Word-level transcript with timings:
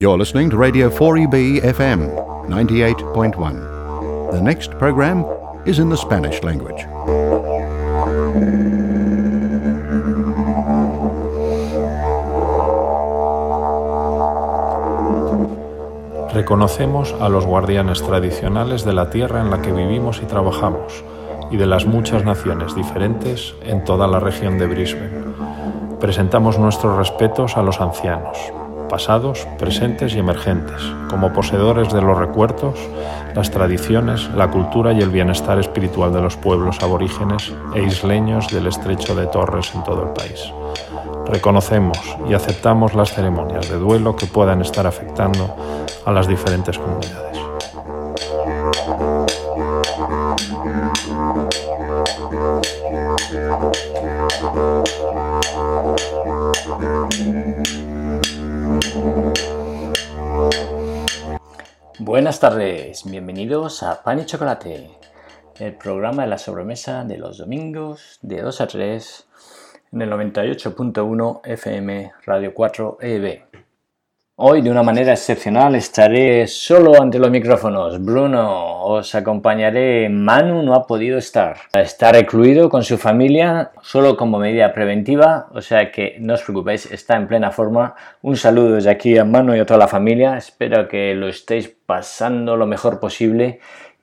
You're 0.00 0.16
listening 0.16 0.48
to 0.50 0.56
Radio 0.56 0.90
4EB 0.90 1.60
FM 1.60 2.46
98.1. 2.46 4.30
The 4.30 4.40
next 4.40 4.70
program 4.78 5.24
is 5.66 5.80
in 5.80 5.88
the 5.88 5.96
Spanish 5.96 6.40
language. 6.44 6.86
Reconocemos 16.32 17.12
a 17.20 17.28
los 17.28 17.44
guardianes 17.44 18.00
tradicionales 18.00 18.84
de 18.84 18.92
la 18.92 19.10
tierra 19.10 19.40
en 19.40 19.50
la 19.50 19.60
que 19.62 19.72
vivimos 19.72 20.22
y 20.22 20.26
trabajamos 20.26 21.02
y 21.50 21.56
de 21.56 21.66
las 21.66 21.86
muchas 21.86 22.24
naciones 22.24 22.76
diferentes 22.76 23.52
en 23.64 23.82
toda 23.82 24.06
la 24.06 24.20
región 24.20 24.58
de 24.58 24.68
Brisbane. 24.68 25.24
Presentamos 25.98 26.56
nuestros 26.56 26.96
respetos 26.96 27.56
a 27.56 27.64
los 27.64 27.80
ancianos, 27.80 28.38
pasados, 28.88 29.46
presentes 29.58 30.14
y 30.14 30.18
emergentes, 30.18 30.82
como 31.08 31.32
poseedores 31.32 31.92
de 31.92 32.00
los 32.00 32.18
recuerdos, 32.18 32.78
las 33.34 33.50
tradiciones, 33.50 34.28
la 34.34 34.50
cultura 34.50 34.92
y 34.92 35.00
el 35.00 35.10
bienestar 35.10 35.58
espiritual 35.58 36.12
de 36.12 36.22
los 36.22 36.36
pueblos 36.36 36.82
aborígenes 36.82 37.52
e 37.74 37.82
isleños 37.82 38.48
del 38.48 38.66
estrecho 38.66 39.14
de 39.14 39.26
Torres 39.26 39.72
en 39.74 39.84
todo 39.84 40.02
el 40.02 40.10
país. 40.10 40.52
Reconocemos 41.26 41.98
y 42.28 42.34
aceptamos 42.34 42.94
las 42.94 43.12
ceremonias 43.12 43.68
de 43.68 43.78
duelo 43.78 44.16
que 44.16 44.26
puedan 44.26 44.62
estar 44.62 44.86
afectando 44.86 45.54
a 46.04 46.12
las 46.12 46.26
diferentes 46.26 46.78
comunidades. 46.78 47.38
Buenas 62.28 62.40
tardes, 62.40 63.10
bienvenidos 63.10 63.82
a 63.82 64.02
Pan 64.02 64.18
y 64.18 64.26
Chocolate, 64.26 64.90
el 65.58 65.74
programa 65.76 66.24
de 66.24 66.28
la 66.28 66.36
sobremesa 66.36 67.02
de 67.02 67.16
los 67.16 67.38
domingos 67.38 68.18
de 68.20 68.42
2 68.42 68.60
a 68.60 68.66
3 68.66 69.28
en 69.92 70.02
el 70.02 70.10
98.1 70.10 71.40
FM 71.42 72.12
Radio 72.26 72.52
4 72.52 72.98
EB. 73.00 73.67
Hoy, 74.40 74.62
de 74.62 74.70
una 74.70 74.84
manera 74.84 75.14
excepcional, 75.14 75.74
estaré 75.74 76.46
solo 76.46 77.02
ante 77.02 77.18
los 77.18 77.28
micrófonos. 77.28 78.00
Bruno, 78.00 78.84
os 78.84 79.12
acompañaré. 79.16 80.08
Manu 80.08 80.62
no 80.62 80.74
ha 80.74 80.86
podido 80.86 81.18
estar. 81.18 81.56
Está 81.72 82.12
recluido 82.12 82.68
con 82.68 82.84
su 82.84 82.98
familia, 82.98 83.72
solo 83.82 84.16
como 84.16 84.38
medida 84.38 84.72
preventiva, 84.72 85.48
o 85.52 85.60
sea 85.60 85.90
que 85.90 86.18
no 86.20 86.34
os 86.34 86.42
preocupéis, 86.42 86.86
está 86.86 87.16
en 87.16 87.26
plena 87.26 87.50
forma. 87.50 87.96
Un 88.22 88.36
saludo 88.36 88.76
desde 88.76 88.90
aquí 88.90 89.18
a 89.18 89.24
Manu 89.24 89.56
y 89.56 89.58
a 89.58 89.66
toda 89.66 89.80
la 89.80 89.88
familia. 89.88 90.36
Espero 90.36 90.86
que 90.86 91.16
lo 91.16 91.26
estéis 91.26 91.74
pasando 91.84 92.56
lo 92.56 92.68
mejor 92.68 93.00
posible 93.00 93.58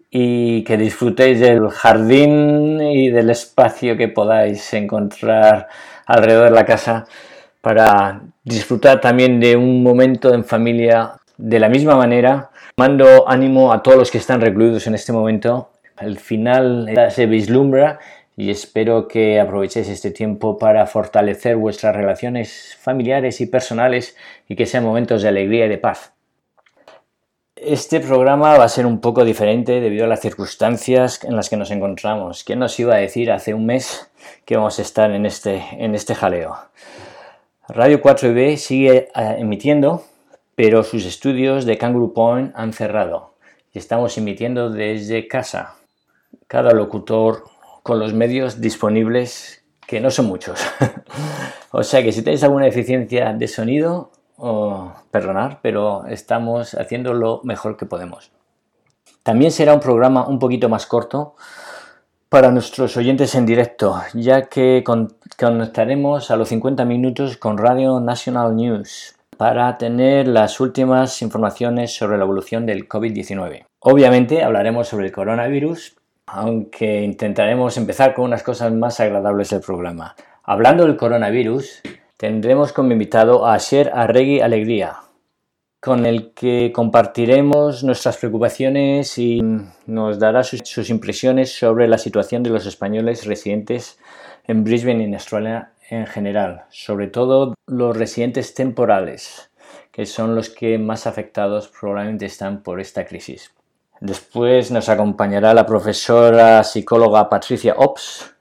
y 0.10 0.66
que 0.66 0.76
disfrutéis 0.76 1.40
del 1.40 1.70
jardín 1.70 2.82
y 2.82 3.10
del 3.10 3.30
espacio 3.30 3.96
que 3.96 4.10
podáis 4.10 4.74
encontrar 4.74 5.70
alrededor 6.06 6.50
de 6.50 6.56
la 6.56 6.66
casa 6.66 7.06
para 7.66 8.22
disfrutar 8.44 9.02
también 9.02 9.40
de 9.40 9.58
un 9.58 9.82
momento 9.82 10.36
en 10.36 10.46
familia 10.46 11.14
de 11.36 11.60
la 11.60 11.68
misma 11.68 11.96
manera. 11.96 12.52
Mando 12.78 13.28
ánimo 13.28 13.74
a 13.74 13.82
todos 13.82 13.98
los 13.98 14.12
que 14.12 14.20
están 14.20 14.40
recluidos 14.40 14.86
en 14.86 14.94
este 14.94 15.12
momento. 15.12 15.72
El 16.00 16.20
final 16.20 16.88
se 17.10 17.26
vislumbra 17.26 17.98
y 18.38 18.52
espero 18.52 19.08
que 19.08 19.40
aprovechéis 19.40 19.90
este 19.90 20.12
tiempo 20.12 20.60
para 20.60 20.86
fortalecer 20.86 21.56
vuestras 21.56 21.96
relaciones 21.96 22.78
familiares 22.80 23.42
y 23.42 23.48
personales 23.48 24.16
y 24.48 24.56
que 24.56 24.68
sean 24.68 24.84
momentos 24.84 25.24
de 25.24 25.30
alegría 25.30 25.66
y 25.66 25.70
de 25.70 25.80
paz. 25.80 26.14
Este 27.56 28.00
programa 28.00 28.60
va 28.60 28.66
a 28.66 28.70
ser 28.70 28.86
un 28.86 29.02
poco 29.02 29.26
diferente 29.26 29.82
debido 29.82 30.06
a 30.06 30.08
las 30.08 30.22
circunstancias 30.22 31.24
en 31.24 31.36
las 31.36 31.50
que 31.50 31.58
nos 31.58 31.72
encontramos. 31.72 32.44
¿Quién 32.44 32.60
nos 32.60 32.80
iba 32.80 32.94
a 32.94 33.00
decir 33.00 33.32
hace 33.32 33.56
un 33.56 33.66
mes 33.66 34.12
que 34.46 34.56
vamos 34.56 34.78
a 34.78 34.84
estar 34.84 35.10
en 35.10 35.26
este, 35.26 35.64
en 35.80 35.96
este 35.96 36.14
jaleo? 36.14 36.56
Radio 37.68 38.00
4B 38.00 38.58
sigue 38.58 39.10
eh, 39.16 39.36
emitiendo, 39.40 40.04
pero 40.56 40.84
sus 40.84 41.04
estudios 41.04 41.66
de 41.66 41.80
Kangaroo 41.80 42.14
Point 42.14 42.54
han 42.56 42.74
cerrado 42.74 43.34
y 43.74 43.80
estamos 43.80 44.16
emitiendo 44.20 44.70
desde 44.70 45.28
casa. 45.28 45.76
Cada 46.46 46.74
locutor 46.74 47.46
con 47.82 47.98
los 47.98 48.14
medios 48.14 48.62
disponibles, 48.62 49.64
que 49.88 50.00
no 50.00 50.12
son 50.12 50.28
muchos. 50.28 50.60
o 51.72 51.82
sea 51.82 52.04
que 52.04 52.12
si 52.12 52.22
tenéis 52.22 52.44
alguna 52.44 52.66
deficiencia 52.66 53.34
de 53.34 53.48
sonido, 53.48 54.12
oh, 54.38 54.94
perdonar, 55.10 55.60
pero 55.64 56.06
estamos 56.06 56.76
haciendo 56.76 57.16
lo 57.16 57.42
mejor 57.44 57.78
que 57.78 57.88
podemos. 57.88 58.32
También 59.24 59.52
será 59.52 59.74
un 59.74 59.80
programa 59.80 60.28
un 60.28 60.38
poquito 60.38 60.70
más 60.70 60.86
corto 60.86 61.36
para 62.30 62.52
nuestros 62.52 62.98
oyentes 62.98 63.36
en 63.36 63.46
directo, 63.46 64.02
ya 64.14 64.44
que 64.44 64.84
conectaremos 65.38 66.32
a 66.32 66.36
los 66.36 66.50
50 66.50 66.84
minutos 66.86 67.38
con 67.38 67.58
Radio 67.58 68.00
National 68.00 68.56
News 68.56 69.16
para 69.38 69.78
tener 69.78 70.28
las 70.28 70.60
últimas 70.60 71.22
informaciones 71.22 71.96
sobre 71.96 72.18
la 72.18 72.24
evolución 72.24 72.66
del 72.66 72.88
COVID-19. 72.88 73.66
Obviamente 73.80 74.44
hablaremos 74.44 74.88
sobre 74.88 75.08
el 75.08 75.12
coronavirus, 75.12 75.96
aunque 76.26 77.04
intentaremos 77.04 77.78
empezar 77.78 78.14
con 78.14 78.26
unas 78.26 78.44
cosas 78.44 78.74
más 78.74 79.00
agradables 79.00 79.50
del 79.52 79.62
programa. 79.62 80.16
Hablando 80.44 80.86
del 80.86 80.98
coronavirus, 80.98 81.82
tendremos 82.18 82.74
como 82.74 82.92
invitado 82.92 83.46
a 83.46 83.58
Sher 83.58 83.92
Arregui 83.94 84.42
Alegría, 84.42 84.98
con 85.86 86.08
el 86.08 86.32
que 86.32 86.72
compartiremos 86.74 87.84
nuestras 87.84 88.18
preocupaciones 88.18 89.20
y 89.20 89.40
nos 89.86 90.18
dará 90.18 90.44
sus, 90.44 90.90
impresiones 90.90 91.56
sobre 91.56 91.88
la 91.88 92.00
situación 92.00 92.42
de 92.42 92.50
los 92.50 92.66
españoles 92.66 93.28
residentes 93.28 94.00
en 94.48 94.64
Brisbane 94.64 95.04
y 95.04 95.06
en 95.06 95.14
Australia 95.14 95.74
en 95.92 96.08
general, 96.08 96.64
sobre 96.72 97.06
todo 97.06 97.54
los 97.68 97.96
residentes 97.96 98.56
temporales, 98.56 99.52
que 99.92 100.08
son 100.08 100.34
los 100.34 100.50
que 100.50 100.80
más 100.80 101.06
afectados 101.06 101.68
probablemente 101.68 102.26
están 102.26 102.64
por 102.64 102.80
esta 102.82 103.06
crisis. 103.06 103.52
Después 104.02 104.72
nos 104.72 104.90
acompañará 104.90 105.54
la 105.54 105.68
profesora 105.68 106.64
psicóloga 106.64 107.30
Patricia 107.30 107.76
Ops, 107.78 108.34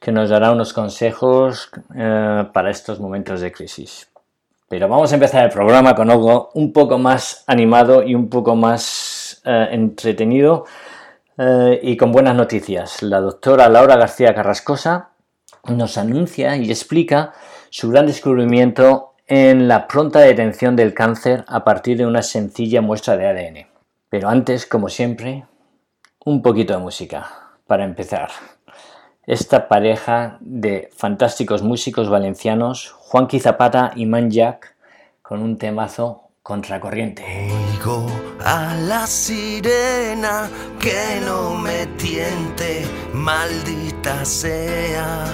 que 0.00 0.12
nos 0.12 0.30
dará 0.30 0.50
unos 0.50 0.72
consejos 0.72 1.68
eh, 1.94 2.46
para 2.54 2.70
estos 2.70 3.00
momentos 3.00 3.42
de 3.42 3.52
crisis. 3.52 4.08
Pero 4.68 4.88
vamos 4.88 5.12
a 5.12 5.14
empezar 5.14 5.44
el 5.44 5.50
programa 5.50 5.94
con 5.94 6.10
algo 6.10 6.50
un 6.54 6.72
poco 6.72 6.98
más 6.98 7.44
animado 7.46 8.02
y 8.02 8.16
un 8.16 8.28
poco 8.28 8.56
más 8.56 9.40
eh, 9.44 9.68
entretenido 9.70 10.64
eh, 11.38 11.78
y 11.82 11.96
con 11.96 12.10
buenas 12.10 12.34
noticias. 12.34 13.00
La 13.02 13.20
doctora 13.20 13.68
Laura 13.68 13.96
García 13.96 14.34
Carrascosa 14.34 15.10
nos 15.68 15.96
anuncia 15.98 16.56
y 16.56 16.68
explica 16.68 17.32
su 17.70 17.90
gran 17.90 18.06
descubrimiento 18.06 19.14
en 19.28 19.68
la 19.68 19.86
pronta 19.86 20.20
detención 20.20 20.74
del 20.74 20.94
cáncer 20.94 21.44
a 21.46 21.62
partir 21.62 21.98
de 21.98 22.06
una 22.06 22.22
sencilla 22.22 22.80
muestra 22.80 23.16
de 23.16 23.26
ADN. 23.26 23.66
Pero 24.08 24.28
antes, 24.28 24.66
como 24.66 24.88
siempre, 24.88 25.44
un 26.24 26.42
poquito 26.42 26.74
de 26.74 26.80
música 26.80 27.28
para 27.66 27.84
empezar 27.84 28.30
esta 29.26 29.66
pareja 29.66 30.38
de 30.40 30.88
fantásticos 30.96 31.62
músicos 31.62 32.08
valencianos, 32.08 32.94
Juanqui 32.96 33.40
Zapata 33.40 33.92
y 33.96 34.06
Man 34.06 34.30
Jack, 34.30 34.76
con 35.20 35.42
un 35.42 35.58
temazo 35.58 36.22
contracorriente. 36.42 37.24
Oigo 37.74 38.06
a 38.44 38.76
la 38.76 39.04
sirena 39.06 40.48
que 40.78 41.20
no 41.26 41.54
me 41.56 41.86
tiente, 41.98 42.86
maldita 43.12 44.24
sea, 44.24 45.24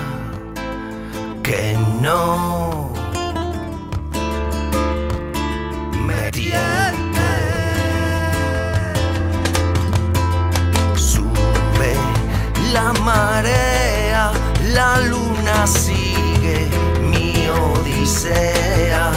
que 1.43 1.77
no 2.01 2.91
me 6.07 6.31
tiente. 6.31 7.21
Sube 10.95 11.95
la 12.73 12.91
marea 12.95 13.81
la 14.75 14.99
luna 15.01 15.67
sigue 15.67 16.69
mi 17.01 17.49
odisea. 17.49 19.11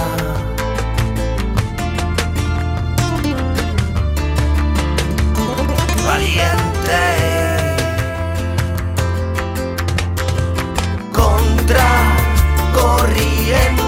Valiente 6.04 7.04
contra 11.12 11.88
corriente 12.74 13.84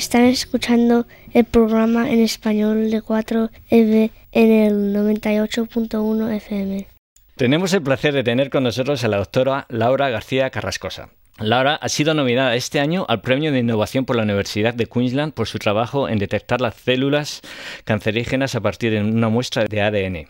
están 0.00 0.24
escuchando 0.24 1.06
el 1.34 1.44
programa 1.44 2.10
en 2.10 2.20
español 2.20 2.90
de 2.90 3.02
4EB 3.02 4.10
en 4.32 4.50
el 4.50 4.96
98.1 4.96 6.32
FM. 6.36 6.86
Tenemos 7.36 7.74
el 7.74 7.82
placer 7.82 8.14
de 8.14 8.24
tener 8.24 8.48
con 8.48 8.62
nosotros 8.62 9.04
a 9.04 9.08
la 9.08 9.18
doctora 9.18 9.66
Laura 9.68 10.08
García 10.08 10.48
Carrascosa. 10.48 11.10
Laura 11.38 11.74
ha 11.74 11.88
sido 11.90 12.14
nominada 12.14 12.54
este 12.54 12.80
año 12.80 13.04
al 13.10 13.20
Premio 13.20 13.52
de 13.52 13.58
Innovación 13.58 14.06
por 14.06 14.16
la 14.16 14.22
Universidad 14.22 14.72
de 14.72 14.86
Queensland 14.86 15.34
por 15.34 15.46
su 15.46 15.58
trabajo 15.58 16.08
en 16.08 16.18
detectar 16.18 16.62
las 16.62 16.76
células 16.76 17.42
cancerígenas 17.84 18.54
a 18.54 18.60
partir 18.60 18.92
de 18.92 19.02
una 19.02 19.28
muestra 19.28 19.66
de 19.66 19.82
ADN. 19.82 20.28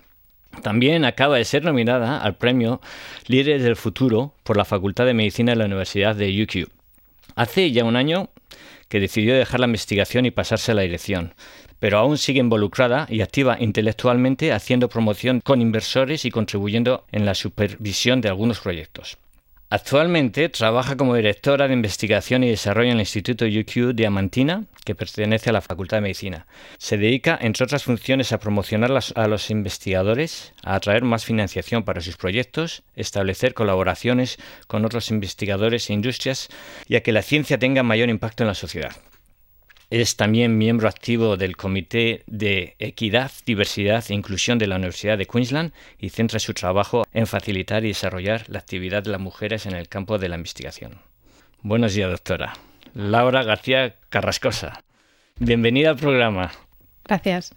También 0.63 1.05
acaba 1.05 1.37
de 1.37 1.45
ser 1.45 1.65
nominada 1.65 2.21
al 2.21 2.37
Premio 2.37 2.81
Líderes 3.29 3.63
del 3.63 3.77
Futuro 3.77 4.35
por 4.43 4.57
la 4.57 4.65
Facultad 4.65 5.07
de 5.07 5.15
Medicina 5.15 5.53
de 5.53 5.59
la 5.59 5.67
Universidad 5.67 6.17
de 6.17 6.43
UQ. 6.43 6.69
Hace 7.37 7.71
ya 7.71 7.85
un 7.85 7.95
año 7.95 8.31
que 8.91 9.01
decidió 9.01 9.35
dejar 9.35 9.61
la 9.61 9.67
investigación 9.67 10.27
y 10.27 10.33
pasarse 10.33 10.73
a 10.73 10.75
la 10.75 10.83
dirección, 10.83 11.33
pero 11.79 11.97
aún 11.97 12.19
sigue 12.19 12.41
involucrada 12.41 13.07
y 13.09 13.23
activa 13.23 13.57
intelectualmente 13.59 14.53
haciendo 14.53 14.91
promoción 14.91 15.41
con 15.41 15.63
inversores 15.63 16.27
y 16.27 16.31
contribuyendo 16.31 17.07
en 17.13 17.25
la 17.25 17.35
supervisión 17.35 18.21
de 18.21 18.29
algunos 18.29 18.61
proyectos. 18.61 19.17
Actualmente 19.73 20.49
trabaja 20.49 20.97
como 20.97 21.15
directora 21.15 21.69
de 21.69 21.75
investigación 21.75 22.43
y 22.43 22.51
desarrollo 22.51 22.89
en 22.89 22.97
el 22.97 23.03
Instituto 23.03 23.45
UQ 23.45 23.95
Diamantina, 23.95 24.65
que 24.85 24.97
pertenece 24.97 25.51
a 25.51 25.53
la 25.53 25.61
Facultad 25.61 25.99
de 25.99 26.01
Medicina. 26.01 26.49
Se 26.79 26.99
dedica, 26.99 27.39
entre 27.41 27.63
otras 27.63 27.85
funciones, 27.85 28.33
a 28.33 28.41
promocionar 28.41 28.91
a 29.15 29.29
los 29.29 29.49
investigadores, 29.49 30.55
a 30.65 30.75
atraer 30.75 31.05
más 31.05 31.25
financiación 31.25 31.85
para 31.85 32.01
sus 32.01 32.17
proyectos, 32.17 32.83
establecer 32.97 33.55
colaboraciones 33.55 34.39
con 34.67 34.85
otros 34.85 35.13
investigadores 35.13 35.89
e 35.89 35.93
industrias 35.93 36.49
y 36.89 36.97
a 36.97 37.05
que 37.05 37.13
la 37.13 37.23
ciencia 37.23 37.57
tenga 37.57 37.85
mayor 37.85 38.09
impacto 38.09 38.43
en 38.43 38.49
la 38.49 38.55
sociedad. 38.55 38.97
Es 39.91 40.15
también 40.15 40.57
miembro 40.57 40.89
activo 40.89 41.37
del 41.37 41.57
Comité 41.57 42.23
de 42.29 42.77
Equidad, 42.79 43.33
Diversidad 43.45 44.05
e 44.09 44.15
Inclusión 44.15 44.57
de 44.57 44.69
la 44.69 44.77
Universidad 44.77 45.19
de 45.19 45.27
Queensland 45.27 45.73
y 45.99 46.11
centra 46.11 46.39
su 46.39 46.55
trabajo 46.55 47.05
en 47.13 47.27
facilitar 47.27 47.85
y 47.85 47.89
desarrollar 47.89 48.45
la 48.47 48.61
actividad 48.61 49.03
de 49.03 49.11
las 49.11 49.21
mujeres 49.21 49.67
en 49.67 49.75
el 49.75 49.89
campo 49.89 50.19
de 50.19 50.29
la 50.29 50.37
investigación. 50.37 51.01
Buenos 51.63 51.95
días, 51.95 52.09
doctora. 52.09 52.53
Laura 52.95 53.43
García 53.43 53.97
Carrascosa. 54.11 54.81
Bienvenida 55.41 55.91
al 55.91 55.97
programa. 55.97 56.53
Gracias. 57.05 57.53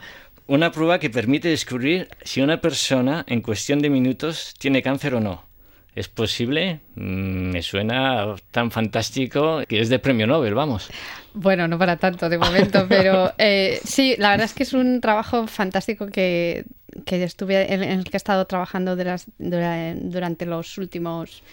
Una 0.48 0.72
prueba 0.72 0.98
que 0.98 1.12
permite 1.12 1.50
descubrir 1.50 2.10
si 2.24 2.42
una 2.42 2.60
persona 2.60 3.26
en 3.28 3.42
cuestión 3.42 3.78
de 3.78 3.92
minutos 3.92 4.56
tiene 4.58 4.82
cáncer 4.82 5.14
o 5.14 5.20
no. 5.20 5.46
¿Es 5.96 6.08
posible? 6.08 6.80
Mm, 6.96 7.52
Me 7.52 7.62
suena 7.62 8.36
tan 8.52 8.72
fantástico 8.72 9.62
que 9.68 9.80
es 9.80 9.90
de 9.90 10.00
premio 10.00 10.26
Nobel, 10.28 10.54
vamos. 10.56 10.90
Bueno, 11.36 11.68
no 11.68 11.78
para 11.78 11.98
tanto 11.98 12.30
de 12.30 12.38
momento, 12.38 12.86
pero 12.90 13.32
eh, 13.38 13.80
sí, 13.84 14.16
la 14.18 14.32
verdad 14.32 14.46
es 14.46 14.54
que 14.54 14.64
es 14.64 14.74
un 14.74 15.02
trabajo 15.02 15.46
fantástico 15.48 16.08
que, 16.08 16.66
que 17.06 17.24
estuve 17.24 17.74
en, 17.74 17.84
el 17.84 18.04
que 18.06 18.12
he 18.14 18.18
estado 18.18 18.46
trabajando 18.46 18.96
de 18.96 19.04
las- 19.06 19.26
dura- 19.38 19.94
durante 19.96 20.46
los 20.48 20.78
últimos 20.80 21.44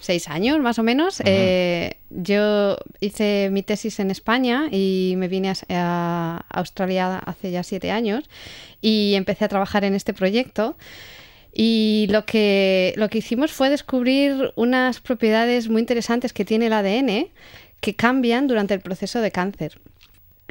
seis 0.00 0.26
años, 0.28 0.58
más 0.58 0.78
o 0.78 0.82
menos. 0.82 1.22
Eh, 1.24 1.96
yo 2.10 2.76
hice 3.00 3.50
mi 3.52 3.62
tesis 3.62 4.00
en 4.00 4.10
España 4.10 4.68
y 4.70 5.14
me 5.16 5.28
vine 5.28 5.50
a, 5.50 6.44
a 6.48 6.58
Australia 6.58 7.18
hace 7.18 7.50
ya 7.50 7.62
siete 7.62 7.90
años 7.90 8.24
y 8.80 9.14
empecé 9.16 9.44
a 9.44 9.48
trabajar 9.48 9.84
en 9.84 9.94
este 9.94 10.12
proyecto. 10.14 10.76
Y 11.52 12.06
lo 12.10 12.24
que, 12.24 12.94
lo 12.96 13.08
que 13.10 13.18
hicimos 13.18 13.52
fue 13.52 13.68
descubrir 13.70 14.52
unas 14.56 15.00
propiedades 15.00 15.68
muy 15.68 15.80
interesantes 15.80 16.32
que 16.32 16.44
tiene 16.44 16.66
el 16.66 16.72
ADN 16.72 17.28
que 17.80 17.94
cambian 17.94 18.46
durante 18.46 18.74
el 18.74 18.80
proceso 18.80 19.20
de 19.20 19.30
cáncer. 19.30 19.78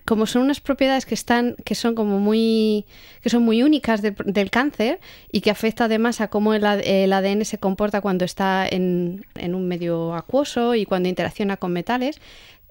Como 0.06 0.25
son 0.25 0.42
unas 0.44 0.60
propiedades 0.62 1.06
que 1.06 1.14
están, 1.16 1.56
que 1.64 1.75
son 1.75 1.96
como 1.96 2.20
muy, 2.20 2.86
que 3.22 3.30
son 3.30 3.44
muy 3.44 3.62
únicas 3.64 4.02
del- 4.02 4.16
del 4.25 4.50
cáncer 4.50 5.00
y 5.32 5.42
que 5.42 5.52
afecta 5.52 5.86
además 5.86 6.22
a 6.22 6.28
cómo 6.28 6.54
el, 6.54 6.64
el 6.66 7.14
ADN 7.14 7.46
se 7.46 7.58
comporta 7.60 8.02
cuando 8.02 8.25
está 8.25 8.68
en, 8.70 9.25
en 9.36 9.56
un 9.56 9.68
medio 9.68 10.14
acuoso 10.16 10.75
y 10.75 10.86
cuando 10.86 11.08
interacciona 11.08 11.58
con 11.58 11.72
metales, 11.72 12.20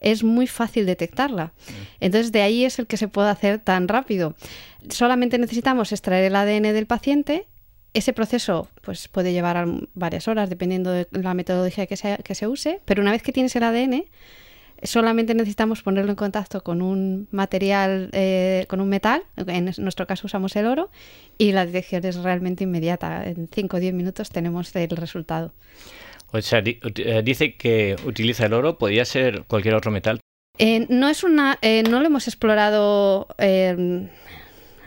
es 0.00 0.24
muy 0.24 0.46
fácil 0.46 0.86
detectarla. 0.86 1.52
Entonces 2.00 2.32
de 2.32 2.42
ahí 2.42 2.64
es 2.64 2.78
el 2.78 2.86
que 2.86 2.96
se 2.96 3.08
puede 3.08 3.28
hacer 3.30 3.58
tan 3.60 3.86
rápido. 3.88 4.34
Solamente 4.88 5.38
necesitamos 5.38 5.92
extraer 5.92 6.24
el 6.24 6.36
ADN 6.36 6.72
del 6.72 6.86
paciente. 6.86 7.46
Ese 7.92 8.12
proceso 8.12 8.68
pues, 8.82 9.08
puede 9.08 9.32
llevar 9.32 9.66
varias 9.94 10.28
horas 10.28 10.48
dependiendo 10.48 10.90
de 10.92 11.08
la 11.10 11.34
metodología 11.34 11.86
que 11.86 11.96
se, 11.96 12.18
que 12.22 12.34
se 12.34 12.46
use, 12.46 12.80
pero 12.84 13.02
una 13.02 13.10
vez 13.10 13.22
que 13.22 13.32
tienes 13.32 13.54
el 13.56 13.64
ADN, 13.64 14.04
solamente 14.82 15.34
necesitamos 15.34 15.82
ponerlo 15.82 16.10
en 16.12 16.16
contacto 16.16 16.62
con 16.62 16.82
un 16.82 17.26
material, 17.32 18.08
eh, 18.12 18.64
con 18.68 18.80
un 18.80 18.88
metal, 18.88 19.22
en 19.36 19.72
nuestro 19.78 20.06
caso 20.06 20.26
usamos 20.26 20.54
el 20.56 20.66
oro, 20.66 20.90
y 21.36 21.52
la 21.52 21.66
detección 21.66 22.04
es 22.06 22.16
realmente 22.16 22.64
inmediata. 22.64 23.26
En 23.26 23.48
5 23.52 23.76
o 23.76 23.80
10 23.80 23.92
minutos 23.92 24.30
tenemos 24.30 24.74
el 24.76 24.90
resultado. 24.90 25.52
O 26.32 26.40
sea, 26.40 26.62
di- 26.62 26.78
eh, 26.96 27.22
dice 27.24 27.56
que 27.56 27.96
utiliza 28.06 28.46
el 28.46 28.52
oro, 28.52 28.78
podría 28.78 29.04
ser 29.04 29.42
cualquier 29.48 29.74
otro 29.74 29.90
metal. 29.90 30.20
Eh, 30.58 30.86
no 30.88 31.08
es 31.08 31.24
una, 31.24 31.58
eh, 31.62 31.82
no 31.90 32.00
lo 32.00 32.06
hemos 32.06 32.28
explorado 32.28 33.26
eh, 33.38 34.08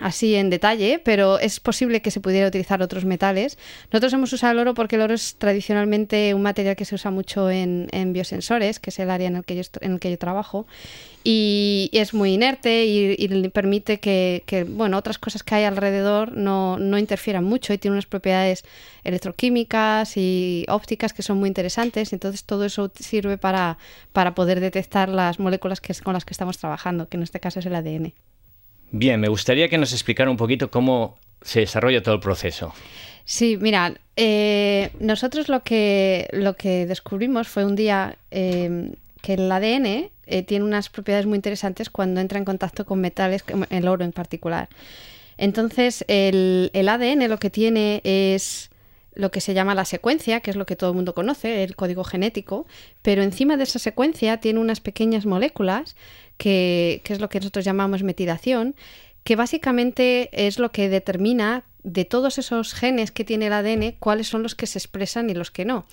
así 0.03 0.35
en 0.35 0.49
detalle, 0.49 0.99
pero 0.99 1.39
es 1.39 1.61
posible 1.61 2.01
que 2.01 2.11
se 2.11 2.19
pudiera 2.19 2.45
utilizar 2.45 2.81
otros 2.81 3.05
metales. 3.05 3.57
Nosotros 3.89 4.11
hemos 4.11 4.33
usado 4.33 4.51
el 4.51 4.59
oro 4.59 4.73
porque 4.73 4.97
el 4.97 5.01
oro 5.01 5.13
es 5.13 5.35
tradicionalmente 5.35 6.33
un 6.33 6.41
material 6.41 6.75
que 6.75 6.83
se 6.83 6.93
usa 6.95 7.09
mucho 7.09 7.49
en, 7.49 7.87
en 7.91 8.11
biosensores, 8.11 8.79
que 8.79 8.89
es 8.89 8.99
el 8.99 9.09
área 9.09 9.29
en 9.29 9.37
el 9.37 9.45
que 9.45 9.55
yo, 9.55 10.17
trabajo, 10.17 10.67
y 11.23 11.89
es 11.93 12.13
muy 12.13 12.33
inerte 12.33 12.85
y, 12.85 13.15
y 13.17 13.47
permite 13.47 14.01
que, 14.01 14.43
que, 14.45 14.65
bueno, 14.65 14.97
otras 14.97 15.17
cosas 15.17 15.41
que 15.41 15.55
hay 15.55 15.63
alrededor 15.63 16.35
no, 16.35 16.77
interfieran 16.97 17.45
mucho 17.45 17.71
y 17.71 17.77
tiene 17.77 17.93
unas 17.93 18.05
propiedades 18.05 18.65
electroquímicas 19.05 20.17
y 20.17 20.65
ópticas 20.67 21.13
que 21.13 21.23
son 21.23 21.37
muy 21.37 21.47
interesantes. 21.47 22.11
Entonces 22.11 22.43
todo 22.43 22.65
eso 22.65 22.91
sirve 22.99 23.37
para, 23.37 23.77
para 24.11 24.35
poder 24.35 24.59
detectar 24.59 25.07
las 25.07 25.39
moléculas 25.39 25.79
que, 25.79 25.93
con 26.03 26.13
las 26.13 26.25
que 26.25 26.33
estamos 26.33 26.57
trabajando, 26.57 27.07
que 27.07 27.15
en 27.15 27.23
este 27.23 27.39
caso 27.39 27.59
es 27.59 27.65
el 27.65 27.75
ADN. 27.75 28.13
Bien, 28.95 29.19
me 29.19 29.27
gustaría 29.27 29.69
que 29.69 29.79
nos 29.79 29.91
explicara 29.91 30.29
un 30.29 30.37
poquito 30.37 30.69
cómo 30.69 31.17
se 31.41 31.61
desarrolla 31.61 32.03
todo 32.03 32.13
el 32.13 32.21
proceso. 32.21 32.75
Sí, 33.25 33.57
mira, 33.59 33.95
eh, 34.15 34.91
nosotros 34.99 35.49
lo 35.49 35.63
que, 35.63 36.27
lo 36.31 36.53
que 36.53 36.85
descubrimos 36.85 37.47
fue 37.47 37.65
un 37.65 37.75
día 37.75 38.17
eh, 38.29 38.91
que 39.23 39.33
el 39.33 39.51
ADN 39.51 40.11
eh, 40.27 40.43
tiene 40.43 40.63
unas 40.63 40.89
propiedades 40.89 41.25
muy 41.25 41.37
interesantes 41.37 41.89
cuando 41.89 42.21
entra 42.21 42.37
en 42.37 42.45
contacto 42.45 42.85
con 42.85 43.01
metales, 43.01 43.43
el 43.71 43.87
oro 43.87 44.05
en 44.05 44.11
particular. 44.11 44.69
Entonces, 45.39 46.05
el, 46.07 46.69
el 46.73 46.87
ADN 46.87 47.27
lo 47.29 47.39
que 47.39 47.49
tiene 47.49 47.99
es 48.03 48.69
lo 49.15 49.31
que 49.31 49.41
se 49.41 49.53
llama 49.53 49.75
la 49.75 49.85
secuencia, 49.85 50.39
que 50.39 50.51
es 50.51 50.55
lo 50.55 50.65
que 50.65 50.75
todo 50.75 50.91
el 50.91 50.95
mundo 50.95 51.13
conoce, 51.13 51.63
el 51.63 51.75
código 51.75 52.03
genético, 52.03 52.65
pero 53.01 53.21
encima 53.21 53.57
de 53.57 53.63
esa 53.63 53.79
secuencia 53.79 54.37
tiene 54.37 54.59
unas 54.59 54.81
pequeñas 54.81 55.25
moléculas, 55.25 55.95
que, 56.37 57.01
que 57.03 57.13
es 57.13 57.19
lo 57.19 57.29
que 57.29 57.39
nosotros 57.39 57.65
llamamos 57.65 58.03
metilación, 58.03 58.75
que 59.23 59.35
básicamente 59.35 60.29
es 60.31 60.59
lo 60.59 60.71
que 60.71 60.89
determina 60.89 61.63
de 61.83 62.05
todos 62.05 62.37
esos 62.37 62.73
genes 62.73 63.11
que 63.11 63.23
tiene 63.23 63.47
el 63.47 63.53
ADN 63.53 63.95
cuáles 63.99 64.27
son 64.27 64.43
los 64.43 64.55
que 64.55 64.67
se 64.67 64.79
expresan 64.79 65.29
y 65.29 65.33
los 65.33 65.51
que 65.51 65.65
no. 65.65 65.85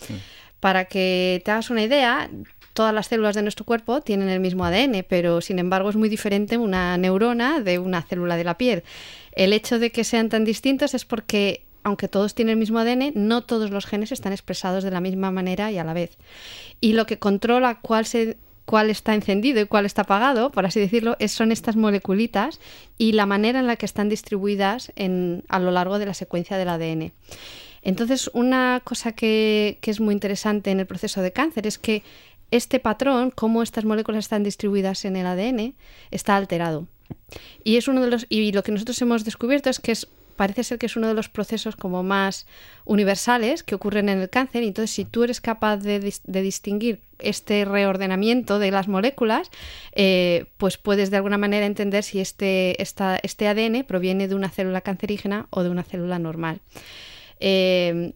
Para 0.60 0.84
que 0.84 1.42
te 1.44 1.50
hagas 1.50 1.70
una 1.70 1.82
idea, 1.82 2.30
todas 2.74 2.94
las 2.94 3.08
células 3.08 3.34
de 3.34 3.42
nuestro 3.42 3.64
cuerpo 3.64 4.00
tienen 4.00 4.28
el 4.28 4.40
mismo 4.40 4.64
ADN, 4.64 5.04
pero 5.08 5.40
sin 5.40 5.58
embargo 5.58 5.90
es 5.90 5.96
muy 5.96 6.08
diferente 6.08 6.58
una 6.58 6.96
neurona 6.96 7.60
de 7.60 7.78
una 7.78 8.02
célula 8.02 8.36
de 8.36 8.44
la 8.44 8.56
piel. 8.56 8.84
El 9.32 9.52
hecho 9.52 9.78
de 9.78 9.90
que 9.90 10.04
sean 10.04 10.28
tan 10.28 10.44
distintos 10.44 10.94
es 10.94 11.04
porque 11.04 11.64
aunque 11.82 12.08
todos 12.08 12.34
tienen 12.34 12.52
el 12.52 12.58
mismo 12.58 12.78
ADN, 12.78 13.12
no 13.14 13.42
todos 13.42 13.70
los 13.70 13.86
genes 13.86 14.12
están 14.12 14.32
expresados 14.32 14.84
de 14.84 14.90
la 14.90 15.00
misma 15.00 15.30
manera 15.30 15.72
y 15.72 15.78
a 15.78 15.84
la 15.84 15.94
vez. 15.94 16.18
Y 16.80 16.92
lo 16.92 17.06
que 17.06 17.18
controla 17.18 17.80
cuál 17.80 18.04
se 18.04 18.36
cuál 18.70 18.88
está 18.88 19.16
encendido 19.16 19.60
y 19.60 19.66
cuál 19.66 19.84
está 19.84 20.02
apagado, 20.02 20.52
por 20.52 20.64
así 20.64 20.78
decirlo, 20.78 21.16
es, 21.18 21.32
son 21.32 21.50
estas 21.50 21.74
moleculitas 21.74 22.60
y 22.98 23.10
la 23.10 23.26
manera 23.26 23.58
en 23.58 23.66
la 23.66 23.74
que 23.74 23.84
están 23.84 24.08
distribuidas 24.08 24.92
a 25.48 25.58
lo 25.58 25.72
largo 25.72 25.98
de 25.98 26.06
la 26.06 26.14
secuencia 26.14 26.56
del 26.56 26.68
ADN. 26.68 27.10
Entonces, 27.82 28.30
una 28.32 28.80
cosa 28.84 29.10
que, 29.10 29.78
que, 29.80 29.90
es 29.90 29.98
muy 29.98 30.14
interesante 30.14 30.70
en 30.70 30.78
el 30.78 30.86
proceso 30.86 31.20
de 31.20 31.32
cáncer 31.32 31.66
es 31.66 31.78
que 31.78 32.04
este 32.52 32.78
patrón, 32.78 33.32
cómo 33.32 33.64
estas 33.64 33.84
moléculas 33.84 34.26
están 34.26 34.44
distribuidas 34.44 35.04
en 35.04 35.16
el 35.16 35.26
ADN, 35.26 35.74
está 36.12 36.36
alterado. 36.36 36.86
Y 37.64 37.76
es 37.76 37.88
uno 37.88 38.00
de 38.02 38.06
los 38.06 38.26
y 38.28 38.52
lo 38.52 38.62
que 38.62 38.70
nosotros 38.70 39.02
hemos 39.02 39.24
descubierto 39.24 39.68
es 39.68 39.80
que 39.80 39.90
es 39.90 40.06
parece 40.40 40.64
ser 40.64 40.78
que 40.78 40.86
es 40.86 40.96
uno 40.96 41.06
de 41.06 41.12
los 41.12 41.28
procesos 41.28 41.76
como 41.76 42.02
más 42.02 42.46
universales 42.86 43.62
que 43.62 43.74
ocurren 43.74 44.08
en 44.08 44.20
el 44.20 44.30
cáncer. 44.30 44.62
Entonces, 44.62 44.90
si 44.90 45.04
tú 45.04 45.22
eres 45.22 45.38
capaz 45.38 45.76
de, 45.76 46.00
distinguir 46.24 47.02
este 47.18 47.66
reordenamiento 47.66 48.58
de 48.58 48.70
las 48.70 48.88
moléculas, 48.88 49.50
eh, 49.92 50.46
pues 50.56 50.78
puedes 50.78 51.10
de 51.10 51.18
alguna 51.18 51.36
manera 51.36 51.66
entender 51.66 52.02
si 52.04 52.20
este, 52.20 52.80
esta, 52.80 53.18
este 53.22 53.48
ADN 53.48 53.84
proviene 53.84 54.28
de 54.28 54.34
una 54.34 54.48
célula 54.48 54.80
cancerígena 54.80 55.46
o 55.50 55.62
de 55.62 55.68
una 55.68 55.82
célula 55.82 56.18
normal. 56.18 56.62
Eh, 57.38 58.14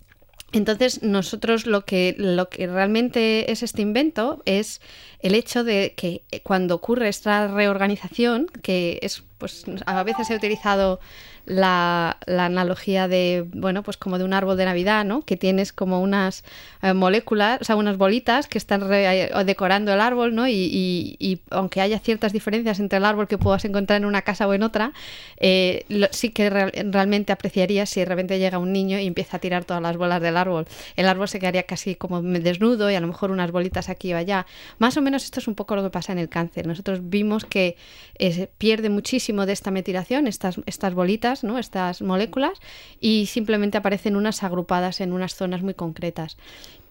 entonces, 0.54 1.02
nosotros 1.02 1.66
lo 1.66 1.84
que, 1.84 2.14
realmente 2.58 3.50
es 3.52 3.62
este 3.62 3.82
invento 3.82 4.40
es 4.46 4.80
el 5.18 5.34
hecho 5.34 5.62
de 5.62 5.94
que 5.94 6.22
cuando 6.42 6.76
ocurre 6.76 7.08
esta 7.08 7.48
reorganización, 7.48 8.46
que 8.62 9.00
es, 9.02 9.24
pues 9.36 9.64
a 9.84 10.02
veces 10.04 10.30
he 10.30 10.36
utilizado 10.36 11.00
la, 11.46 12.16
analogía 12.26 13.08
de, 13.08 13.46
bueno, 13.52 13.82
pues 13.82 13.96
como 13.96 14.18
de 14.18 14.24
un 14.24 14.32
árbol 14.32 14.56
de 14.56 14.64
Navidad, 14.64 15.04
¿no? 15.04 15.22
Que 15.22 15.36
tienes 15.36 15.72
como 15.72 16.00
unas 16.00 16.44
eh, 16.82 16.94
moléculas, 16.94 17.60
o 17.60 17.64
sea, 17.64 17.76
unas 17.76 17.96
bolitas 17.96 18.46
que 18.48 18.58
están 18.58 18.88
re, 18.88 19.30
decorando 19.44 19.92
el 19.92 20.00
árbol, 20.00 20.34
¿no? 20.34 20.48
Y, 20.48 20.52
y, 20.52 21.16
y, 21.18 21.40
aunque 21.50 21.80
haya 21.80 21.98
ciertas 21.98 22.32
diferencias 22.32 22.80
entre 22.80 22.98
el 22.98 23.04
árbol 23.04 23.28
que 23.28 23.38
puedas 23.38 23.64
encontrar 23.64 24.00
en 24.00 24.06
una 24.06 24.22
casa 24.22 24.46
o 24.46 24.54
en 24.54 24.62
otra, 24.62 24.92
eh, 25.38 25.84
sí 26.10 26.30
que 26.30 26.50
re, 26.50 26.70
realmente 26.90 27.32
apreciarías 27.32 27.90
si 27.90 28.00
de 28.00 28.06
repente 28.06 28.38
llega 28.38 28.58
un 28.58 28.72
niño 28.72 28.98
y 28.98 29.06
empieza 29.06 29.36
a 29.36 29.40
tirar 29.40 29.64
todas 29.64 29.82
las 29.82 29.96
bolas 29.96 30.20
del 30.22 30.36
árbol. 30.36 30.66
El 30.96 31.06
árbol 31.06 31.28
se 31.28 31.38
quedaría 31.38 31.64
casi 31.64 31.94
como 31.94 32.22
desnudo 32.22 32.90
y 32.90 32.94
a 32.94 33.00
lo 33.00 33.06
mejor 33.06 33.30
unas 33.30 33.50
bolitas 33.50 33.88
aquí 33.88 34.12
o 34.12 34.16
allá. 34.16 34.46
Más 34.78 34.96
o 34.96 35.02
menos 35.02 35.24
esto 35.24 35.40
es 35.40 35.48
un 35.48 35.54
poco 35.54 35.76
lo 35.76 35.82
que 35.82 35.90
pasa 35.90 36.12
en 36.12 36.18
el 36.18 36.28
cáncer. 36.28 36.66
Nosotros 36.66 37.00
vimos 37.02 37.44
que 37.44 37.76
eh, 38.18 38.48
pierde 38.58 38.88
muchísimo 38.88 39.46
de 39.46 39.52
esta 39.52 39.70
metilación, 39.70 40.26
estas, 40.26 40.60
estas 40.66 40.94
bolitas, 40.94 41.33
estas 41.42 42.02
moléculas, 42.02 42.60
y 43.00 43.26
simplemente 43.26 43.78
aparecen 43.78 44.14
unas 44.14 44.42
agrupadas 44.42 45.00
en 45.00 45.12
unas 45.12 45.34
zonas 45.34 45.62
muy 45.62 45.74
concretas. 45.74 46.36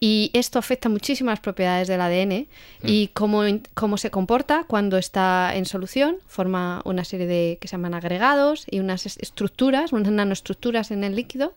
Y 0.06 0.32
esto 0.34 0.60
afecta 0.60 0.90
muchísimo 0.90 1.30
las 1.30 1.40
propiedades 1.40 1.88
del 1.88 2.02
ADN 2.02 2.50
mm. 2.82 2.86
y 2.86 3.08
cómo, 3.14 3.44
cómo 3.74 3.96
se 3.96 4.12
comporta 4.12 4.66
cuando 4.68 4.98
está 4.98 5.56
en 5.56 5.64
solución. 5.64 6.18
Forma 6.28 6.82
una 6.84 7.06
serie 7.06 7.26
de 7.26 7.58
que 7.62 7.70
se 7.70 7.78
llaman 7.78 7.94
agregados 7.94 8.66
y 8.70 8.82
unas 8.82 9.06
estructuras, 9.06 9.94
unas 9.94 10.12
nanoestructuras 10.12 10.92
en 10.92 11.06
el 11.06 11.16
líquido, 11.16 11.56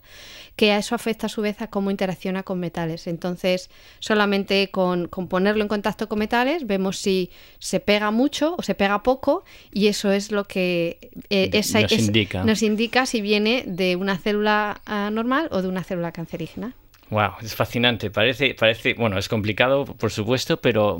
que 0.55 0.71
a 0.71 0.77
eso 0.77 0.95
afecta 0.95 1.25
a 1.25 1.29
su 1.29 1.41
vez 1.41 1.61
a 1.61 1.67
cómo 1.67 1.91
interacciona 1.91 2.43
con 2.43 2.61
metales. 2.61 3.07
Entonces, 3.07 3.69
solamente 3.99 4.71
con, 4.71 5.09
con 5.09 5.27
ponerlo 5.27 5.63
en 5.63 5.67
contacto 5.67 6.07
con 6.07 6.19
metales, 6.19 6.65
vemos 6.65 6.99
si 6.99 7.29
se 7.59 7.81
pega 7.81 8.11
mucho 8.11 8.55
o 8.57 8.63
se 8.63 8.75
pega 8.75 9.03
poco, 9.03 9.43
y 9.73 9.87
eso 9.87 10.09
es 10.13 10.31
lo 10.31 10.45
que 10.45 11.11
eh, 11.29 11.49
esa, 11.51 11.81
nos, 11.81 11.91
es, 11.91 11.99
indica. 11.99 12.45
nos 12.45 12.63
indica 12.63 13.05
si 13.07 13.19
viene 13.19 13.65
de 13.67 13.97
una 13.97 14.17
célula 14.17 14.79
uh, 14.87 15.11
normal 15.11 15.49
o 15.51 15.61
de 15.61 15.67
una 15.67 15.83
célula 15.83 16.13
cancerígena. 16.13 16.75
Wow, 17.09 17.31
es 17.41 17.55
fascinante. 17.55 18.09
Parece, 18.09 18.53
parece, 18.53 18.93
bueno, 18.93 19.17
es 19.17 19.29
complicado, 19.29 19.85
por 19.85 20.11
supuesto, 20.11 20.57
pero 20.57 20.99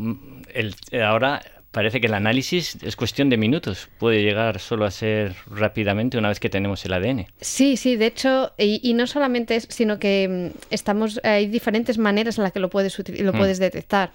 el, 0.54 0.76
ahora 1.04 1.42
parece 1.72 2.00
que 2.00 2.08
el 2.08 2.14
análisis 2.14 2.78
es 2.82 2.96
cuestión 2.96 3.30
de 3.30 3.38
minutos. 3.38 3.90
Puede 4.00 4.24
llegar 4.24 4.60
solo 4.60 4.86
a 4.86 4.92
ser 4.92 5.36
rápidamente 5.48 6.18
una 6.18 6.30
vez 6.30 6.40
que 6.40 6.50
tenemos 6.50 6.84
el 6.86 6.94
ADN. 6.94 7.28
Sí, 7.42 7.78
sí, 7.78 7.98
de 7.98 8.08
hecho, 8.08 8.54
y, 8.58 8.80
y 8.82 8.94
no 8.94 9.06
solamente 9.06 9.56
es, 9.56 9.68
sino 9.70 10.00
que 10.00 10.54
estamos, 10.70 11.20
hay 11.24 11.48
diferentes 11.48 11.98
maneras 11.98 12.38
en 12.38 12.46
las 12.46 12.54
que 12.54 12.60
lo 12.60 12.70
puedes, 12.70 12.98
lo 13.20 13.34
puedes 13.34 13.60
mm. 13.60 13.62
detectar. 13.62 14.12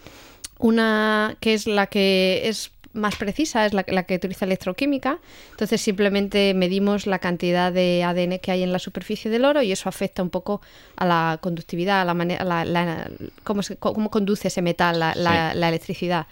Una 0.58 1.36
que 1.40 1.54
es 1.54 1.66
la 1.66 1.88
que 1.88 2.42
es 2.44 2.72
más 2.92 3.16
precisa 3.16 3.66
es 3.66 3.72
la, 3.72 3.84
la, 3.88 4.04
que 4.04 4.16
utiliza 4.16 4.44
electroquímica. 4.44 5.18
Entonces 5.52 5.80
simplemente 5.80 6.54
medimos 6.54 7.06
la 7.06 7.18
cantidad 7.18 7.72
de 7.72 8.04
ADN 8.04 8.38
que 8.38 8.52
hay 8.52 8.62
en 8.62 8.72
la 8.72 8.78
superficie 8.78 9.30
del 9.30 9.44
oro 9.44 9.62
y 9.62 9.72
eso 9.72 9.88
afecta 9.88 10.22
un 10.22 10.30
poco 10.30 10.60
a 10.96 11.06
la 11.06 11.38
conductividad, 11.40 12.02
a 12.02 12.04
la 12.04 12.14
manera, 12.14 12.44
la, 12.44 12.64
la, 12.64 13.10
cómo, 13.44 13.62
se, 13.62 13.76
cómo, 13.76 14.10
conduce 14.10 14.48
ese 14.48 14.62
metal, 14.62 14.98
la, 14.98 15.14
sí. 15.14 15.20
la 15.22 15.68
electricidad. 15.68 16.26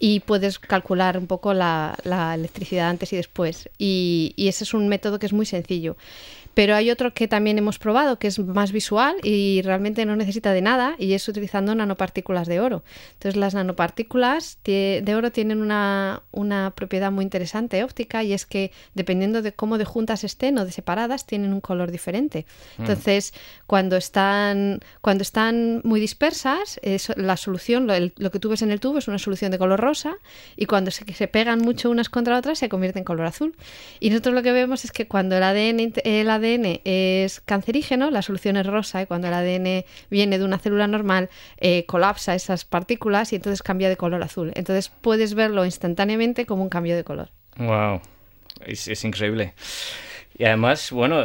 Y 0.00 0.20
puedes 0.20 0.60
calcular 0.60 1.18
un 1.18 1.26
poco 1.26 1.52
la, 1.54 1.96
electricidad 2.34 2.88
antes 2.88 3.12
y 3.12 3.16
después. 3.16 3.68
Y, 3.78 4.32
y 4.36 4.46
ese 4.46 4.62
es 4.62 4.74
un 4.74 4.88
método 4.88 5.18
que 5.18 5.26
es 5.26 5.32
muy 5.32 5.44
sencillo. 5.44 5.96
Pero 6.58 6.74
hay 6.74 6.90
otro 6.90 7.14
que 7.14 7.28
también 7.28 7.56
hemos 7.56 7.78
probado 7.78 8.18
que 8.18 8.26
es 8.26 8.40
más 8.40 8.72
visual 8.72 9.14
y 9.22 9.62
realmente 9.62 10.04
no 10.04 10.16
necesita 10.16 10.52
de 10.52 10.60
nada 10.60 10.96
y 10.98 11.12
es 11.12 11.28
utilizando 11.28 11.72
nanopartículas 11.72 12.48
de 12.48 12.58
oro. 12.58 12.82
Entonces 13.12 13.36
las 13.36 13.54
nanopartículas 13.54 14.58
de 14.64 15.14
oro 15.16 15.30
tienen 15.30 15.62
una, 15.62 16.24
una 16.32 16.72
propiedad 16.74 17.12
muy 17.12 17.22
interesante 17.22 17.84
óptica 17.84 18.24
y 18.24 18.32
es 18.32 18.44
que 18.44 18.72
dependiendo 18.94 19.40
de 19.40 19.52
cómo 19.52 19.78
de 19.78 19.84
juntas 19.84 20.24
estén 20.24 20.58
o 20.58 20.64
de 20.64 20.72
separadas 20.72 21.26
tienen 21.26 21.52
un 21.52 21.60
color 21.60 21.92
diferente. 21.92 22.44
Entonces 22.76 23.32
mm. 23.32 23.38
cuando, 23.68 23.96
están, 23.96 24.80
cuando 25.00 25.22
están 25.22 25.80
muy 25.84 26.00
dispersas 26.00 26.80
es 26.82 27.16
la 27.16 27.36
solución, 27.36 27.86
lo, 27.86 27.94
el, 27.94 28.14
lo, 28.16 28.32
que 28.32 28.40
tú 28.40 28.48
ves 28.48 28.62
en 28.62 28.72
el 28.72 28.80
tubo 28.80 28.98
es 28.98 29.06
una 29.06 29.20
solución 29.20 29.52
de 29.52 29.58
color 29.58 29.78
rosa 29.78 30.16
y 30.56 30.66
cuando 30.66 30.90
se, 30.90 31.04
se 31.14 31.28
pegan 31.28 31.60
mucho 31.60 31.88
unas 31.88 32.08
contra 32.08 32.36
otras 32.36 32.58
se 32.58 32.68
convierte 32.68 32.98
en 32.98 33.04
color 33.04 33.26
azul. 33.26 33.54
Y 34.00 34.10
nosotros 34.10 34.34
lo 34.34 34.42
que 34.42 34.50
vemos 34.50 34.84
es 34.84 34.90
que 34.90 35.06
cuando 35.06 35.36
el 35.36 35.44
ADN, 35.44 35.92
el 36.02 36.28
ADN 36.28 36.47
Es 36.84 37.40
cancerígeno, 37.40 38.10
la 38.10 38.22
solución 38.22 38.56
es 38.56 38.66
rosa 38.66 39.02
y 39.02 39.06
cuando 39.06 39.28
el 39.28 39.34
ADN 39.34 39.84
viene 40.10 40.38
de 40.38 40.44
una 40.44 40.58
célula 40.58 40.86
normal 40.86 41.28
eh, 41.58 41.84
colapsa 41.86 42.34
esas 42.34 42.64
partículas 42.64 43.32
y 43.32 43.36
entonces 43.36 43.62
cambia 43.62 43.88
de 43.88 43.96
color 43.96 44.22
azul. 44.22 44.52
Entonces 44.54 44.88
puedes 44.88 45.34
verlo 45.34 45.64
instantáneamente 45.64 46.46
como 46.46 46.62
un 46.62 46.68
cambio 46.68 46.96
de 46.96 47.04
color. 47.04 47.30
Wow, 47.56 48.00
es, 48.66 48.88
es 48.88 49.04
increíble. 49.04 49.54
Y 50.38 50.44
además, 50.44 50.92
bueno, 50.92 51.24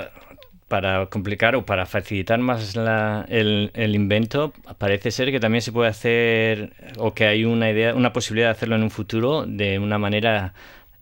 para 0.68 1.06
complicar 1.06 1.56
o 1.56 1.66
para 1.66 1.86
facilitar 1.86 2.40
más 2.40 2.76
la, 2.76 3.26
el, 3.30 3.70
el, 3.76 3.94
invento, 3.94 4.54
parece 4.80 5.12
ser 5.12 5.30
que 5.30 5.40
también 5.40 5.62
se 5.62 5.72
puede 5.72 5.90
hacer 5.90 6.74
o 6.98 7.14
que 7.14 7.28
hay 7.28 7.46
una 7.46 7.70
idea, 7.70 7.94
una 7.94 8.12
posibilidad 8.12 8.48
de 8.48 8.54
hacerlo 8.54 8.76
en 8.76 8.82
un 8.84 8.90
futuro 8.90 9.46
de 9.46 9.78
una 9.78 10.00
manera 10.00 10.56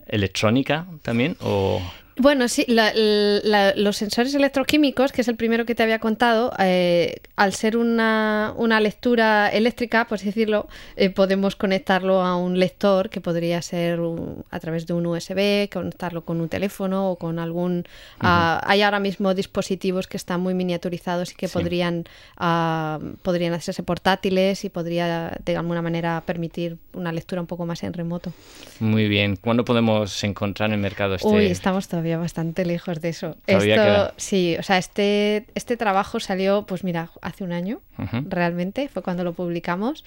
electrónica 0.06 0.86
también 1.00 1.36
o 1.40 1.80
bueno, 2.16 2.46
sí, 2.48 2.64
la, 2.68 2.92
la, 2.94 3.74
los 3.74 3.96
sensores 3.96 4.34
electroquímicos, 4.34 5.12
que 5.12 5.22
es 5.22 5.28
el 5.28 5.36
primero 5.36 5.64
que 5.64 5.74
te 5.74 5.82
había 5.82 5.98
contado, 5.98 6.52
eh, 6.58 7.16
al 7.36 7.54
ser 7.54 7.76
una, 7.78 8.52
una, 8.56 8.80
lectura 8.80 9.48
eléctrica, 9.48 10.06
por 10.06 10.16
así 10.16 10.26
decirlo, 10.26 10.68
eh, 10.96 11.08
podemos 11.08 11.56
conectarlo 11.56 12.20
a 12.20 12.36
un 12.36 12.58
lector 12.58 13.08
que 13.08 13.22
podría 13.22 13.62
ser 13.62 14.00
un, 14.00 14.44
a 14.50 14.60
través 14.60 14.86
de 14.86 14.92
un 14.92 15.06
USB, 15.06 15.70
conectarlo 15.72 16.22
con 16.24 16.40
un 16.40 16.48
teléfono 16.50 17.10
o 17.10 17.16
con 17.16 17.38
algún... 17.38 17.84
Uh 18.20 18.24
-huh. 18.24 18.58
uh, 18.58 18.60
hay 18.66 18.82
ahora 18.82 19.00
mismo 19.00 19.32
dispositivos 19.32 20.06
que 20.06 20.18
están 20.18 20.40
muy 20.40 20.52
miniaturizados 20.52 21.32
y 21.32 21.34
que 21.34 21.48
sí. 21.48 21.54
podrían, 21.54 22.04
uh, 22.38 23.16
podrían 23.22 23.54
hacerse 23.54 23.82
portátiles 23.82 24.64
y 24.64 24.68
podría 24.68 25.38
de 25.44 25.56
alguna 25.56 25.80
manera 25.80 26.22
permitir 26.26 26.76
una 26.92 27.10
lectura 27.10 27.40
un 27.40 27.46
poco 27.46 27.64
más 27.64 27.82
en 27.84 27.94
remoto. 27.94 28.32
Muy 28.80 29.08
bien. 29.08 29.36
¿Cuándo 29.36 29.64
podemos 29.64 30.22
encontrar 30.24 30.68
en 30.68 30.74
el 30.74 30.80
mercado 30.80 31.14
este...? 31.14 31.28
Uy, 31.28 31.46
estamos 31.46 31.88
todavía 31.88 32.01
bastante 32.18 32.64
lejos 32.64 33.00
de 33.00 33.08
eso. 33.08 33.36
Esto, 33.46 33.64
queda... 33.64 34.14
sí, 34.16 34.56
o 34.58 34.62
sea, 34.62 34.78
este, 34.78 35.46
este 35.54 35.76
trabajo 35.76 36.20
salió, 36.20 36.64
pues 36.66 36.84
mira, 36.84 37.10
hace 37.22 37.44
un 37.44 37.52
año, 37.52 37.80
uh 37.98 38.02
-huh. 38.02 38.24
realmente, 38.28 38.88
fue 38.88 39.02
cuando 39.02 39.24
lo 39.24 39.32
publicamos. 39.32 40.04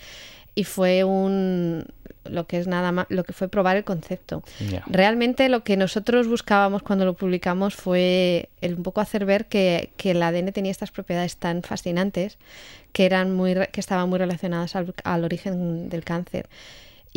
y 0.55 0.63
fue 0.63 1.03
un 1.03 1.85
lo 2.23 2.47
que 2.47 2.57
es 2.57 2.65
nada 2.65 2.91
más 2.91 3.05
lo 3.09 3.23
que 3.23 3.33
fue 3.33 3.49
probar 3.49 3.77
el 3.77 3.83
concepto. 3.83 4.41
Ya. 4.71 4.83
Realmente 4.87 5.47
lo 5.49 5.63
que 5.63 5.77
nosotros 5.77 6.27
buscábamos 6.27 6.81
cuando 6.81 7.05
lo 7.05 7.13
publicamos 7.13 7.75
fue 7.75 8.49
el 8.61 8.73
un 8.75 8.83
poco 8.83 9.01
hacer 9.01 9.25
ver 9.25 9.45
que, 9.45 9.91
que 9.97 10.11
el 10.11 10.23
ADN 10.23 10.51
tenía 10.51 10.71
estas 10.71 10.89
propiedades 10.91 11.37
tan 11.37 11.61
fascinantes 11.61 12.37
que 12.93 13.05
eran 13.05 13.33
muy 13.35 13.53
que 13.71 13.79
estaban 13.79 14.09
muy 14.09 14.17
relacionadas 14.17 14.75
al, 14.75 14.93
al 15.03 15.23
origen 15.23 15.89
del 15.89 16.03
cáncer. 16.03 16.47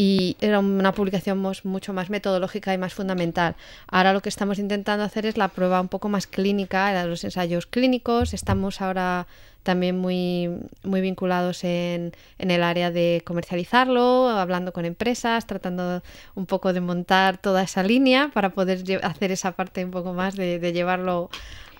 Y 0.01 0.37
era 0.41 0.61
una 0.61 0.93
publicación 0.93 1.45
mucho 1.65 1.93
más 1.93 2.09
metodológica 2.09 2.73
y 2.73 2.79
más 2.79 2.95
fundamental. 2.95 3.57
Ahora 3.89 4.13
lo 4.13 4.21
que 4.21 4.29
estamos 4.29 4.61
intentando 4.61 5.03
hacer 5.03 5.27
es 5.27 5.37
la 5.37 5.49
prueba 5.49 5.81
un 5.81 5.89
poco 5.89 6.09
más 6.09 6.29
clínica, 6.29 6.89
era 6.93 7.05
los 7.05 7.25
ensayos 7.25 7.67
clínicos. 7.67 8.33
Estamos 8.33 8.81
ahora 8.81 9.27
también 9.65 9.99
muy, 9.99 10.51
muy 10.85 11.01
vinculados 11.01 11.65
en, 11.65 12.13
en 12.39 12.51
el 12.53 12.63
área 12.63 12.93
de 12.93 13.23
comercializarlo, 13.25 14.29
hablando 14.29 14.73
con 14.73 14.85
empresas, 14.85 15.49
tratando 15.49 16.01
un 16.37 16.47
poco 16.47 16.73
de 16.73 16.81
montar 16.81 17.39
toda 17.39 17.65
esa 17.65 17.83
línea 17.83 18.31
para 18.33 18.51
poder 18.51 19.01
hacer 19.03 19.33
esa 19.33 19.51
parte 19.51 19.85
un 19.85 19.91
poco 19.91 20.13
más 20.13 20.37
de, 20.37 20.61
de 20.61 20.73
llevarlo 20.73 21.29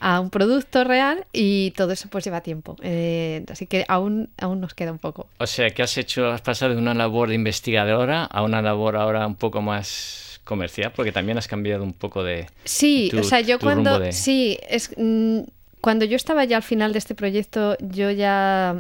a 0.01 0.21
un 0.21 0.31
producto 0.31 0.85
real 0.85 1.27
y 1.33 1.73
todo 1.73 1.93
eso 1.93 2.09
pues 2.11 2.25
lleva 2.25 2.41
tiempo. 2.41 2.77
Eh, 2.83 3.45
así 3.51 3.67
que 3.67 3.85
aún, 3.89 4.31
aún 4.39 4.61
nos 4.61 4.75
queda 4.75 4.93
un 4.93 4.99
poco. 4.99 5.27
O 5.39 5.47
sea, 5.47 5.71
que 5.71 5.83
has 5.83 5.97
hecho, 5.99 6.27
has 6.31 6.41
pasado 6.41 6.73
de 6.75 6.79
una 6.81 6.95
labor 6.95 7.29
de 7.29 7.35
investigadora 7.35 8.25
a 8.25 8.43
una 8.43 8.63
labor 8.63 8.97
ahora 8.97 9.27
un 9.27 9.35
poco 9.37 9.63
más 9.63 10.41
comercial, 10.45 10.93
porque 10.97 11.13
también 11.13 11.37
has 11.39 11.47
cambiado 11.49 11.83
un 11.85 11.93
poco 11.93 12.23
de... 12.25 12.47
Sí, 12.65 13.09
tu- 13.11 13.21
o 13.21 13.23
sea, 13.23 13.41
yo 13.41 13.59
cuando 13.59 13.99
de- 13.99 14.13
sí, 14.13 14.59
es 14.69 14.91
mm, 14.97 15.41
cuando 15.81 16.05
yo 16.07 16.17
estaba 16.17 16.45
ya 16.45 16.57
al 16.57 16.63
final 16.63 16.93
de 16.93 16.99
este 16.99 17.15
proyecto, 17.15 17.77
yo 17.81 18.11
ya 18.11 18.77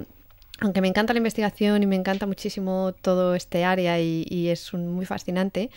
aunque 0.61 0.81
me 0.81 0.89
encanta 0.89 1.13
la 1.13 1.19
investigación 1.19 1.83
y 1.85 1.87
me 1.87 1.95
encanta 1.95 2.27
muchísimo 2.27 2.93
todo 3.01 3.37
este 3.37 3.65
área 3.65 4.01
y, 4.01 4.27
y 4.29 4.49
es 4.49 4.73
un- 4.73 4.89
muy 4.93 5.07
fascinante, 5.07 5.71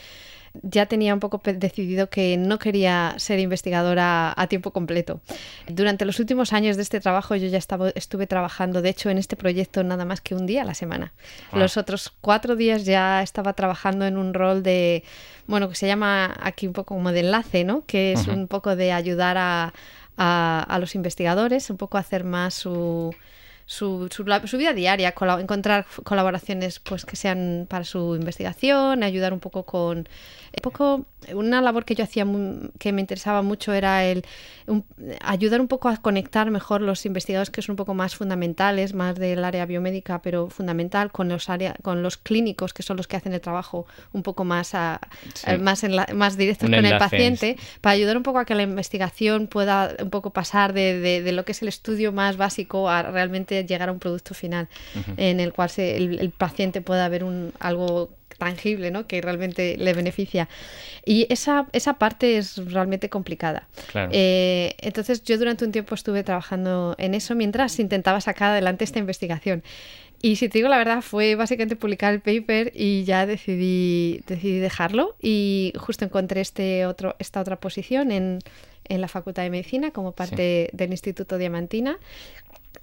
ya 0.63 0.85
tenía 0.85 1.13
un 1.13 1.19
poco 1.19 1.41
decidido 1.43 2.09
que 2.09 2.35
no 2.37 2.59
quería 2.59 3.13
ser 3.17 3.39
investigadora 3.39 4.33
a 4.35 4.47
tiempo 4.47 4.71
completo. 4.71 5.21
Durante 5.67 6.05
los 6.05 6.19
últimos 6.19 6.51
años 6.53 6.75
de 6.75 6.83
este 6.83 6.99
trabajo 6.99 7.35
yo 7.35 7.47
ya 7.47 7.57
estaba, 7.57 7.89
estuve 7.95 8.27
trabajando, 8.27 8.81
de 8.81 8.89
hecho, 8.89 9.09
en 9.09 9.17
este 9.17 9.35
proyecto 9.35 9.83
nada 9.83 10.03
más 10.05 10.19
que 10.21 10.35
un 10.35 10.45
día 10.45 10.63
a 10.63 10.65
la 10.65 10.73
semana. 10.73 11.13
Ah. 11.51 11.57
Los 11.59 11.77
otros 11.77 12.11
cuatro 12.21 12.55
días 12.55 12.85
ya 12.85 13.21
estaba 13.23 13.53
trabajando 13.53 14.05
en 14.05 14.17
un 14.17 14.33
rol 14.33 14.61
de, 14.63 15.03
bueno, 15.47 15.69
que 15.69 15.75
se 15.75 15.87
llama 15.87 16.35
aquí 16.41 16.67
un 16.67 16.73
poco 16.73 16.95
como 16.95 17.11
de 17.11 17.21
enlace, 17.21 17.63
¿no? 17.63 17.85
Que 17.85 18.13
es 18.13 18.27
un 18.27 18.47
poco 18.47 18.75
de 18.75 18.91
ayudar 18.91 19.37
a, 19.37 19.73
a- 20.17 20.65
a 20.67 20.79
los 20.79 20.95
investigadores, 20.95 21.69
un 21.69 21.77
poco 21.77 21.97
a 21.97 22.01
hacer 22.01 22.23
más 22.25 22.53
su, 22.53 23.15
su, 23.65 24.07
su, 24.11 24.25
su 24.47 24.57
vida 24.57 24.73
diaria, 24.73 25.13
encontrar 25.39 25.85
colaboraciones 26.03 26.79
pues 26.79 27.05
que 27.05 27.15
sean 27.15 27.65
para 27.69 27.83
su 27.85 28.15
investigación, 28.15 29.03
ayudar 29.03 29.33
un 29.33 29.39
poco 29.39 29.63
con 29.65 30.07
un 30.53 30.61
poco 30.61 31.05
una 31.33 31.61
labor 31.61 31.85
que 31.85 31.95
yo 31.95 32.03
hacía 32.03 32.25
que 32.77 32.91
me 32.91 32.99
interesaba 32.99 33.41
mucho 33.41 33.71
era 33.73 34.03
el 34.03 34.25
un- 34.67 34.83
ayudar 35.21 35.61
un 35.61 35.67
poco 35.69 35.87
a 35.87 35.95
conectar 35.97 36.49
mejor 36.51 36.81
los 36.81 37.05
investigadores 37.05 37.49
que 37.49 37.61
son 37.61 37.73
un 37.73 37.77
poco 37.77 37.93
más 37.93 38.15
fundamentales, 38.15 38.93
más 38.93 39.15
del 39.15 39.45
área 39.45 39.65
biomédica, 39.65 40.21
pero 40.21 40.49
fundamental 40.49 41.11
con 41.11 41.29
los 41.29 41.49
área, 41.49 41.75
con 41.83 42.03
los 42.03 42.17
clínicos 42.17 42.73
que 42.73 42.83
son 42.83 42.97
los 42.97 43.07
que 43.07 43.15
hacen 43.15 43.31
el 43.33 43.39
trabajo 43.39 43.85
un 44.11 44.23
poco 44.23 44.43
más 44.43 44.75
a, 44.75 44.99
Sí. 45.35 45.51
eh, 45.51 45.57
más 45.57 45.83
en 45.85 45.95
la- 45.95 46.07
más 46.13 46.35
directos 46.37 46.67
Un 46.67 46.75
con 46.75 46.85
el 46.85 46.97
paciente 46.97 47.57
para 47.79 47.93
ayudar 47.93 48.17
un 48.17 48.23
poco 48.23 48.39
a 48.39 48.45
que 48.45 48.55
la 48.55 48.63
investigación 48.63 49.47
pueda 49.47 49.95
un 50.01 50.09
poco 50.09 50.31
pasar 50.31 50.73
de, 50.73 50.99
de- 50.99 51.21
de 51.21 51.31
lo 51.31 51.45
que 51.45 51.53
es 51.53 51.61
el 51.61 51.67
estudio 51.69 52.11
más 52.11 52.35
básico 52.35 52.89
a 52.89 53.03
realmente 53.03 53.60
llegar 53.65 53.89
a 53.89 53.91
un 53.91 53.99
producto 53.99 54.33
final 54.33 54.67
en 55.17 55.39
el 55.39 55.53
cual 55.53 55.69
se- 55.69 55.97
el, 55.97 56.19
el 56.19 56.29
paciente 56.31 56.81
pueda 56.81 57.07
ver 57.09 57.23
un, 57.23 57.53
algo 57.59 58.09
tangible 58.37 58.89
¿no? 58.89 59.05
que 59.05 59.21
realmente 59.21 59.77
le 59.77 59.93
beneficia. 59.93 60.49
Y 61.05 61.27
esa, 61.29 61.67
esa 61.73 61.93
parte 61.95 62.37
es 62.37 62.57
realmente 62.71 63.07
complicada. 63.09 63.67
Claro. 63.91 64.09
Eh, 64.13 64.75
entonces 64.79 65.23
yo 65.23 65.37
durante 65.37 65.63
un 65.63 65.71
tiempo 65.71 65.93
estuve 65.93 66.23
trabajando 66.23 66.95
en 66.97 67.13
eso 67.13 67.35
mientras 67.35 67.77
intentaba 67.79 68.19
sacar 68.21 68.51
adelante 68.51 68.83
esta 68.83 68.97
investigación. 68.99 69.63
Y 70.23 70.35
si 70.35 70.49
te 70.49 70.59
digo 70.59 70.69
la 70.69 70.77
verdad, 70.77 71.01
fue 71.01 71.33
básicamente 71.35 71.75
publicar 71.75 72.13
el 72.13 72.19
paper 72.21 72.71
y 72.75 73.03
ya 73.03 73.25
decidí, 73.25 74.21
decidí 74.27 74.59
dejarlo. 74.59 75.15
Y 75.21 75.73
justo 75.77 76.05
encontré 76.05 76.41
este 76.41 76.85
otro, 76.85 77.15
esta 77.19 77.41
otra 77.41 77.55
posición 77.59 78.11
en, 78.11 78.39
en 78.85 79.01
la 79.01 79.07
Facultad 79.07 79.41
de 79.43 79.49
Medicina 79.49 79.89
como 79.91 80.11
parte 80.13 80.69
del 80.73 80.91
Instituto 80.91 81.39
Diamantina. 81.39 81.97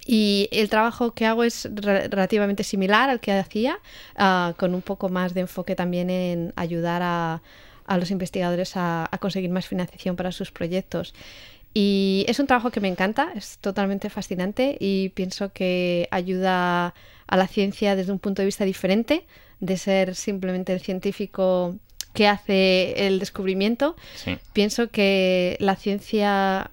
Y 0.05 0.49
el 0.51 0.69
trabajo 0.69 1.11
que 1.11 1.25
hago 1.25 1.43
es 1.43 1.67
re- 1.71 2.07
relativamente 2.07 2.63
similar 2.63 3.09
al 3.09 3.19
que 3.19 3.31
hacía, 3.31 3.79
ah, 4.15 4.53
con 4.57 4.73
un 4.73 4.81
poco 4.81 5.09
más 5.09 5.33
de 5.33 5.41
enfoque 5.41 5.75
también 5.75 6.09
en 6.09 6.53
ayudar 6.55 7.01
a, 7.03 7.41
a 7.85 7.97
los 7.97 8.09
investigadores 8.09 8.75
a, 8.75 9.07
a 9.11 9.17
conseguir 9.19 9.49
más 9.51 9.67
financiación 9.67 10.15
para 10.15 10.31
sus 10.31 10.51
proyectos. 10.51 11.13
Y 11.73 12.25
es 12.27 12.39
un 12.39 12.47
trabajo 12.47 12.71
que 12.71 12.79
me 12.79 12.87
encanta, 12.87 13.31
es 13.35 13.59
totalmente 13.59 14.09
fascinante 14.09 14.75
y 14.79 15.09
pienso 15.09 15.53
que 15.53 16.07
ayuda 16.09 16.95
a 17.27 17.37
la 17.37 17.47
ciencia 17.47 17.95
desde 17.95 18.11
un 18.11 18.17
punto 18.17 18.41
de 18.41 18.47
vista 18.47 18.65
diferente, 18.65 19.27
de 19.59 19.77
ser 19.77 20.15
simplemente 20.15 20.73
el 20.73 20.79
científico 20.79 21.75
que 22.13 22.27
hace 22.27 23.05
el 23.05 23.19
descubrimiento. 23.19 23.95
Sí. 24.15 24.39
Pienso 24.53 24.89
que 24.89 25.57
la 25.59 25.75
ciencia 25.75 26.71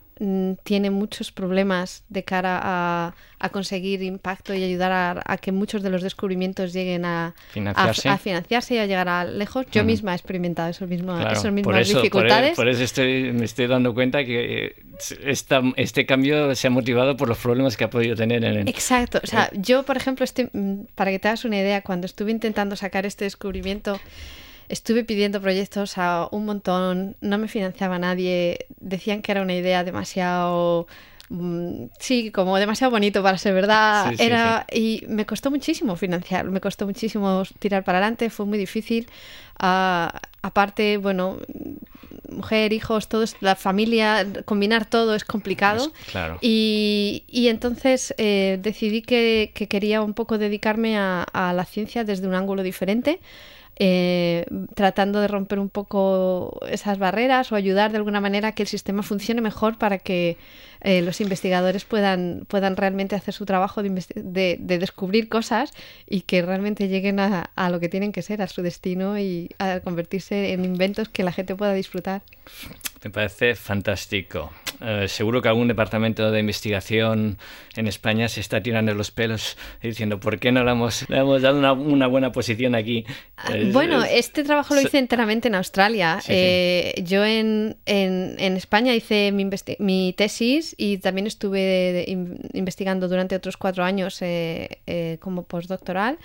tiene 0.62 0.90
muchos 0.90 1.30
problemas 1.30 2.04
de 2.08 2.24
cara 2.24 2.58
a, 2.62 3.14
a 3.38 3.48
conseguir 3.50 4.02
impacto 4.02 4.54
y 4.54 4.62
ayudar 4.62 4.90
a, 4.90 5.22
a 5.26 5.36
que 5.36 5.52
muchos 5.52 5.82
de 5.82 5.90
los 5.90 6.00
descubrimientos 6.00 6.72
lleguen 6.72 7.04
a, 7.04 7.34
Financiarse. 7.50 8.08
a 8.08 8.16
financiarse 8.16 8.74
y 8.76 8.78
a 8.78 8.86
llegar 8.86 9.10
a 9.10 9.24
lejos. 9.24 9.66
Yo 9.70 9.84
misma 9.84 10.12
he 10.12 10.16
experimentado 10.16 10.70
esos 10.70 10.88
mismos, 10.88 11.20
Claro, 11.20 11.32
esas 11.36 11.52
mismas 11.52 11.74
por 11.74 11.82
e- 11.82 11.84
dificultades. 11.84 12.56
Por, 12.56 12.68
eso 12.68 12.82
estoy, 12.82 13.32
me 13.32 13.44
estoy 13.44 13.66
dando 13.66 13.92
cuenta 13.92 14.24
que 14.24 14.66
eh, 14.66 14.74
esta, 15.22 15.60
este 15.76 16.06
cambio 16.06 16.54
se 16.54 16.66
ha 16.66 16.70
motivado 16.70 17.16
por 17.18 17.28
los 17.28 17.36
problemas 17.36 17.76
que 17.76 17.84
ha 17.84 17.90
podido 17.90 18.16
tener 18.16 18.42
en 18.42 18.56
el... 18.56 18.68
Exacto. 18.68 19.20
O 19.22 19.26
sea, 19.26 19.50
yo, 19.52 19.82
por 19.82 19.98
ejemplo, 19.98 20.24
este, 20.24 20.48
mm, 20.50 20.86
para 20.94 21.10
que 21.10 21.18
te 21.18 21.28
hagas 21.28 21.44
una 21.44 21.58
idea, 21.58 21.82
cuando 21.82 22.06
estuve 22.06 22.30
intentando 22.30 22.74
sacar 22.74 23.04
este 23.04 23.24
descubrimiento, 23.24 24.00
estuve 24.68 25.04
pidiendo 25.04 25.40
proyectos 25.40 25.98
a 25.98 26.28
un 26.30 26.44
montón, 26.44 27.16
no 27.20 27.38
me 27.38 27.48
financiaba 27.48 27.98
nadie, 27.98 28.66
decían 28.80 29.22
que 29.22 29.32
era 29.32 29.42
una 29.42 29.54
idea 29.54 29.84
demasiado... 29.84 30.86
mm, 31.28 31.84
Sí, 31.98 32.30
como 32.30 32.56
demasiado 32.58 32.90
bonito 32.90 33.22
para 33.22 33.38
ser 33.38 33.54
verdad. 33.54 34.10
Sí, 34.10 34.16
sí, 34.16 34.22
era 34.24 34.66
y 34.72 35.04
me 35.08 35.26
costó 35.26 35.50
muchísimo 35.50 35.96
financiar, 35.96 36.44
me 36.46 36.60
costó 36.60 36.86
muchísimo 36.86 37.42
tirar 37.58 37.84
para 37.84 37.98
adelante, 37.98 38.30
fue 38.30 38.46
muy 38.46 38.58
difícil. 38.58 39.08
Ah, 39.58 40.20
aparte, 40.42 40.96
bueno, 40.98 41.38
mujer, 42.28 42.72
hijos, 42.72 43.08
todos, 43.08 43.36
la 43.40 43.56
familia, 43.56 44.26
combinar 44.44 44.84
todo 44.88 45.14
es 45.14 45.24
complicado. 45.24 45.86
Es- 45.86 46.10
claro. 46.12 46.38
Y, 46.42 47.24
y 47.28 47.48
entonces 47.48 48.14
eh, 48.18 48.58
decidí 48.62 49.02
que, 49.02 49.52
que 49.54 49.66
quería 49.68 50.02
un 50.02 50.14
poco 50.14 50.38
dedicarme 50.38 50.96
a, 50.98 51.22
a 51.22 51.52
la 51.52 51.64
ciencia 51.64 52.04
desde 52.04 52.26
un 52.28 52.34
ángulo 52.34 52.62
diferente, 52.62 53.20
eh, 53.78 54.46
tratando 54.74 55.20
de 55.20 55.28
romper 55.28 55.58
un 55.58 55.68
poco 55.68 56.58
esas 56.70 56.98
barreras 56.98 57.52
o 57.52 57.56
ayudar 57.56 57.90
de 57.90 57.98
alguna 57.98 58.20
manera 58.20 58.48
a 58.48 58.52
que 58.52 58.62
el 58.62 58.68
sistema 58.68 59.02
funcione 59.02 59.40
mejor 59.40 59.76
para 59.78 59.98
que 59.98 60.38
eh, 60.80 61.02
los 61.02 61.20
investigadores 61.20 61.84
puedan, 61.84 62.44
puedan 62.48 62.76
realmente 62.76 63.14
hacer 63.16 63.34
su 63.34 63.44
trabajo 63.44 63.82
de, 63.82 63.90
de- 64.14 64.56
de 64.60 64.78
descubrir 64.78 65.28
cosas 65.28 65.72
y 66.08 66.22
que 66.22 66.42
realmente 66.42 66.88
lleguen 66.88 67.20
a, 67.20 67.50
a 67.54 67.70
lo 67.70 67.80
que 67.80 67.88
tienen 67.88 68.12
que 68.12 68.22
ser, 68.22 68.40
a 68.42 68.46
su 68.48 68.62
destino 68.62 69.18
y 69.18 69.50
a 69.58 69.80
convertirse 69.80 70.52
en 70.52 70.64
inventos 70.64 71.08
que 71.08 71.22
la 71.22 71.32
gente 71.32 71.54
pueda 71.54 71.72
disfrutar. 71.74 72.22
Me 73.06 73.10
parece 73.10 73.54
fantástico. 73.54 74.52
Eh, 74.80 75.06
seguro 75.06 75.40
que 75.40 75.46
algún 75.48 75.68
departamento 75.68 76.28
de 76.32 76.40
investigación 76.40 77.38
en 77.76 77.86
España 77.86 78.28
se 78.28 78.40
está 78.40 78.60
tirando 78.60 78.92
los 78.94 79.12
pelos 79.12 79.56
diciendo 79.80 80.18
¿por 80.18 80.40
qué 80.40 80.50
no 80.50 80.64
le 80.64 80.72
hemos, 80.72 81.08
le 81.08 81.18
hemos 81.18 81.40
dado 81.40 81.56
una, 81.56 81.72
una 81.72 82.08
buena 82.08 82.32
posición 82.32 82.74
aquí? 82.74 83.04
Es- 83.54 83.72
Bueno, 83.72 84.02
es- 84.02 84.26
este 84.26 84.42
trabajo 84.42 84.74
lo 84.74 84.80
hice 84.80 84.98
enteramente 84.98 85.46
en 85.46 85.54
Australia. 85.54 86.18
Sí, 86.20 86.26
sí. 86.26 86.32
Eh, 86.36 86.94
yo 87.04 87.24
en, 87.24 87.76
en- 87.86 88.34
en 88.40 88.56
España 88.56 88.92
hice 88.92 89.30
mi, 89.30 90.12
tesis 90.12 90.74
y 90.76 90.98
también 90.98 91.28
estuve 91.28 91.60
de- 91.60 92.04
in- 92.08 92.40
investigando 92.54 93.06
durante 93.06 93.36
otros 93.36 93.56
cuatro 93.56 93.84
años 93.84 94.18
eh, 94.20 95.18
como 95.20 95.44
postdoctoral. 95.44 96.18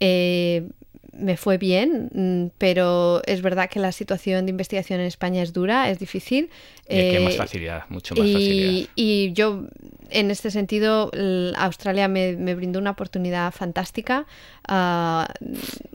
Eh, 0.00 0.68
me 1.12 1.36
fue 1.36 1.58
bien, 1.58 2.08
mm, 2.14 2.50
pero 2.58 3.20
es 3.26 3.42
verdad 3.42 3.68
que 3.68 3.80
la 3.80 3.92
situación 3.92 4.46
de 4.46 4.50
investigación 4.50 5.00
en 5.00 5.06
España 5.06 5.42
es 5.42 5.52
dura, 5.52 5.90
es 5.90 5.98
difícil. 5.98 6.50
y 6.88 6.98
aquí 6.98 7.16
hay 7.16 7.24
más 7.24 7.34
Eh, 7.34 7.38
facilidad, 7.38 7.84
mucho 7.88 8.14
más 8.16 8.26
facilidad. 8.26 8.88
y, 8.96 9.32
yo, 9.32 9.64
en 10.10 10.30
este 10.32 10.50
sentido, 10.50 11.10
Australia 11.56 12.08
me, 12.08 12.36
me 12.36 12.54
brindó 12.56 12.78
una 12.80 12.90
oportunidad 12.90 13.52
fantástica 13.52 14.26
ah, 14.68 15.32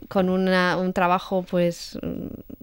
con 0.09 0.29
una- 0.29 0.77
un 0.77 0.91
trabajo 0.93 1.45
pues 1.49 1.97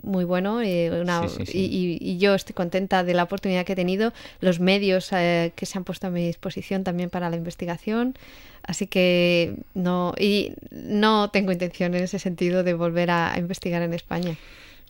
muy 0.02 0.24
bueno 0.24 0.62
y, 0.62 0.88
una- 0.88 1.28
Sí, 1.28 1.34
sí, 1.38 1.52
sí. 1.52 1.58
y- 1.58 1.98
y- 2.04 2.10
y 2.12 2.18
yo 2.18 2.34
estoy 2.34 2.54
contenta 2.54 3.02
de 3.04 3.14
la 3.14 3.22
oportunidad 3.24 3.64
que 3.64 3.72
he 3.72 3.76
tenido, 3.76 4.12
los 4.40 4.60
medios 4.60 5.08
eh, 5.12 5.52
que 5.56 5.64
se 5.66 5.78
han 5.78 5.84
puesto 5.84 6.06
a 6.06 6.10
mi 6.10 6.26
disposición 6.26 6.84
también 6.84 7.08
para 7.10 7.30
la 7.30 7.36
investigación. 7.36 8.14
Así 8.62 8.86
que 8.86 9.56
no, 9.74 10.14
y 10.18 10.54
no 10.70 11.30
tengo 11.30 11.52
intención 11.52 11.94
en 11.94 12.04
ese 12.04 12.18
sentido 12.18 12.62
de 12.62 12.74
volver 12.74 13.10
a, 13.10 13.34
investigar 13.38 13.82
en 13.82 13.94
España. 13.94 14.36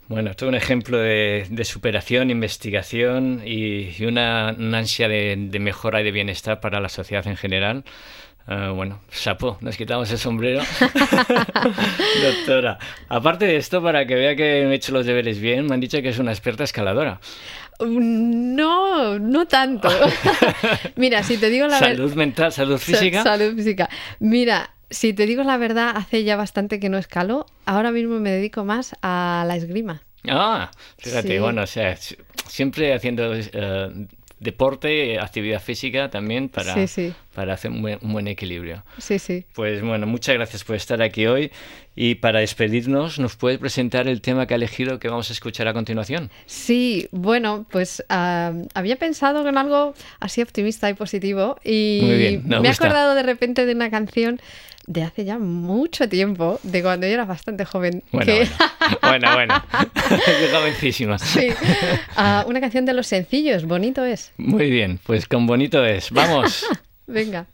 Bueno, 0.08 0.30
esto 0.30 0.44
es 0.44 0.48
un 0.50 0.54
ejemplo 0.54 0.98
de, 0.98 1.46
de 1.48 1.64
superación, 1.64 2.30
investigación 2.30 3.42
y, 3.46 4.04
una, 4.04 4.48
ansia 4.48 5.08
de 5.08 5.58
mejora 5.58 6.00
y 6.00 6.04
de 6.04 6.12
bienestar 6.12 6.60
para 6.60 6.80
la 6.80 6.88
sociedad 6.88 7.26
en 7.26 7.36
general. 7.36 7.84
Ah, 8.46 8.70
bueno, 8.74 9.00
chapo, 9.10 9.56
nos 9.60 9.76
quitamos 9.76 10.10
el 10.10 10.18
sombrero. 10.18 10.62
Doctora, 12.22 12.78
aparte 13.08 13.46
de 13.46 13.56
esto, 13.56 13.82
para 13.82 14.06
que 14.06 14.14
vea 14.14 14.34
que 14.36 14.62
he 14.62 14.74
hecho 14.74 14.92
los 14.92 15.06
deberes 15.06 15.40
bien, 15.40 15.66
me 15.66 15.74
han 15.74 15.80
dicho 15.80 16.00
que 16.02 16.08
es 16.08 16.18
una 16.18 16.32
experta 16.32 16.64
escaladora. 16.64 17.20
No, 17.80 19.18
no 19.18 19.46
tanto. 19.46 19.88
Mira, 20.96 21.22
si 21.22 21.36
te 21.38 21.50
digo 21.50 21.66
la 21.66 21.80
verdad. 21.80 21.96
Salud 21.96 22.14
mental, 22.14 22.52
salud 22.52 22.78
Sa- 22.78 22.84
física. 22.84 23.22
Salud 23.22 23.54
física. 23.56 23.88
Mira, 24.20 24.70
si 24.90 25.12
te 25.12 25.26
digo 25.26 25.42
la 25.42 25.56
verdad, 25.56 25.92
hace 25.96 26.22
ya 26.24 26.36
bastante 26.36 26.78
que 26.80 26.88
no 26.88 26.98
escalo. 26.98 27.46
Ahora 27.64 27.90
mismo 27.90 28.18
me 28.20 28.30
dedico 28.30 28.64
más 28.64 28.94
a 29.02 29.44
la 29.46 29.56
esgrima. 29.56 30.02
Ah, 30.28 30.70
fíjate, 30.98 31.28
Sí. 31.28 31.38
bueno, 31.38 31.62
o 31.62 31.66
sea, 31.66 31.96
si- 31.96 32.16
siempre 32.46 32.94
haciendo 32.94 33.34
eh, 33.34 33.90
deporte, 34.42 35.18
actividad 35.18 35.60
física 35.62 36.10
también 36.10 36.48
para, 36.48 36.74
Sí, 36.74 36.86
sí. 36.86 37.14
para 37.34 37.54
hacer 37.54 37.70
un 37.70 37.82
buen, 37.82 37.98
un 38.02 38.12
buen 38.12 38.28
equilibrio. 38.28 38.84
Sí, 38.98 39.18
sí. 39.18 39.44
Pues 39.54 39.82
bueno, 39.82 40.06
muchas 40.06 40.34
gracias 40.34 40.64
por 40.64 40.76
estar 40.76 41.00
aquí 41.02 41.26
hoy 41.26 41.50
y 41.94 42.16
para 42.16 42.40
despedirnos, 42.40 43.18
¿nos 43.18 43.36
puedes 43.36 43.58
presentar 43.58 44.08
el 44.08 44.20
tema 44.20 44.46
que 44.46 44.54
ha 44.54 44.56
elegido 44.56 44.98
que 44.98 45.08
vamos 45.08 45.30
a 45.30 45.32
escuchar 45.32 45.68
a 45.68 45.72
continuación? 45.72 46.30
Sí, 46.46 47.08
bueno, 47.12 47.66
pues 47.70 48.04
ah, 48.08 48.52
había 48.74 48.96
pensado 48.96 49.46
en 49.48 49.56
algo 49.58 49.94
así 50.20 50.42
optimista 50.42 50.88
y 50.90 50.94
positivo 50.94 51.56
y 51.64 52.00
Muy 52.02 52.16
bien, 52.16 52.42
me 52.46 52.68
he 52.68 52.70
acordado 52.70 53.14
de 53.14 53.22
repente 53.22 53.66
de 53.66 53.74
una 53.74 53.90
canción 53.90 54.40
de 54.92 55.02
hace 55.02 55.24
ya 55.24 55.38
mucho 55.38 56.08
tiempo, 56.08 56.60
de 56.62 56.82
cuando 56.82 57.06
yo 57.06 57.12
era 57.14 57.24
bastante 57.24 57.64
joven. 57.64 58.02
Bueno, 58.12 58.32
que- 58.32 58.48
bueno, 59.02 59.28
bueno, 59.34 59.62
jovencísima. 60.52 61.18
Sí. 61.18 61.48
Ah, 62.16 62.44
una 62.46 62.60
canción 62.60 62.84
de 62.84 62.92
los 62.92 63.06
sencillos, 63.06 63.64
bonito 63.64 64.04
es. 64.04 64.32
Muy 64.36 64.70
bien, 64.70 64.98
pues 65.04 65.26
con 65.26 65.46
bonito 65.46 65.84
es. 65.84 66.10
Vamos. 66.10 66.64
Venga. 67.06 67.46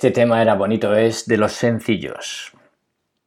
Este 0.00 0.12
tema 0.12 0.40
era 0.40 0.54
bonito, 0.54 0.96
es 0.96 1.26
de 1.26 1.36
los 1.36 1.52
sencillos. 1.52 2.52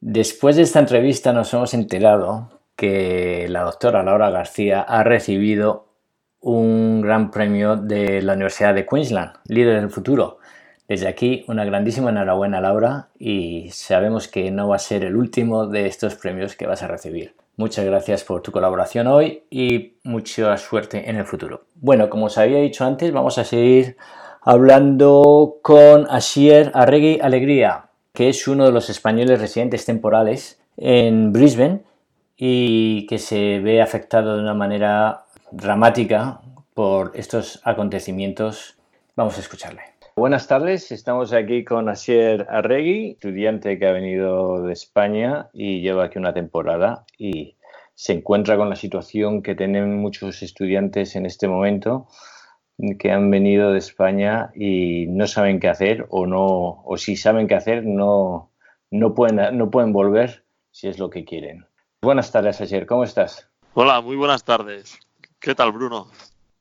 Después 0.00 0.56
de 0.56 0.62
esta 0.62 0.80
entrevista 0.80 1.32
nos 1.32 1.54
hemos 1.54 1.72
enterado 1.72 2.50
que 2.74 3.46
la 3.48 3.62
doctora 3.62 4.02
Laura 4.02 4.30
García 4.30 4.80
ha 4.80 5.04
recibido 5.04 5.86
un 6.40 7.00
gran 7.00 7.30
premio 7.30 7.76
de 7.76 8.22
la 8.22 8.32
Universidad 8.32 8.74
de 8.74 8.86
Queensland, 8.86 9.34
Líder 9.46 9.82
del 9.82 9.88
Futuro. 9.88 10.38
Desde 10.88 11.06
aquí, 11.06 11.44
una 11.46 11.64
grandísima 11.64 12.10
enhorabuena, 12.10 12.60
Laura, 12.60 13.10
y 13.20 13.70
sabemos 13.70 14.26
que 14.26 14.50
no 14.50 14.66
va 14.66 14.74
a 14.74 14.80
ser 14.80 15.04
el 15.04 15.14
último 15.14 15.68
de 15.68 15.86
estos 15.86 16.16
premios 16.16 16.56
que 16.56 16.66
vas 16.66 16.82
a 16.82 16.88
recibir. 16.88 17.36
Muchas 17.56 17.84
gracias 17.84 18.24
por 18.24 18.42
tu 18.42 18.50
colaboración 18.50 19.06
hoy 19.06 19.44
y 19.48 19.98
mucha 20.02 20.56
suerte 20.56 21.08
en 21.08 21.14
el 21.14 21.24
futuro. 21.24 21.66
Bueno, 21.76 22.10
como 22.10 22.26
os 22.26 22.36
había 22.36 22.58
dicho 22.58 22.84
antes, 22.84 23.12
vamos 23.12 23.38
a 23.38 23.44
seguir 23.44 23.96
hablando 24.46 25.56
con 25.62 26.06
Asier 26.10 26.70
Arregui 26.74 27.18
Alegría, 27.22 27.86
que 28.12 28.28
es 28.28 28.46
uno 28.46 28.66
de 28.66 28.72
los 28.72 28.90
españoles 28.90 29.40
residentes 29.40 29.86
temporales 29.86 30.60
en 30.76 31.32
Brisbane 31.32 31.80
y 32.36 33.06
que 33.06 33.16
se 33.16 33.60
ve 33.60 33.80
afectado 33.80 34.36
de 34.36 34.42
una 34.42 34.52
manera 34.52 35.24
dramática 35.50 36.42
por 36.74 37.12
estos 37.14 37.62
acontecimientos. 37.64 38.76
Vamos 39.16 39.38
a 39.38 39.40
escucharle. 39.40 39.80
Buenas 40.14 40.46
tardes, 40.46 40.92
estamos 40.92 41.32
aquí 41.32 41.64
con 41.64 41.88
Asier 41.88 42.46
Arregui, 42.50 43.12
estudiante 43.12 43.78
que 43.78 43.86
ha 43.86 43.92
venido 43.92 44.62
de 44.62 44.74
España 44.74 45.48
y 45.54 45.80
lleva 45.80 46.04
aquí 46.04 46.18
una 46.18 46.34
temporada 46.34 47.06
y 47.16 47.56
se 47.94 48.12
encuentra 48.12 48.58
con 48.58 48.68
la 48.68 48.76
situación 48.76 49.42
que 49.42 49.54
tienen 49.54 49.96
muchos 49.96 50.42
estudiantes 50.42 51.16
en 51.16 51.24
este 51.24 51.48
momento 51.48 52.08
que 52.98 53.10
han 53.10 53.30
venido 53.30 53.72
de 53.72 53.78
España 53.78 54.50
y 54.54 55.06
no 55.08 55.26
saben 55.26 55.60
qué 55.60 55.68
hacer 55.68 56.06
o 56.10 56.26
no 56.26 56.82
o 56.84 56.96
si 56.96 57.16
saben 57.16 57.46
qué 57.46 57.54
hacer 57.54 57.84
no 57.84 58.50
no 58.90 59.14
pueden 59.14 59.56
no 59.56 59.70
pueden 59.70 59.92
volver 59.92 60.44
si 60.70 60.88
es 60.88 60.98
lo 60.98 61.08
que 61.08 61.24
quieren. 61.24 61.66
Buenas 62.02 62.32
tardes, 62.32 62.60
ayer. 62.60 62.84
¿Cómo 62.84 63.04
estás? 63.04 63.48
Hola, 63.74 64.00
muy 64.00 64.16
buenas 64.16 64.44
tardes. 64.44 64.98
¿Qué 65.38 65.54
tal, 65.54 65.72
Bruno? 65.72 66.08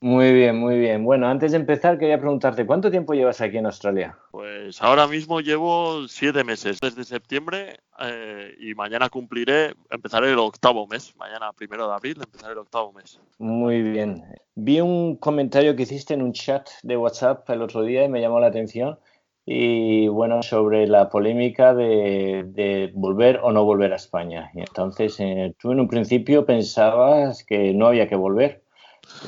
Muy 0.03 0.33
bien, 0.33 0.57
muy 0.57 0.77
bien. 0.77 1.05
Bueno, 1.05 1.29
antes 1.29 1.53
de 1.53 1.57
empezar 1.59 1.97
quería 1.97 2.19
preguntarte, 2.19 2.65
¿cuánto 2.65 2.91
tiempo 2.91 3.13
llevas 3.13 3.39
aquí 3.39 3.57
en 3.57 3.67
Australia? 3.67 4.17
Pues 4.31 4.81
ahora 4.81 5.07
mismo 5.07 5.39
llevo 5.39 6.09
siete 6.09 6.43
meses 6.43 6.81
desde 6.81 7.05
septiembre 7.05 7.77
eh, 8.01 8.53
y 8.59 8.75
mañana 8.75 9.07
cumpliré, 9.07 9.73
empezaré 9.89 10.33
el 10.33 10.39
octavo 10.39 10.87
mes. 10.87 11.15
Mañana, 11.15 11.53
primero 11.53 11.87
de 11.87 11.93
abril, 11.93 12.17
empezaré 12.21 12.51
el 12.51 12.59
octavo 12.59 12.91
mes. 12.91 13.17
Muy 13.37 13.81
bien. 13.81 14.21
Vi 14.55 14.81
un 14.81 15.15
comentario 15.15 15.73
que 15.77 15.83
hiciste 15.83 16.13
en 16.13 16.21
un 16.21 16.33
chat 16.33 16.67
de 16.81 16.97
WhatsApp 16.97 17.49
el 17.51 17.61
otro 17.61 17.83
día 17.83 18.03
y 18.03 18.09
me 18.09 18.19
llamó 18.19 18.41
la 18.41 18.47
atención. 18.47 18.99
Y 19.45 20.09
bueno, 20.09 20.43
sobre 20.43 20.85
la 20.85 21.09
polémica 21.09 21.73
de, 21.73 22.43
de 22.47 22.91
volver 22.93 23.39
o 23.41 23.53
no 23.53 23.63
volver 23.63 23.93
a 23.93 23.95
España. 23.95 24.51
Y 24.53 24.59
entonces, 24.59 25.17
eh, 25.21 25.55
tú 25.57 25.71
en 25.71 25.79
un 25.79 25.87
principio 25.87 26.45
pensabas 26.45 27.45
que 27.45 27.73
no 27.73 27.87
había 27.87 28.09
que 28.09 28.17
volver. 28.17 28.62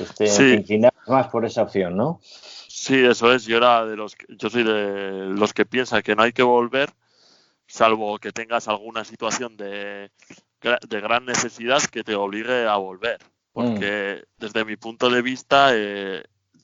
Este, 0.00 0.26
Sí. 0.26 0.80
más 1.06 1.28
por 1.28 1.44
esa 1.44 1.62
opción, 1.62 1.96
¿no? 1.96 2.20
Sí, 2.22 3.04
eso 3.04 3.32
es. 3.32 3.44
Yo 3.44 3.56
era 3.56 3.86
de 3.86 3.96
los, 3.96 4.14
que- 4.14 4.26
yo 4.28 4.50
soy 4.50 4.62
de 4.62 5.26
los 5.28 5.52
que 5.54 5.64
piensa 5.64 6.02
que 6.02 6.14
no 6.14 6.22
hay 6.22 6.32
que 6.32 6.42
volver, 6.42 6.92
salvo 7.66 8.18
que 8.18 8.32
tengas 8.32 8.68
alguna 8.68 9.04
situación 9.04 9.56
de, 9.56 10.10
de 10.60 11.00
gran 11.00 11.24
necesidad 11.24 11.82
que 11.82 12.04
te 12.04 12.14
obligue 12.14 12.66
a 12.66 12.76
volver. 12.76 13.18
Porque 13.52 14.24
desde 14.36 14.64
mi 14.66 14.76
punto 14.76 15.08
de 15.08 15.22
vista, 15.22 15.70
eh, 15.72 16.22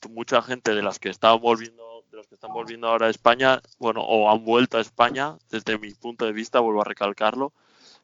mucha 0.09 0.41
gente 0.43 0.75
de 0.75 0.83
las 0.83 0.99
que 0.99 1.09
están 1.09 1.39
volviendo, 1.41 2.05
de 2.11 2.17
los 2.17 2.27
que 2.27 2.35
están 2.35 2.53
volviendo 2.53 2.87
ahora 2.87 3.07
a 3.07 3.09
España, 3.09 3.61
bueno, 3.79 4.01
o 4.01 4.29
han 4.29 4.43
vuelto 4.45 4.77
a 4.77 4.81
España, 4.81 5.37
desde 5.49 5.79
mi 5.79 5.91
punto 5.95 6.25
de 6.25 6.33
vista, 6.33 6.59
vuelvo 6.59 6.81
a 6.81 6.85
recalcarlo, 6.85 7.51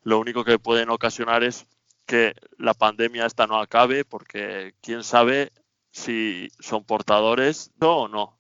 lo 0.04 0.20
único 0.20 0.44
que 0.44 0.58
pueden 0.58 0.90
ocasionar 0.90 1.44
es 1.44 1.68
que 2.10 2.34
la 2.58 2.74
pandemia 2.74 3.28
esta 3.28 3.46
no 3.46 3.60
acabe, 3.60 4.04
porque 4.04 4.74
quién 4.82 5.04
sabe 5.04 5.52
si 5.92 6.48
son 6.60 6.84
portadores 6.84 7.72
o 7.80 8.08
no. 8.08 8.36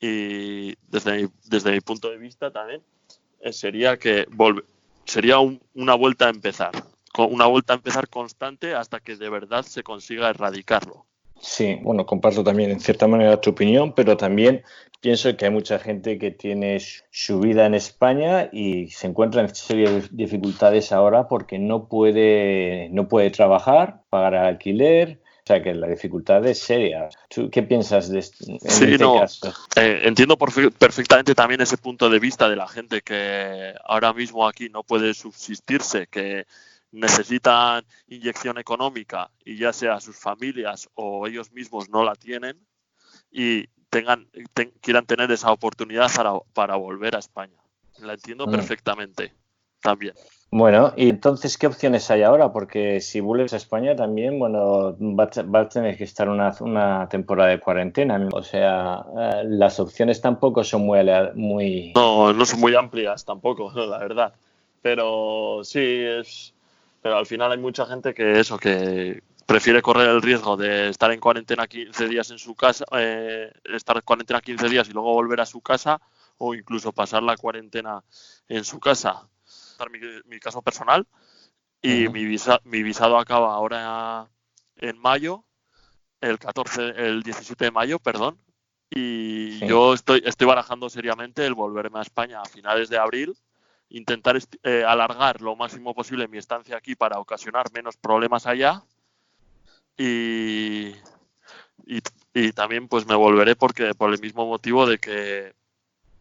Y 0.00 0.76
desde 0.88 1.22
mi, 1.24 1.28
desde 1.44 1.72
mi 1.72 1.80
punto 1.80 2.08
de 2.08 2.18
vista 2.18 2.52
también 2.52 2.82
eh, 3.40 3.52
sería 3.52 3.98
que 3.98 4.26
volve- 4.28 4.64
sería 5.04 5.40
un- 5.40 5.60
una 5.74 5.94
vuelta 5.96 6.26
a 6.26 6.30
empezar, 6.30 6.70
con 7.12 7.34
una 7.34 7.46
vuelta 7.46 7.72
a 7.72 7.76
empezar 7.76 8.08
constante 8.08 8.74
hasta 8.76 9.00
que 9.00 9.16
de 9.16 9.28
verdad 9.28 9.64
se 9.64 9.82
consiga 9.82 10.30
erradicarlo. 10.30 11.04
Sí, 11.42 11.78
bueno, 11.82 12.04
comparto 12.06 12.44
también 12.44 12.70
en 12.70 12.80
cierta 12.80 13.06
manera 13.06 13.40
tu 13.40 13.50
opinión, 13.50 13.94
pero 13.94 14.16
también 14.16 14.62
pienso 15.00 15.34
que 15.36 15.46
hay 15.46 15.50
mucha 15.50 15.78
gente 15.78 16.18
que 16.18 16.30
tiene 16.30 16.78
su- 17.10 17.40
vida 17.40 17.64
en 17.64 17.74
España 17.74 18.50
y 18.52 18.88
se 18.88 19.06
encuentra 19.06 19.40
en 19.40 19.54
serias 19.54 20.14
dificultades 20.14 20.92
ahora 20.92 21.28
porque 21.28 21.58
no 21.58 21.88
puede, 21.88 22.88
no 22.92 23.08
puede 23.08 23.30
trabajar, 23.30 24.02
pagar 24.10 24.34
alquiler, 24.34 25.20
o 25.42 25.46
sea 25.46 25.62
que 25.62 25.72
la 25.72 25.88
dificultad 25.88 26.44
es 26.46 26.58
seria. 26.58 27.08
¿Tú 27.30 27.48
qué 27.50 27.62
piensas 27.62 28.10
de 28.10 28.18
este, 28.18 28.44
en 28.52 28.60
Sí, 28.60 28.84
este 28.84 28.98
no, 28.98 29.20
caso? 29.20 29.52
eh, 29.76 30.02
entiendo 30.04 30.36
perfe- 30.36 30.70
perfectamente 30.70 31.34
también 31.34 31.62
ese 31.62 31.78
punto 31.78 32.10
de 32.10 32.18
vista 32.18 32.50
de 32.50 32.56
la 32.56 32.68
gente 32.68 33.00
que 33.00 33.72
ahora 33.86 34.12
mismo 34.12 34.46
aquí 34.46 34.68
no 34.68 34.82
puede 34.82 35.14
subsistirse, 35.14 36.06
que 36.08 36.44
necesitan 36.92 37.84
inyección 38.08 38.58
económica 38.58 39.30
y 39.44 39.56
ya 39.58 39.72
sea 39.72 40.00
sus 40.00 40.16
familias 40.16 40.88
o 40.94 41.26
ellos 41.26 41.52
mismos 41.52 41.88
no 41.88 42.04
la 42.04 42.14
tienen 42.14 42.58
y 43.30 43.66
tengan 43.90 44.28
ten- 44.54 44.72
quieran 44.80 45.06
tener 45.06 45.30
esa 45.30 45.52
oportunidad 45.52 46.08
para, 46.14 46.32
para 46.52 46.76
volver 46.76 47.16
a 47.16 47.20
España. 47.20 47.56
La 47.98 48.14
entiendo 48.14 48.46
Mm. 48.46 48.50
perfectamente 48.50 49.34
también. 49.82 50.14
Bueno, 50.52 50.92
y 50.96 51.08
entonces, 51.10 51.56
¿qué 51.56 51.68
opciones 51.68 52.10
hay 52.10 52.22
ahora? 52.24 52.52
Porque 52.52 53.00
si 53.00 53.20
vuelves 53.20 53.52
a 53.52 53.56
España 53.56 53.94
también, 53.94 54.36
bueno, 54.40 54.96
vas 54.98 55.38
a, 55.38 55.42
vas 55.42 55.66
a 55.66 55.68
tener 55.68 55.96
que 55.96 56.02
estar 56.04 56.28
una, 56.28 56.52
una 56.60 57.08
temporada 57.08 57.50
de 57.50 57.60
cuarentena. 57.60 58.28
O 58.32 58.42
sea, 58.42 59.04
eh, 59.16 59.42
las 59.44 59.78
opciones 59.78 60.20
tampoco 60.20 60.64
son 60.64 60.82
muy, 60.86 60.98
muy... 61.36 61.92
No, 61.94 62.32
no 62.32 62.44
son 62.44 62.58
muy 62.58 62.74
amplias 62.74 63.24
tampoco, 63.24 63.70
la 63.76 63.98
verdad. 63.98 64.32
Pero 64.82 65.60
sí 65.62 65.78
es. 65.80 66.52
Pero 67.02 67.16
al 67.16 67.26
final 67.26 67.52
hay 67.52 67.58
mucha 67.58 67.86
gente 67.86 68.12
que 68.14 68.40
eso, 68.40 68.58
que 68.58 69.22
prefiere 69.46 69.82
correr 69.82 70.08
el 70.08 70.22
riesgo 70.22 70.56
de 70.56 70.90
estar 70.90 71.10
en 71.10 71.20
cuarentena 71.20 71.66
15 71.66 72.08
días 72.08 72.30
en 72.30 72.38
su 72.38 72.54
casa, 72.54 72.84
eh, 72.92 73.50
estar 73.64 73.96
en 73.96 74.02
cuarentena 74.02 74.40
15 74.40 74.68
días 74.68 74.88
y 74.88 74.92
luego 74.92 75.12
volver 75.12 75.40
a 75.40 75.46
su 75.46 75.60
casa, 75.60 76.00
o 76.38 76.54
incluso 76.54 76.92
pasar 76.92 77.22
la 77.22 77.36
cuarentena 77.36 78.02
en 78.48 78.64
su 78.64 78.78
casa. 78.78 79.28
Mi, 79.90 79.98
mi 80.26 80.38
caso 80.38 80.62
personal. 80.62 81.06
Y 81.82 82.08
mi, 82.10 82.26
visa, 82.26 82.60
mi 82.64 82.82
visado 82.82 83.18
acaba 83.18 83.54
ahora 83.54 84.28
en 84.76 84.98
mayo, 84.98 85.44
el 86.20 86.38
14, 86.38 86.90
el 86.96 87.22
17 87.22 87.64
de 87.64 87.70
mayo, 87.70 87.98
perdón. 87.98 88.38
Y 88.90 89.56
Sí. 89.60 89.66
yo 89.66 89.94
estoy, 89.94 90.22
estoy 90.26 90.46
barajando 90.46 90.90
seriamente 90.90 91.46
el 91.46 91.54
volverme 91.54 91.98
a 91.98 92.02
España 92.02 92.42
a 92.42 92.44
finales 92.44 92.90
de 92.90 92.98
abril, 92.98 93.34
intentar 93.90 94.38
eh, 94.64 94.84
alargar 94.86 95.40
lo 95.42 95.56
máximo 95.56 95.94
posible 95.94 96.28
mi 96.28 96.38
estancia 96.38 96.76
aquí 96.76 96.94
para 96.96 97.18
ocasionar 97.20 97.72
menos 97.72 97.96
problemas 97.96 98.46
allá. 98.46 98.82
Y, 99.96 100.94
y, 102.34 102.52
también 102.52 102.88
pues 102.88 103.06
me 103.06 103.14
volveré 103.14 103.56
porque 103.56 103.94
por 103.94 104.12
el 104.12 104.20
mismo 104.20 104.46
motivo 104.46 104.86
de 104.86 104.98
que 104.98 105.54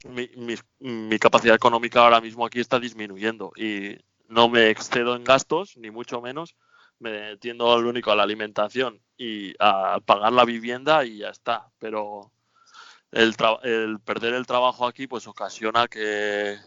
mi, 0.05 0.29
mi- 0.38 0.55
mi 0.79 1.19
capacidad 1.19 1.55
económica 1.55 2.01
ahora 2.03 2.21
mismo 2.21 2.45
aquí 2.45 2.60
está 2.62 2.79
disminuyendo 2.79 3.53
y 3.58 3.97
no 4.29 4.49
me 4.49 4.69
excedo 4.69 5.15
en 5.15 5.23
gastos, 5.23 5.77
ni 5.77 5.91
mucho 5.91 6.21
menos. 6.21 6.55
Me 6.99 7.38
tiendo 7.38 7.71
al 7.73 7.86
único 7.86 8.12
a 8.12 8.15
la 8.17 8.23
alimentación 8.23 9.01
y 9.17 9.53
a 9.60 9.99
pagar 10.05 10.34
la 10.34 10.45
vivienda 10.45 11.05
y 11.05 11.19
ya 11.19 11.29
está. 11.29 11.69
Pero 11.79 12.32
el, 13.12 13.36
el 13.63 13.99
perder 14.01 14.34
el 14.36 14.47
trabajo 14.47 14.88
aquí 14.88 15.08
pues 15.08 15.27
ocasiona 15.27 15.88
que 15.88 16.58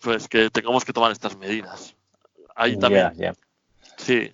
pues 0.00 0.28
que 0.28 0.50
tengamos 0.50 0.84
que 0.84 0.92
tomar 0.92 1.12
estas 1.12 1.36
medidas. 1.36 1.94
Ahí 2.54 2.76
también, 2.78 3.12
sí, 3.96 4.30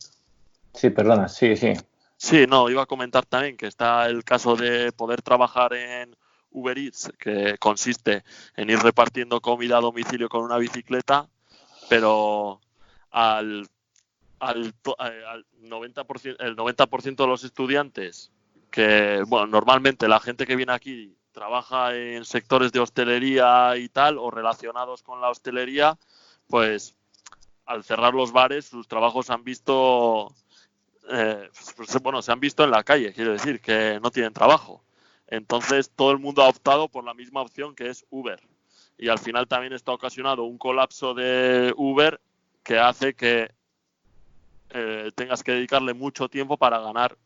Sí, 0.74 0.90
perdona, 0.90 1.28
sí, 1.28 1.56
sí. 1.56 1.72
Sí, 2.16 2.46
no, 2.48 2.68
iba 2.68 2.82
a 2.82 2.86
comentar 2.86 3.24
también 3.24 3.56
que 3.56 3.66
está 3.66 4.06
el 4.06 4.24
caso 4.24 4.56
de 4.56 4.92
poder 4.92 5.22
trabajar 5.22 5.72
en 5.74 6.16
Uber 6.50 6.76
Eats, 6.78 7.12
que 7.18 7.56
consiste 7.58 8.24
en 8.56 8.70
ir 8.70 8.78
repartiendo 8.80 9.40
comida 9.40 9.78
a 9.78 9.80
domicilio 9.80 10.28
con 10.28 10.42
una 10.42 10.58
bicicleta, 10.58 11.28
pero 11.88 12.60
al, 13.10 13.68
al, 14.40 14.66
eh, 14.66 15.22
al 15.28 15.46
90%, 15.62 16.36
el 16.40 16.56
90% 16.56 17.16
de 17.16 17.26
los 17.26 17.44
estudiantes, 17.44 18.32
que, 18.70 19.22
bueno, 19.26 19.46
normalmente 19.46 20.08
la 20.08 20.18
gente 20.18 20.46
que 20.46 20.56
viene 20.56 20.72
aquí 20.72 21.16
trabaja 21.34 21.94
en 21.94 22.24
sectores 22.24 22.72
de 22.72 22.80
hostelería 22.80 23.76
y 23.76 23.90
tal, 23.90 24.16
o 24.16 24.30
relacionados 24.30 25.02
con 25.02 25.20
la 25.20 25.28
hostelería, 25.28 25.98
pues 26.48 26.94
al 27.66 27.84
cerrar 27.84 28.14
los 28.14 28.32
bares, 28.32 28.66
sus 28.66 28.88
trabajos 28.88 29.28
han 29.30 29.42
visto 29.44 30.32
eh, 31.10 31.50
pues, 31.76 32.02
bueno, 32.02 32.22
se 32.22 32.32
han 32.32 32.40
visto 32.40 32.64
en 32.64 32.70
la 32.70 32.84
calle, 32.84 33.12
quiero 33.12 33.32
decir, 33.32 33.60
que 33.60 33.98
no 34.02 34.10
tienen 34.10 34.32
trabajo. 34.32 34.82
Entonces 35.26 35.90
todo 35.90 36.12
el 36.12 36.18
mundo 36.18 36.42
ha 36.42 36.48
optado 36.48 36.88
por 36.88 37.04
la 37.04 37.14
misma 37.14 37.42
opción 37.42 37.74
que 37.74 37.90
es 37.90 38.06
Uber. 38.10 38.40
Y 38.96 39.08
al 39.08 39.18
final 39.18 39.48
también 39.48 39.72
está 39.72 39.92
ocasionado 39.92 40.44
un 40.44 40.56
colapso 40.56 41.14
de 41.14 41.74
Uber 41.76 42.20
que 42.62 42.78
hace 42.78 43.14
que 43.14 43.50
eh, 44.70 45.10
tengas 45.14 45.42
que 45.42 45.52
dedicarle 45.52 45.94
mucho 45.94 46.28
tiempo 46.28 46.56
para 46.56 46.78
ganar 46.78 47.18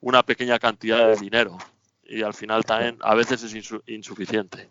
una 0.00 0.22
pequeña 0.22 0.58
cantidad 0.58 1.08
de 1.08 1.16
dinero. 1.16 1.58
Y 2.08 2.22
al 2.22 2.34
final 2.34 2.64
también 2.64 2.98
a 3.00 3.14
veces 3.14 3.42
es 3.42 3.54
insu- 3.54 3.82
insuficiente. 3.86 4.68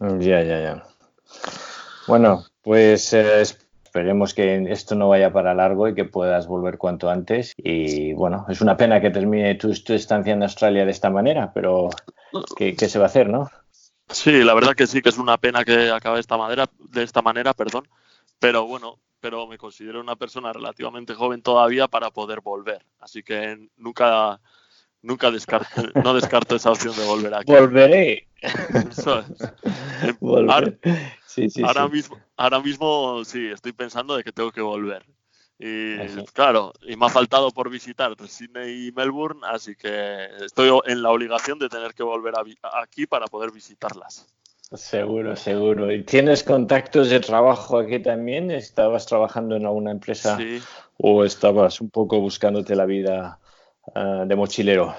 Ya, 0.00 0.42
ya, 0.42 0.60
ya. 0.60 0.84
Bueno, 2.06 2.44
pues 2.62 3.12
eh, 3.12 3.42
esperemos 3.42 4.34
que 4.34 4.64
esto 4.72 4.94
no 4.94 5.08
vaya 5.08 5.32
para 5.32 5.54
largo 5.54 5.88
y 5.88 5.94
que 5.94 6.04
puedas 6.04 6.46
volver 6.46 6.78
cuanto 6.78 7.10
antes. 7.10 7.52
Y 7.56 8.12
bueno, 8.14 8.46
es 8.48 8.60
una 8.60 8.76
pena 8.76 9.00
que 9.00 9.10
termine 9.10 9.54
tu, 9.56 9.72
tu 9.82 9.92
estancia 9.92 10.32
en 10.32 10.42
Australia 10.42 10.84
de 10.84 10.90
esta 10.90 11.10
manera, 11.10 11.52
pero 11.52 11.90
¿qué, 12.56 12.74
qué 12.74 12.88
se 12.88 12.98
va 12.98 13.06
a 13.06 13.08
hacer, 13.08 13.28
no? 13.28 13.50
Sí, 14.08 14.42
la 14.42 14.54
verdad 14.54 14.74
que 14.74 14.86
sí, 14.86 15.02
que 15.02 15.10
es 15.10 15.18
una 15.18 15.38
pena 15.38 15.64
que 15.64 15.90
acabe 15.90 16.16
de 16.16 16.20
esta 16.20 16.36
manera, 16.36 16.68
de 16.78 17.02
esta 17.02 17.22
manera, 17.22 17.54
perdón. 17.54 17.86
Pero 18.40 18.66
bueno, 18.66 18.98
pero 19.20 19.46
me 19.46 19.58
considero 19.58 20.00
una 20.00 20.16
persona 20.16 20.52
relativamente 20.52 21.14
joven 21.14 21.42
todavía 21.42 21.86
para 21.86 22.10
poder 22.10 22.40
volver. 22.40 22.84
Así 22.98 23.22
que 23.22 23.68
nunca, 23.76 24.40
nunca 25.02 25.30
descarto, 25.30 25.82
no 26.04 26.14
descarto 26.14 26.56
esa 26.56 26.70
opción 26.70 26.94
de 26.96 27.04
volver 27.06 27.34
aquí. 27.34 27.52
Volveré. 27.52 28.28
Eso 28.90 29.20
es. 29.20 30.18
Volver. 30.20 30.50
Ahora, 30.84 31.10
Sí, 31.26 31.48
sí, 31.48 31.62
ahora 31.62 31.86
sí. 31.86 31.92
mismo, 31.92 32.18
ahora 32.36 32.58
mismo 32.60 33.24
sí, 33.24 33.46
estoy 33.46 33.72
pensando 33.72 34.16
de 34.16 34.24
que 34.24 34.32
tengo 34.32 34.50
que 34.50 34.60
volver. 34.62 35.04
Y 35.60 35.96
claro, 36.32 36.72
y 36.80 36.96
me 36.96 37.06
ha 37.06 37.08
faltado 37.10 37.50
por 37.50 37.68
visitar 37.68 38.14
Sydney 38.26 38.88
y 38.88 38.92
Melbourne, 38.92 39.42
así 39.44 39.76
que 39.76 40.24
estoy 40.42 40.70
en 40.86 41.02
la 41.02 41.10
obligación 41.10 41.58
de 41.58 41.68
tener 41.68 41.92
que 41.92 42.02
volver 42.02 42.34
a 42.36 42.80
aquí 42.82 43.06
para 43.06 43.26
poder 43.26 43.50
visitarlas. 43.52 44.26
Seguro, 44.72 45.36
seguro. 45.36 45.92
¿Y 45.92 46.02
tienes 46.04 46.44
contactos 46.44 47.10
de 47.10 47.20
trabajo 47.20 47.78
aquí 47.78 47.98
también? 47.98 48.50
¿Estabas 48.52 49.04
trabajando 49.04 49.56
en 49.56 49.66
alguna 49.66 49.90
empresa 49.90 50.36
Sí. 50.38 50.60
o 50.96 51.24
estabas 51.24 51.80
un 51.80 51.90
poco 51.90 52.20
buscándote 52.20 52.74
la 52.74 52.86
vida 52.86 53.39
ah, 53.94 54.24
de 54.26 54.36
mochilero? 54.36 54.94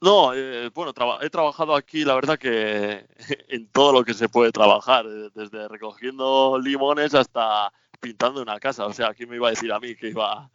No, 0.00 0.34
eh, 0.34 0.70
bueno, 0.74 0.92
traba- 0.92 1.18
he 1.22 1.30
trabajado 1.30 1.74
aquí, 1.74 2.04
la 2.04 2.14
verdad 2.14 2.38
que 2.38 3.06
en 3.48 3.68
todo 3.72 3.92
lo 3.92 4.04
que 4.04 4.14
se 4.14 4.28
puede 4.28 4.52
trabajar, 4.52 5.06
eh, 5.06 5.30
desde 5.34 5.68
recogiendo 5.68 6.58
limones 6.62 7.14
hasta 7.14 7.72
pintando 8.00 8.42
una 8.42 8.60
casa. 8.60 8.86
O 8.86 8.92
sea, 8.92 9.14
¿quién 9.14 9.30
me 9.30 9.36
iba 9.36 9.48
a 9.48 9.50
decir 9.50 9.72
a 9.72 9.80
mí 9.80 9.94
que 9.96 10.08
iba, 10.08 10.50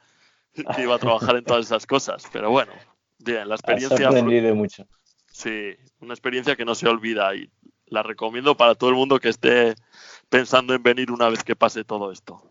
que 0.75 0.81
iba 0.83 0.95
a 0.95 0.99
trabajar 0.99 1.35
en 1.37 1.43
todas 1.45 1.65
esas 1.65 1.85
cosas? 1.87 2.23
Pero 2.31 2.51
bueno, 2.51 2.71
bien, 3.19 3.47
la 3.49 3.55
Has 3.55 3.61
experiencia, 3.61 4.07
aprendido 4.07 4.55
mucho. 4.55 4.85
sí, 5.31 5.75
una 5.99 6.13
experiencia 6.13 6.55
que 6.55 6.65
no 6.65 6.75
se 6.75 6.87
olvida 6.87 7.35
y 7.35 7.49
la 7.87 8.03
recomiendo 8.03 8.55
para 8.55 8.75
todo 8.75 8.89
el 8.91 8.95
mundo 8.95 9.19
que 9.19 9.29
esté 9.29 9.75
pensando 10.29 10.73
en 10.73 10.83
venir 10.83 11.11
una 11.11 11.29
vez 11.29 11.43
que 11.43 11.55
pase 11.55 11.83
todo 11.83 12.11
esto. 12.11 12.50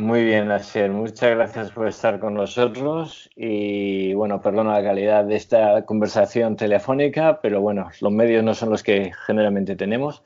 Muy 0.00 0.22
bien, 0.24 0.50
Asier. 0.50 0.90
Muchas 0.90 1.30
gracias 1.30 1.72
por 1.72 1.88
estar 1.88 2.20
con 2.20 2.34
nosotros 2.34 3.30
y 3.34 4.12
bueno, 4.14 4.40
perdona 4.40 4.74
la 4.74 4.82
calidad 4.84 5.24
de 5.24 5.36
esta 5.36 5.84
conversación 5.86 6.56
telefónica, 6.56 7.40
pero 7.40 7.60
bueno, 7.60 7.88
los 8.00 8.12
medios 8.12 8.44
no 8.44 8.54
son 8.54 8.70
los 8.70 8.82
que 8.82 9.12
generalmente 9.26 9.76
tenemos. 9.76 10.22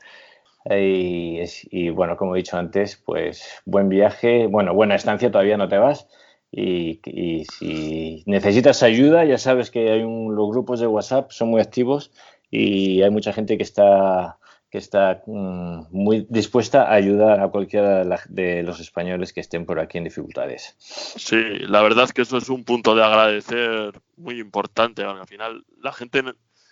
Y, 0.65 1.39
es- 1.39 1.67
y, 1.71 1.89
bueno, 1.89 2.17
como 2.17 2.35
he 2.35 2.39
dicho 2.39 2.57
antes, 2.57 2.97
pues 3.05 3.61
buen 3.65 3.89
viaje, 3.89 4.47
bueno, 4.47 4.73
buena 4.75 4.95
estancia, 4.95 5.31
todavía 5.31 5.57
no 5.57 5.67
te 5.69 5.77
vas. 5.79 6.07
Y, 6.51 7.01
y 7.05 7.45
si 7.45 8.23
necesitas 8.27 8.83
ayuda, 8.83 9.25
ya 9.25 9.37
sabes 9.37 9.71
que 9.71 9.91
hay 9.91 10.03
un- 10.03 10.35
los 10.35 10.49
grupos 10.51 10.79
de 10.79 10.87
WhatsApp 10.87 11.31
son 11.31 11.49
muy 11.49 11.61
activos 11.61 12.11
y 12.51 13.01
hay 13.01 13.09
mucha 13.11 13.33
gente 13.33 13.57
que 13.57 13.63
está, 13.63 14.37
que 14.73 14.79
está 14.79 15.21
mm, 15.27 15.83
muy 15.91 16.25
dispuesta 16.31 16.85
a 16.85 16.93
ayudar 16.93 17.39
a 17.41 17.49
cualquiera 17.49 18.03
de, 18.27 18.63
los 18.63 18.79
españoles 18.79 19.31
que 19.31 19.39
estén 19.39 19.67
por 19.67 19.79
aquí 19.79 19.99
en 19.99 20.03
dificultades. 20.03 20.75
Sí, 20.79 21.59
la 21.59 21.83
verdad 21.83 22.05
es 22.05 22.11
que 22.11 22.23
eso 22.23 22.37
es 22.37 22.49
un 22.49 22.63
punto 22.63 22.95
de 22.95 23.03
agradecer 23.03 24.01
muy 24.17 24.39
importante. 24.39 25.03
porque 25.03 25.21
Al 25.21 25.27
final, 25.27 25.63
la 25.79 25.93
gente 25.93 26.23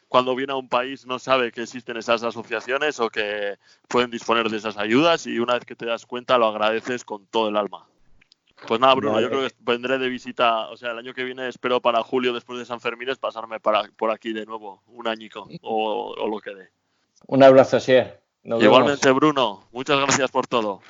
cuando 0.08 0.36
viene 0.36 0.52
a 0.52 0.56
un 0.56 0.68
país 0.68 1.06
no 1.06 1.20
sabe 1.20 1.52
que 1.52 1.62
existen 1.62 1.96
esas 1.96 2.24
asociaciones 2.24 3.00
o 3.00 3.12
que 3.12 3.60
pueden 3.88 4.10
disponer 4.10 4.50
de 4.50 4.58
esas 4.58 4.80
ayudas 4.80 5.28
y 5.28 5.38
una 5.38 5.54
vez 5.54 5.66
que 5.66 5.76
te 5.76 5.86
das 5.86 6.08
cuenta 6.08 6.40
lo 6.40 6.48
agradeces 6.48 7.06
con 7.06 7.28
todo 7.28 7.50
el 7.50 7.56
alma. 7.56 7.86
Pues 8.68 8.80
nada, 8.80 8.96
Bruno, 8.96 9.14
Vale. 9.14 9.26
yo 9.26 9.30
creo 9.30 9.48
que 9.48 9.56
vendré 9.60 10.00
de 10.00 10.10
visita, 10.10 10.70
o 10.70 10.76
sea, 10.76 10.94
el 10.94 10.98
año 10.98 11.14
que 11.14 11.24
viene 11.24 11.48
espero 11.48 11.80
para 11.82 12.02
julio 12.02 12.34
después 12.34 12.58
de 12.58 12.66
San 12.66 12.82
Fermín 12.82 13.10
es 13.10 13.20
pasarme 13.20 13.60
para, 13.60 13.84
por 13.96 14.10
aquí 14.10 14.34
de 14.34 14.48
nuevo, 14.48 14.82
un 14.88 15.08
añico 15.08 15.48
o, 15.62 16.16
o 16.18 16.28
lo 16.28 16.40
que 16.40 16.56
dé. 16.56 16.81
Un 17.28 17.44
abrazo, 17.44 17.78
Asier. 17.78 18.22
Nos 18.44 18.60
vemos. 18.60 18.78
Igualmente, 18.78 19.12
Bruno, 19.12 19.64
muchas 19.72 20.00
gracias 20.00 20.32
por 20.32 20.48
todo. 20.48 20.82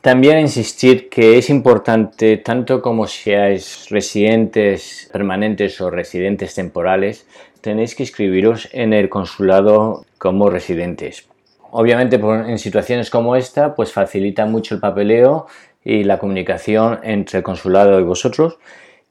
También 0.00 0.38
insistir 0.38 1.08
que 1.08 1.36
es 1.36 1.50
importante, 1.50 2.36
tanto 2.36 2.80
como 2.80 3.06
seáis 3.06 3.88
residentes 3.90 5.10
permanentes 5.12 5.80
o 5.80 5.90
residentes 5.90 6.54
temporales, 6.54 7.26
tenéis 7.60 7.94
que 7.94 8.04
inscribiros 8.04 8.68
en 8.72 8.92
el 8.92 9.08
consulado 9.08 10.06
como 10.18 10.48
residentes. 10.48 11.28
Obviamente 11.72 12.16
en 12.16 12.58
situaciones 12.58 13.10
como 13.10 13.36
esta, 13.36 13.74
pues 13.74 13.92
facilita 13.92 14.46
mucho 14.46 14.74
el 14.76 14.80
papeleo 14.80 15.46
y 15.84 16.04
la 16.04 16.18
comunicación 16.18 17.00
entre 17.02 17.38
el 17.38 17.44
consulado 17.44 17.98
y 18.00 18.04
vosotros. 18.04 18.58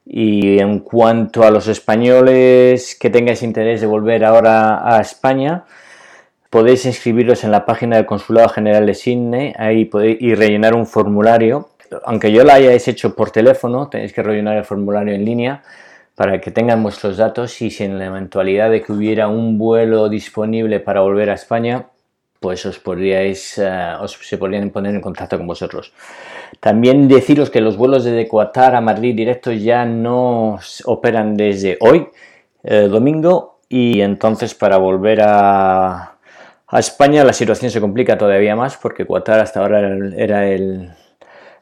Y 0.05 0.59
en 0.59 0.79
cuanto 0.79 1.43
a 1.43 1.51
los 1.51 1.67
españoles 1.67 2.97
que 2.99 3.09
tengáis 3.09 3.43
interés 3.43 3.81
de 3.81 3.87
volver 3.87 4.25
ahora 4.25 4.95
a 4.95 5.01
España, 5.01 5.65
podéis 6.49 6.85
inscribiros 6.85 7.43
en 7.43 7.51
la 7.51 7.65
página 7.65 7.97
del 7.97 8.05
Consulado 8.05 8.49
General 8.49 8.85
de 8.85 8.95
Sydney 8.95 9.53
ahí 9.57 9.85
podéis, 9.85 10.17
y 10.19 10.33
rellenar 10.35 10.73
un 10.73 10.87
formulario. 10.87 11.69
Aunque 12.05 12.31
yo 12.31 12.43
lo 12.43 12.51
hayáis 12.51 12.87
hecho 12.87 13.15
por 13.15 13.31
teléfono, 13.31 13.87
tenéis 13.87 14.13
que 14.13 14.23
rellenar 14.23 14.57
el 14.57 14.65
formulario 14.65 15.13
en 15.13 15.25
línea 15.25 15.63
para 16.15 16.41
que 16.41 16.51
tengan 16.51 16.83
vuestros 16.83 17.17
datos 17.17 17.61
y 17.61 17.71
si 17.71 17.85
en 17.85 17.97
la 17.97 18.07
eventualidad 18.07 18.69
de 18.69 18.81
que 18.81 18.91
hubiera 18.91 19.29
un 19.29 19.57
vuelo 19.57 20.09
disponible 20.09 20.79
para 20.79 21.01
volver 21.01 21.29
a 21.29 21.35
España, 21.35 21.85
pues 22.39 22.65
os 22.65 22.79
podríais, 22.79 23.57
eh, 23.57 23.95
os, 23.99 24.13
se 24.13 24.37
podrían 24.37 24.69
poner 24.69 24.95
en 24.95 25.01
contacto 25.01 25.37
con 25.37 25.47
vosotros. 25.47 25.93
También 26.59 27.07
deciros 27.07 27.49
que 27.49 27.61
los 27.61 27.77
vuelos 27.77 28.03
desde 28.03 28.27
Qatar 28.27 28.75
a 28.75 28.81
Madrid 28.81 29.15
directos 29.15 29.61
ya 29.61 29.85
no 29.85 30.59
operan 30.85 31.35
desde 31.35 31.77
hoy, 31.81 32.07
eh, 32.63 32.87
domingo, 32.89 33.59
y 33.69 34.01
entonces 34.01 34.55
para 34.55 34.77
volver 34.77 35.21
a, 35.21 36.15
España 36.71 37.23
la 37.23 37.33
situación 37.33 37.71
se 37.71 37.81
complica 37.81 38.17
todavía 38.17 38.55
más 38.55 38.77
porque 38.77 39.05
Qatar 39.05 39.39
hasta 39.39 39.59
ahora 39.59 39.89
era 40.15 40.47
el- 40.47 40.91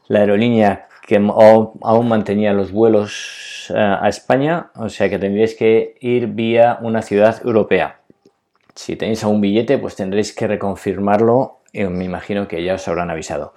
la 0.08 0.20
aerolínea 0.20 0.88
que 1.08 1.16
aún 1.16 2.08
mantenía 2.10 2.54
los 2.54 2.72
vuelos 2.72 3.72
eh, 3.74 3.78
a 3.78 4.08
España, 4.10 4.72
o 4.76 4.90
sea 4.90 5.10
que 5.10 5.18
tendríais 5.20 5.56
que 5.56 5.96
ir 6.02 6.28
vía 6.28 6.78
una 6.82 7.02
ciudad 7.02 7.42
europea. 7.46 7.97
Si 8.78 8.96
tenéis 8.96 9.24
algún 9.24 9.42
billete, 9.42 9.80
pues 9.80 9.96
tendréis 9.96 10.34
que 10.34 10.48
reconfirmarlo. 10.48 11.62
y 11.74 11.84
me 11.86 12.06
imagino 12.06 12.48
que 12.48 12.64
ya 12.64 12.76
os 12.76 12.88
habrán 12.88 13.10
avisado. 13.10 13.54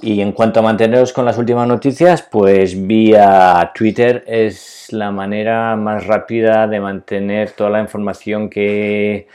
Y 0.00 0.20
en 0.20 0.32
cuanto 0.32 0.60
a 0.60 0.62
manteneros 0.62 1.12
con 1.12 1.24
las 1.24 1.38
últimas 1.38 1.66
noticias, 1.66 2.22
pues 2.22 2.86
vía 2.86 3.72
Twitter 3.74 4.24
es 4.26 4.86
la 4.90 5.10
manera 5.10 5.76
más 5.76 6.06
rápida 6.06 6.66
de 6.66 6.80
mantener 6.80 7.50
toda 7.50 7.70
la 7.70 7.80
información 7.80 8.48
que, 8.48 9.26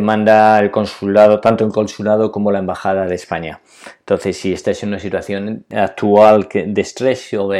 manda 0.00 0.58
el 0.58 0.70
consulado, 0.70 1.40
tanto 1.40 1.64
el 1.64 1.72
consulado 1.72 2.32
como 2.32 2.50
la 2.50 2.58
embajada 2.58 3.06
de 3.06 3.14
España. 3.14 3.60
Entonces, 4.00 4.36
si 4.36 4.52
estáis 4.52 4.82
en 4.82 4.90
una 4.90 4.98
situación 4.98 5.64
actual 5.70 6.48
de 6.52 6.80
estrés 6.80 7.32
o, 7.34 7.52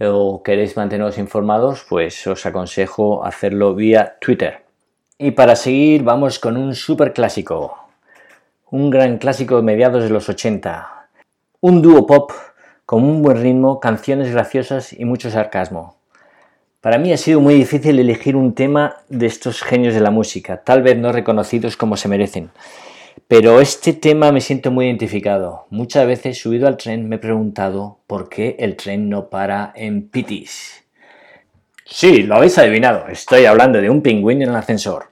o 0.00 0.42
queréis 0.42 0.76
manteneros 0.76 1.18
informados, 1.18 1.86
pues 1.88 2.26
os 2.26 2.44
aconsejo 2.46 3.24
hacerlo 3.24 3.74
vía 3.74 4.16
Twitter. 4.20 4.63
Y 5.16 5.30
para 5.30 5.54
seguir, 5.54 6.02
vamos 6.02 6.40
con 6.40 6.56
un 6.56 6.74
super 6.74 7.12
clásico. 7.12 7.78
Un 8.70 8.90
gran 8.90 9.18
clásico 9.18 9.54
de 9.54 9.62
mediados 9.62 10.02
de 10.02 10.10
los 10.10 10.28
80. 10.28 11.08
Un 11.60 11.82
dúo 11.82 12.04
pop 12.04 12.32
con 12.84 13.04
un 13.04 13.22
buen 13.22 13.40
ritmo, 13.40 13.78
canciones 13.78 14.32
graciosas 14.32 14.92
y 14.92 15.04
mucho 15.04 15.30
sarcasmo. 15.30 15.94
Para 16.80 16.98
mí 16.98 17.12
ha 17.12 17.16
sido 17.16 17.40
muy 17.40 17.54
difícil 17.54 18.00
elegir 18.00 18.34
un 18.34 18.54
tema 18.54 18.96
de 19.08 19.26
estos 19.26 19.62
genios 19.62 19.94
de 19.94 20.00
la 20.00 20.10
música, 20.10 20.64
tal 20.64 20.82
vez 20.82 20.98
no 20.98 21.12
reconocidos 21.12 21.76
como 21.76 21.96
se 21.96 22.08
merecen. 22.08 22.50
Pero 23.28 23.60
este 23.60 23.92
tema 23.92 24.32
me 24.32 24.40
siento 24.40 24.72
muy 24.72 24.86
identificado. 24.86 25.66
Muchas 25.70 26.08
veces 26.08 26.40
subido 26.40 26.66
al 26.66 26.76
tren 26.76 27.08
me 27.08 27.16
he 27.16 27.20
preguntado 27.20 28.00
por 28.08 28.28
qué 28.28 28.56
el 28.58 28.74
tren 28.74 29.08
no 29.08 29.30
para 29.30 29.72
en 29.76 30.08
Pitis. 30.08 30.83
Sí, 31.84 32.22
lo 32.22 32.36
habéis 32.36 32.56
adivinado. 32.58 33.08
Estoy 33.08 33.44
hablando 33.44 33.80
de 33.80 33.90
un 33.90 34.00
pingüino 34.00 34.44
en 34.44 34.50
el 34.50 34.56
ascensor. 34.56 35.10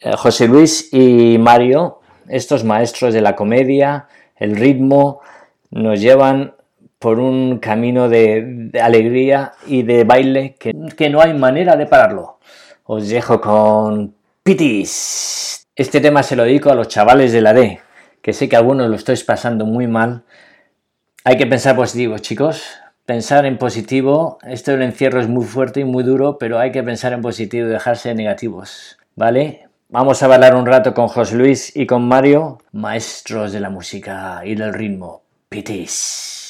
Eh, 0.00 0.12
José 0.16 0.48
Luis 0.48 0.88
y 0.92 1.38
Mario, 1.38 2.00
estos 2.28 2.64
maestros 2.64 3.14
de 3.14 3.20
la 3.20 3.36
comedia, 3.36 4.08
el 4.36 4.56
ritmo, 4.56 5.20
nos 5.70 6.00
llevan 6.00 6.54
por 6.98 7.20
un 7.20 7.58
camino 7.58 8.08
de, 8.08 8.70
alegría 8.82 9.52
y 9.66 9.82
de 9.82 10.04
baile 10.04 10.56
que, 10.58 10.72
que 10.96 11.10
no 11.10 11.20
hay 11.20 11.34
manera 11.34 11.76
de 11.76 11.86
pararlo. 11.86 12.38
Os 12.84 13.08
dejo 13.08 13.40
con 13.40 14.14
Pitis. 14.42 15.68
Este 15.76 16.00
tema 16.00 16.22
se 16.22 16.36
lo 16.36 16.44
dedico 16.44 16.70
a 16.70 16.74
los 16.74 16.88
chavales 16.88 17.32
de 17.32 17.40
la 17.40 17.52
D, 17.52 17.80
que 18.20 18.32
sé 18.32 18.48
que 18.48 18.56
algunos 18.56 18.88
lo 18.88 18.96
estáis 18.96 19.22
pasando 19.22 19.64
muy 19.64 19.86
mal. 19.86 20.24
Hay 21.24 21.36
que 21.36 21.46
pensar 21.46 21.76
positivo, 21.76 22.18
chicos. 22.18 22.62
Pensar 23.06 23.44
en 23.44 23.58
positivo. 23.58 24.38
Esto 24.42 24.70
del 24.70 24.80
encierro 24.80 25.20
es 25.20 25.28
muy 25.28 25.44
fuerte 25.44 25.80
y 25.80 25.84
muy 25.84 26.04
duro, 26.04 26.38
pero 26.38 26.58
hay 26.58 26.72
que 26.72 26.82
pensar 26.82 27.12
en 27.12 27.20
positivo 27.20 27.66
y 27.66 27.70
dejarse 27.70 28.08
de 28.08 28.14
negativos. 28.14 28.96
¿Vale? 29.14 29.68
Vamos 29.90 30.22
a 30.22 30.26
bailar 30.26 30.54
un 30.54 30.64
rato 30.64 30.94
con 30.94 31.08
José 31.08 31.36
Luis 31.36 31.76
y 31.76 31.86
con 31.86 32.08
Mario, 32.08 32.62
maestros 32.72 33.52
de 33.52 33.60
la 33.60 33.68
música 33.68 34.40
y 34.42 34.54
del 34.54 34.72
ritmo. 34.72 35.22
Pitis. 35.50 36.43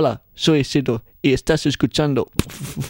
Hola, 0.00 0.22
soy 0.32 0.60
Isidro 0.60 1.02
y 1.20 1.32
estás 1.32 1.66
escuchando 1.66 2.30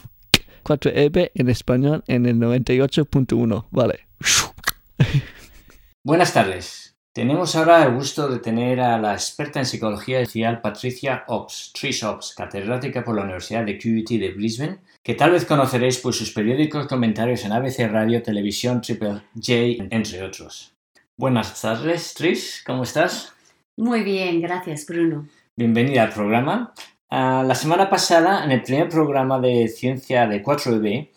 4EB 0.63 1.31
en 1.33 1.49
español 1.49 2.05
en 2.07 2.27
el 2.27 2.37
98.1. 2.37 3.65
Vale. 3.71 4.01
Buenas 6.05 6.35
tardes. 6.35 6.99
Tenemos 7.15 7.57
ahora 7.57 7.85
el 7.85 7.95
gusto 7.95 8.29
de 8.29 8.41
tener 8.41 8.81
a 8.81 8.99
la 8.99 9.15
experta 9.15 9.59
en 9.59 9.65
psicología 9.65 10.23
social 10.27 10.61
Patricia 10.61 11.25
Ops, 11.29 11.73
Trish 11.73 12.05
Ops, 12.05 12.35
catedrática 12.37 13.03
por 13.03 13.17
la 13.17 13.23
Universidad 13.23 13.65
de 13.65 13.79
QUT 13.79 14.21
de 14.21 14.33
Brisbane, 14.33 14.81
que 15.03 15.15
tal 15.15 15.31
vez 15.31 15.47
conoceréis 15.47 15.97
por 15.97 16.13
sus 16.13 16.31
periódicos 16.31 16.89
comentarios 16.89 17.43
en 17.47 17.53
ABC 17.53 17.91
Radio, 17.91 18.23
Televisión, 18.23 18.83
Triple 18.83 19.23
J, 19.35 19.89
entre 19.89 20.23
otros. 20.23 20.75
Buenas 21.17 21.59
tardes, 21.59 22.13
Trish, 22.13 22.63
¿cómo 22.67 22.83
estás? 22.83 23.33
Muy 23.79 24.03
bien, 24.03 24.43
gracias 24.43 24.85
Bruno. 24.85 25.27
Bienvenida 25.57 26.03
al 26.03 26.13
programa. 26.13 26.75
Ah, 27.11 27.43
la 27.47 27.55
semana 27.55 27.89
pasada, 27.89 28.45
en 28.45 28.53
el 28.53 28.63
primer 28.63 28.89
programa 28.89 29.39
de 29.41 29.69
ciencia 29.69 30.27
de 30.27 30.43
4EB, 30.43 31.11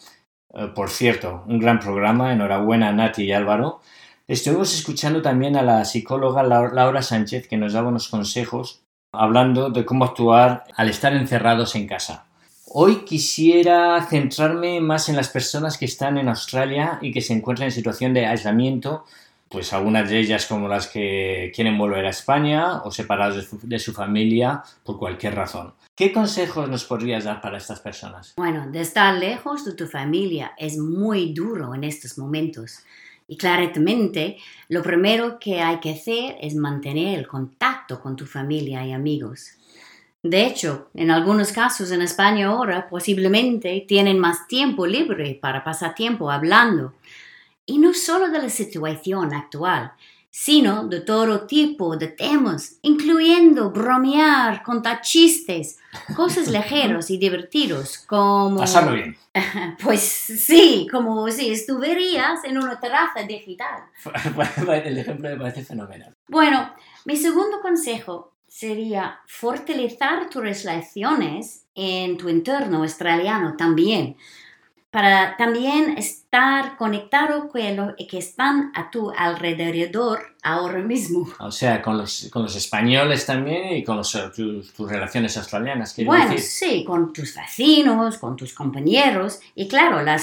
eh, 0.53 0.67
por 0.73 0.89
cierto, 0.89 1.43
un 1.47 1.59
gran 1.59 1.79
programa, 1.79 2.31
enhorabuena 2.31 2.89
a 2.89 2.93
Nati 2.93 3.23
y 3.23 3.31
Álvaro, 3.33 3.81
estuvimos 4.27 4.73
escuchando 4.73 5.21
también 5.21 5.57
a 5.57 5.63
la 5.63 5.83
psicóloga 5.83 6.43
Lau- 6.43 6.71
Laura 6.73 7.01
Sánchez 7.01 7.47
que 7.47 7.57
nos 7.57 7.73
daba 7.73 7.89
unos 7.89 8.07
consejos 8.07 8.83
hablando 9.13 9.69
de 9.69 9.83
cómo 9.83 10.05
actuar 10.05 10.63
al 10.77 10.89
estar 10.89 11.13
encerrados 11.13 11.75
en 11.75 11.87
casa. 11.87 12.25
Hoy 12.73 13.03
quisiera 13.03 14.01
centrarme 14.09 14.79
más 14.79 15.09
en 15.09 15.17
las 15.17 15.27
personas 15.27 15.77
que 15.77 15.83
están 15.83 16.17
en 16.17 16.29
Australia 16.29 16.99
y 17.01 17.11
que 17.11 17.19
se 17.19 17.33
encuentran 17.33 17.65
en 17.67 17.73
situación 17.73 18.13
de 18.13 18.25
aislamiento, 18.27 19.03
pues 19.51 19.73
algunas 19.73 20.09
de 20.09 20.19
ellas 20.19 20.45
como 20.45 20.67
las 20.67 20.87
que 20.87 21.51
quieren 21.53 21.77
volver 21.77 22.05
a 22.05 22.09
España 22.09 22.81
o 22.83 22.91
separados 22.91 23.47
de 23.63 23.79
su, 23.79 23.91
familia 23.91 24.63
por 24.83 24.97
cualquier 24.97 25.35
razón. 25.35 25.73
¿Qué 25.93 26.13
consejos 26.13 26.69
nos 26.69 26.85
podrías 26.85 27.25
dar 27.25 27.41
para 27.41 27.57
estas 27.57 27.81
personas? 27.81 28.33
Bueno, 28.37 28.71
de 28.71 28.81
estar 28.81 29.13
lejos 29.15 29.65
de 29.65 29.73
tu 29.73 29.87
familia 29.87 30.53
es 30.57 30.77
muy 30.77 31.33
duro 31.33 31.75
en 31.75 31.83
estos 31.83 32.17
momentos. 32.17 32.79
Y 33.27 33.37
claramente, 33.37 34.37
lo 34.69 34.81
primero 34.81 35.37
que 35.39 35.61
hay 35.61 35.79
que 35.79 35.91
hacer 35.91 36.37
es 36.41 36.55
mantener 36.55 37.19
el 37.19 37.27
contacto 37.27 37.99
con 37.99 38.15
tu 38.15 38.25
familia 38.25 38.85
y 38.85 38.93
amigos. 38.93 39.57
De 40.23 40.45
hecho, 40.45 40.89
en 40.93 41.09
algunos 41.09 41.51
casos 41.51 41.91
en 41.91 42.03
España 42.03 42.47
ahora 42.47 42.87
posiblemente 42.89 43.83
tienen 43.87 44.19
más 44.19 44.47
tiempo 44.47 44.85
libre 44.85 45.37
para 45.41 45.63
pasar 45.63 45.95
tiempo 45.95 46.29
hablando. 46.29 46.93
Y 47.71 47.77
no 47.77 47.93
solo 47.93 48.27
de 48.27 48.39
la 48.39 48.49
situación 48.49 49.33
actual, 49.33 49.93
sino 50.29 50.89
de 50.89 50.99
todo 50.99 51.47
tipo 51.47 51.95
de 51.95 52.07
temas, 52.07 52.79
incluyendo 52.81 53.71
bromear, 53.71 54.61
contar 54.61 54.99
chistes, 54.99 55.79
cosas 56.13 56.47
ligeros 56.51 57.09
y 57.09 57.17
divertidos 57.17 57.99
como... 57.99 58.57
Pasarlo 58.57 58.93
bien. 58.93 59.15
Pues 59.81 60.01
sí, 60.01 60.85
como 60.91 61.31
si 61.31 61.51
estuvieras 61.51 62.43
en 62.43 62.57
una 62.57 62.77
terraza 62.77 63.23
digital. 63.25 63.83
El 64.83 64.97
ejemplo 64.97 65.29
me 65.29 65.37
parece 65.37 65.63
fenomenal. 65.63 66.13
Bueno, 66.27 66.73
mi 67.05 67.15
segundo 67.15 67.61
consejo 67.61 68.33
sería 68.49 69.21
fortalecer 69.27 70.29
tus 70.29 70.41
relaciones 70.41 71.63
en 71.73 72.17
tu 72.17 72.27
entorno 72.27 72.79
australiano 72.79 73.55
también, 73.55 74.17
para 74.91 75.37
también 75.37 75.97
estar 75.97 76.75
conectado 76.75 77.47
con 77.47 77.75
los 77.77 77.93
que 78.09 78.17
están 78.17 78.73
a 78.75 78.91
tu 78.91 79.09
alrededor 79.11 80.35
ahora 80.43 80.79
mismo. 80.79 81.27
O 81.39 81.51
sea, 81.51 81.81
con 81.81 81.97
los, 81.97 82.29
con 82.31 82.43
los 82.43 82.55
españoles 82.57 83.25
también 83.25 83.77
y 83.77 83.83
con 83.85 83.95
los, 83.95 84.11
tus, 84.35 84.73
tus 84.73 84.89
relaciones 84.89 85.37
australianas, 85.37 85.95
Bueno, 86.05 86.31
decir. 86.31 86.41
sí, 86.41 86.83
con 86.85 87.13
tus 87.13 87.33
vecinos, 87.33 88.17
con 88.17 88.35
tus 88.35 88.53
compañeros 88.53 89.39
y 89.55 89.69
claro, 89.69 90.01
la 90.03 90.19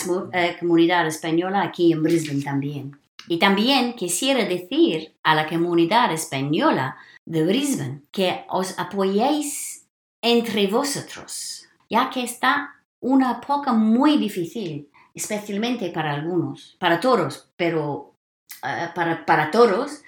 comunidad 0.61 1.07
española 1.07 1.63
aquí 1.63 1.93
en 1.93 2.03
Brisbane 2.03 2.43
también. 2.43 2.99
Y 3.27 3.39
también 3.39 3.95
quisiera 3.95 4.45
decir 4.45 5.15
a 5.23 5.35
la 5.35 5.47
comunidad 5.47 6.13
española 6.13 6.97
de 7.25 7.45
Brisbane 7.45 8.03
que 8.11 8.45
os 8.49 8.79
apoyéis 8.79 9.87
entre 10.21 10.67
vosotros, 10.67 11.67
ya 11.89 12.11
que 12.11 12.23
está 12.23 12.75
una 13.01 13.41
época 13.43 13.73
muy 13.73 14.17
difícil, 14.19 14.89
especialmente 15.15 15.91
para 15.91 16.13
algunos, 16.15 16.77
para 16.79 16.99
todos, 17.01 17.49
pero 17.57 18.15
eh, 18.65 18.89
para, 18.95 19.25
para 19.25 19.51
todos 19.51 20.03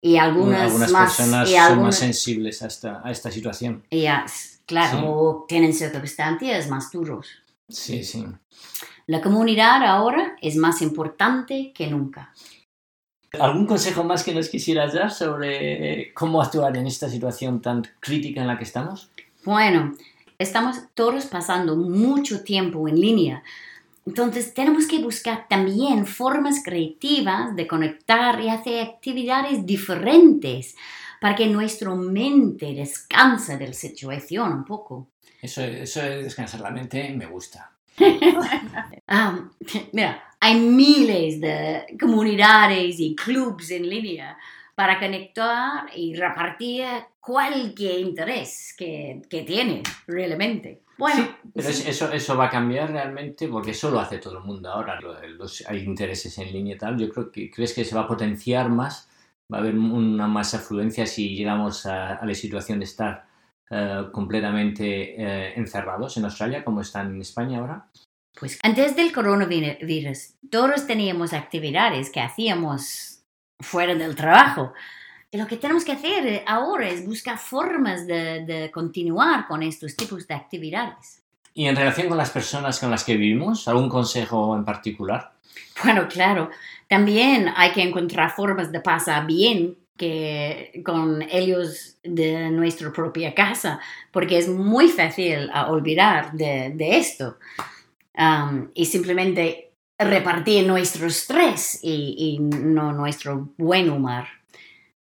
y 0.00 0.16
algunas, 0.16 0.62
Algunas 0.62 0.90
más, 0.90 1.16
personas 1.16 1.48
y 1.48 1.52
son 1.52 1.60
algunas- 1.62 1.82
más 1.86 1.96
sensibles 1.96 2.62
a 2.62 2.66
esta, 2.66 3.00
a 3.04 3.10
esta 3.10 3.30
situación. 3.30 3.84
ah, 4.08 4.26
claro, 4.66 5.44
tienen 5.48 5.72
circunstancias 5.72 6.68
más 6.68 6.90
duros. 6.90 7.28
Sí, 7.68 8.02
sí. 8.02 8.26
La 9.06 9.20
comunidad 9.20 9.84
ahora 9.84 10.36
es 10.40 10.56
más 10.56 10.82
importante 10.82 11.72
que 11.74 11.86
nunca. 11.86 12.32
¿Algún 13.38 13.66
consejo 13.66 14.04
más 14.04 14.24
que 14.24 14.34
nos 14.34 14.48
quisieras 14.48 14.92
dar 14.92 15.10
sobre 15.10 16.12
cómo 16.12 16.42
actuar 16.42 16.76
en 16.76 16.86
esta 16.86 17.08
situación 17.08 17.62
tan 17.62 17.82
crítica 17.98 18.42
en 18.42 18.46
la 18.46 18.58
que 18.58 18.64
estamos? 18.64 19.10
Bueno, 19.44 19.94
estamos 20.38 20.76
todos 20.94 21.26
pasando 21.26 21.76
mucho 21.76 22.42
tiempo 22.42 22.88
en 22.88 23.00
línea 23.00 23.42
Entonces 24.06 24.52
tenemos 24.54 24.86
que 24.86 24.98
buscar 24.98 25.46
también 25.48 26.06
formas 26.06 26.62
creativas 26.64 27.54
de 27.54 27.66
conectar 27.66 28.40
y 28.40 28.48
hacer 28.48 28.82
actividades 28.82 29.64
diferentes 29.64 30.76
para 31.20 31.36
que 31.36 31.46
nuestra 31.46 31.94
mente 31.94 32.74
descanse 32.74 33.56
de 33.56 33.68
la 33.68 33.72
situación 33.72 34.52
un 34.52 34.64
poco. 34.64 35.08
Eso, 35.40 35.62
eso 35.62 36.00
de 36.00 36.24
descansar 36.24 36.60
la 36.60 36.70
mente 36.70 37.14
me 37.16 37.26
gusta. 37.26 37.70
Ah, 39.06 39.50
mira, 39.92 40.24
hay 40.40 40.58
miles 40.58 41.40
de 41.40 41.96
comunidades 42.00 42.98
y 42.98 43.14
clubs 43.14 43.70
en 43.70 43.88
línea 43.88 44.38
para 44.74 44.98
conectar 44.98 45.84
y 45.94 46.14
repartir 46.14 46.84
cualquier 47.20 48.00
interés 48.00 48.74
que, 48.76 49.22
que 49.28 49.42
tienes 49.42 49.82
realmente. 50.06 50.82
Bueno, 50.98 51.28
Pero 51.54 51.68
es- 51.68 51.86
eso, 51.86 52.12
eso 52.12 52.36
va 52.36 52.46
a 52.46 52.50
cambiar 52.50 52.90
realmente 52.90 53.48
porque 53.48 53.72
eso 53.72 53.90
lo 53.90 54.00
hace 54.00 54.18
todo 54.18 54.38
el 54.38 54.44
mundo 54.44 54.70
ahora. 54.70 55.00
Lo- 55.00 55.20
los- 55.28 55.64
hay 55.68 55.80
intereses 55.80 56.36
en 56.38 56.52
línea 56.52 56.74
y 56.74 56.78
tal. 56.78 56.98
Yo 56.98 57.08
creo 57.10 57.30
que 57.30 57.50
crees 57.50 57.72
que 57.74 57.84
se 57.84 57.94
va 57.94 58.02
a 58.02 58.06
potenciar 58.08 58.68
más, 58.68 59.08
va 59.52 59.58
a 59.58 59.60
haber 59.60 59.74
una 59.76 60.26
más 60.26 60.54
afluencia 60.54 61.06
si 61.06 61.34
llegamos 61.36 61.86
a, 61.86 62.14
a 62.16 62.24
la 62.26 62.34
situación 62.34 62.78
de 62.78 62.84
estar 62.84 63.24
eh, 63.70 64.04
completamente 64.12 65.14
eh, 65.20 65.52
encerrados 65.56 66.16
en 66.16 66.24
Australia, 66.24 66.64
como 66.64 66.80
están 66.82 67.14
en 67.14 67.20
España 67.22 67.58
ahora. 67.58 67.86
Pues 68.38 68.58
antes 68.62 68.96
del 68.96 69.12
coronavirus, 69.12 70.34
todos 70.50 70.86
teníamos 70.86 71.32
actividades 71.32 72.10
que 72.10 72.20
hacíamos 72.20 73.11
fuera 73.62 73.94
del 73.94 74.14
trabajo. 74.14 74.72
Y 75.30 75.38
lo 75.38 75.46
que 75.46 75.56
tenemos 75.56 75.84
que 75.84 75.92
hacer 75.92 76.26
eh, 76.26 76.44
ahora 76.46 76.88
es 76.88 77.06
buscar 77.06 77.38
formas 77.38 78.06
de, 78.06 78.44
de 78.44 78.70
continuar 78.70 79.46
con 79.46 79.62
estos 79.62 79.96
tipos 79.96 80.26
de 80.26 80.34
actividades. 80.34 81.22
Y 81.54 81.66
en 81.66 81.76
relación 81.76 82.08
con 82.08 82.18
las 82.18 82.30
personas 82.30 82.78
con 82.78 82.90
las 82.90 83.04
que 83.04 83.16
vivimos, 83.16 83.66
¿algún 83.68 83.88
consejo 83.88 84.54
en 84.56 84.64
particular? 84.64 85.32
Bueno, 85.82 86.06
claro, 86.08 86.50
también 86.88 87.50
hay 87.56 87.72
que 87.72 87.82
encontrar 87.82 88.30
formas 88.30 88.70
de 88.70 88.80
pasar 88.80 89.26
bien 89.26 89.76
que 89.96 90.82
con 90.84 91.22
ellos 91.22 91.96
de 92.02 92.50
nuestra 92.50 92.92
propia 92.92 93.34
casa, 93.34 93.80
porque 94.10 94.38
es 94.38 94.48
muy 94.48 94.88
fácil 94.88 95.50
olvidar 95.68 96.32
de, 96.32 96.72
de 96.74 96.96
esto 96.96 97.38
um, 98.18 98.68
y 98.74 98.86
simplemente 98.86 99.71
repartir 100.04 100.66
nuestro 100.66 101.06
estrés 101.06 101.78
y, 101.82 102.14
y 102.18 102.38
no 102.40 102.92
nuestro 102.92 103.50
buen 103.56 103.90
humor. 103.90 104.24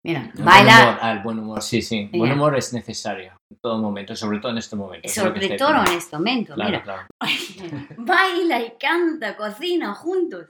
Mira, 0.04 0.22
El 0.22 0.32
buen 0.32 0.44
bailar, 0.44 0.82
humor, 0.88 0.98
ah, 1.00 1.12
el 1.12 1.18
buen 1.20 1.38
humor, 1.38 1.62
sí, 1.62 1.80
sí. 1.80 2.10
El 2.12 2.18
buen 2.18 2.32
humor 2.32 2.56
es 2.58 2.72
necesario 2.72 3.40
en 3.48 3.56
todo 3.58 3.78
momento, 3.78 4.16
sobre 4.16 4.40
todo 4.40 4.50
en 4.50 4.58
este 4.58 4.74
momento. 4.74 5.06
es 5.06 5.14
sobre 5.14 5.40
estoy 5.40 5.56
todo 5.56 5.84
en 5.86 5.92
este 5.92 6.16
momento, 6.16 6.54
Claro, 6.54 6.70
mira, 6.70 6.82
claro. 6.82 7.06
baila 7.98 8.60
y 8.62 8.72
canta, 8.80 9.36
cocina 9.36 9.94
juntos. 9.94 10.46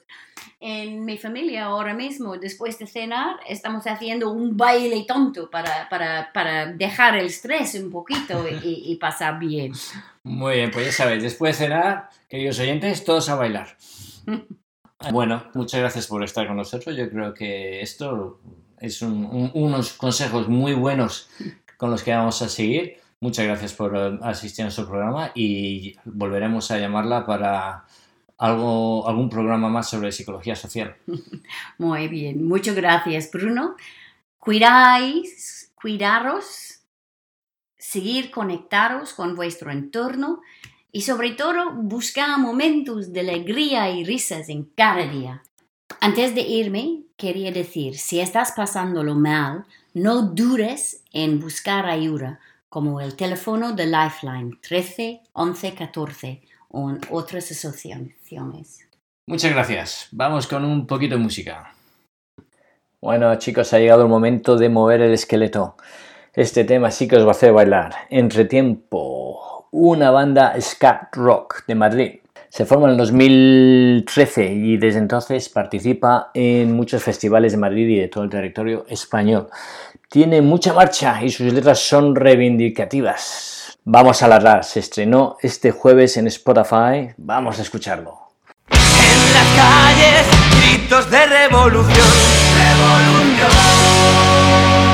En 0.58 1.04
mi 1.04 1.18
familia 1.18 1.64
ahora 1.64 1.92
mismo, 1.92 2.38
después 2.38 2.78
de 2.78 2.86
cenar, 2.86 3.40
estamos 3.48 3.86
haciendo 3.86 4.30
un 4.30 4.56
baile 4.56 5.04
tonto 5.06 5.50
para, 5.50 5.88
para, 5.90 6.32
para 6.32 6.66
dejar 6.66 7.16
el 7.16 7.26
estrés 7.26 7.74
un 7.74 7.90
poquito 7.90 8.46
y, 8.48 8.84
y 8.86 8.96
pasar 8.96 9.38
bien. 9.38 9.72
Muy 10.22 10.54
bien, 10.54 10.70
pues 10.70 10.86
ya 10.86 10.92
sabéis, 10.92 11.22
después 11.24 11.58
de 11.58 11.66
cenar, 11.66 12.08
queridos 12.28 12.58
oyentes, 12.60 13.04
todos 13.04 13.28
a 13.28 13.34
bailar. 13.34 13.76
Bueno, 15.10 15.44
muchas 15.54 15.80
gracias 15.80 16.06
por 16.06 16.22
estar 16.22 16.46
con 16.46 16.56
nosotros. 16.56 16.96
Yo 16.96 17.08
creo 17.10 17.34
que 17.34 17.80
esto 17.80 18.40
es 18.78 19.02
un- 19.02 19.24
un- 19.26 19.50
unos 19.54 19.92
consejos 19.94 20.48
muy 20.48 20.74
buenos 20.74 21.28
con 21.76 21.90
los 21.90 22.02
que 22.02 22.12
vamos 22.12 22.40
a 22.42 22.48
seguir. 22.48 22.98
Muchas 23.20 23.46
gracias 23.46 23.72
por 23.72 23.96
eh, 23.96 24.18
asistir 24.22 24.62
a 24.62 24.66
nuestro 24.66 24.86
programa 24.88 25.30
y 25.34 25.96
volveremos 26.04 26.70
a 26.70 26.78
llamarla 26.78 27.24
para 27.26 27.84
algo, 28.38 29.08
algún 29.08 29.28
programa 29.28 29.68
más 29.68 29.88
sobre 29.88 30.10
psicología 30.12 30.56
social. 30.56 30.96
Muy 31.78 32.08
bien, 32.08 32.44
muchas 32.46 32.74
gracias 32.74 33.30
Bruno. 33.32 33.76
Cuidáis, 34.38 35.72
cuidaros, 35.74 36.80
seguir 37.78 38.30
conectados 38.30 39.12
con 39.14 39.34
vuestro 39.36 39.70
entorno 39.70 40.40
y 40.92 41.00
sobre 41.00 41.30
todo 41.30 41.72
buscar 41.72 42.38
momentos 42.38 43.12
de 43.12 43.20
alegría 43.20 43.90
y 43.90 44.04
risas 44.04 44.48
en 44.50 44.64
cada 44.64 45.06
día. 45.06 45.42
Antes 46.00 46.34
de 46.34 46.42
irme, 46.42 47.04
quería 47.16 47.50
decir, 47.50 47.98
si 47.98 48.20
estás 48.20 48.52
pasándolo 48.52 49.14
mal, 49.14 49.64
no 49.94 50.22
dudes 50.22 51.02
en 51.12 51.40
buscar 51.40 51.86
ayuda, 51.86 52.40
como 52.68 53.00
el 53.00 53.16
teléfono 53.16 53.72
de 53.72 53.86
Lifeline 53.86 54.58
13 54.60 55.20
11 55.32 55.74
14 55.74 56.42
o 56.68 56.90
en 56.90 57.00
otras 57.10 57.50
asociaciones. 57.50 58.88
Muchas 59.26 59.52
gracias. 59.52 60.08
Vamos 60.10 60.46
con 60.46 60.64
un 60.64 60.86
poquito 60.86 61.16
de 61.16 61.22
música. 61.22 61.74
Bueno, 63.00 63.34
chicos, 63.36 63.72
ha 63.72 63.78
llegado 63.78 64.02
el 64.02 64.08
momento 64.08 64.56
de 64.56 64.68
mover 64.68 65.02
el 65.02 65.12
esqueleto. 65.12 65.76
Este 66.34 66.64
tema 66.64 66.90
sí 66.90 67.06
que 67.06 67.16
os 67.16 67.24
va 67.24 67.28
a 67.28 67.32
hacer 67.32 67.52
bailar. 67.52 67.94
Entretiempo, 68.08 69.51
una 69.72 70.10
banda 70.10 70.54
scat 70.60 71.14
rock 71.16 71.64
de 71.66 71.74
Madrid. 71.74 72.12
Se 72.48 72.64
forma 72.66 72.86
en 72.86 72.92
el 72.92 72.98
2013 72.98 74.52
y 74.52 74.76
desde 74.76 74.98
entonces 74.98 75.48
participa 75.48 76.30
en 76.34 76.72
muchos 76.72 77.02
festivales 77.02 77.52
de 77.52 77.58
Madrid 77.58 77.88
y 77.88 77.98
de 77.98 78.08
todo 78.08 78.24
el 78.24 78.30
territorio 78.30 78.84
español. 78.88 79.48
Tiene 80.10 80.42
mucha 80.42 80.74
marcha 80.74 81.24
y 81.24 81.30
sus 81.30 81.50
letras 81.52 81.78
son 81.78 82.14
reivindicativas. 82.14 83.78
Vamos 83.84 84.22
a 84.22 84.28
ladrar, 84.28 84.64
se 84.64 84.80
estrenó 84.80 85.38
este 85.40 85.72
jueves 85.72 86.18
en 86.18 86.26
Spotify. 86.26 87.14
Vamos 87.16 87.58
a 87.58 87.62
escucharlo. 87.62 88.18
En 88.68 89.32
las 89.32 89.46
calles, 89.56 90.26
gritos 90.60 91.10
de 91.10 91.26
revolución. 91.26 92.06
Revolución. 92.54 94.91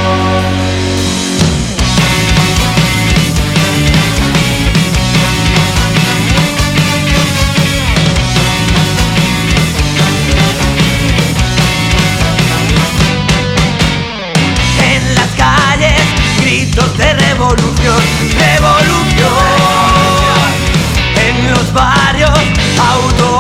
Revolución. 18.39 19.29
En 21.17 21.51
los 21.51 21.73
barrios, 21.73 22.31
autoorganización, 22.79 23.38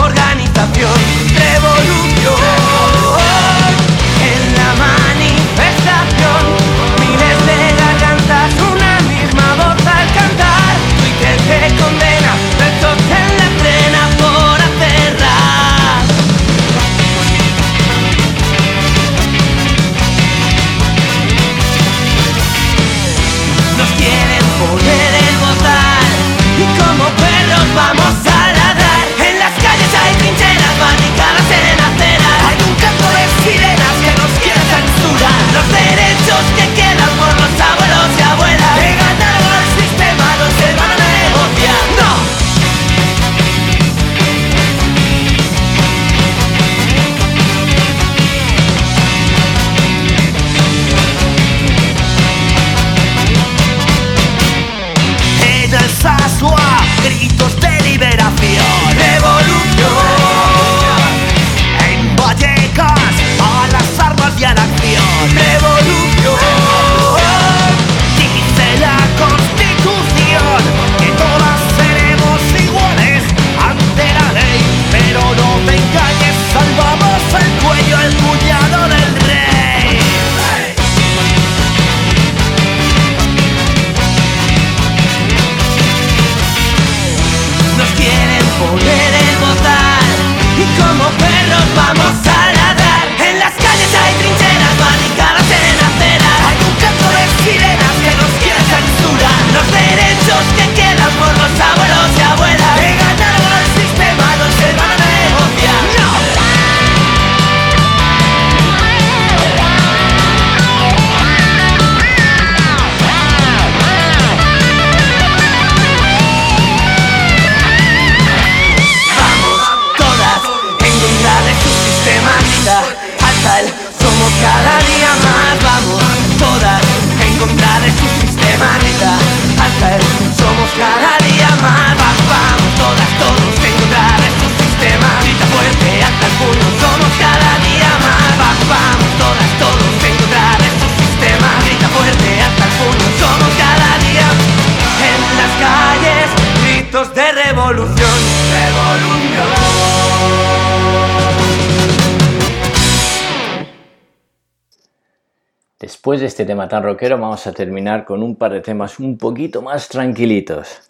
tema 156.48 156.66
tan 156.66 156.82
rockero 156.82 157.18
vamos 157.18 157.46
a 157.46 157.52
terminar 157.52 158.06
con 158.06 158.22
un 158.22 158.34
par 158.34 158.50
de 158.54 158.62
temas 158.62 158.98
un 159.00 159.18
poquito 159.18 159.60
más 159.60 159.86
tranquilitos. 159.86 160.80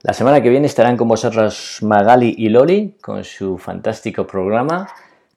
La 0.00 0.14
semana 0.14 0.40
que 0.40 0.48
viene 0.48 0.66
estarán 0.66 0.96
con 0.96 1.08
vosotros 1.08 1.80
Magali 1.82 2.34
y 2.38 2.48
Loli 2.48 2.96
con 3.02 3.22
su 3.22 3.58
fantástico 3.58 4.26
programa. 4.26 4.88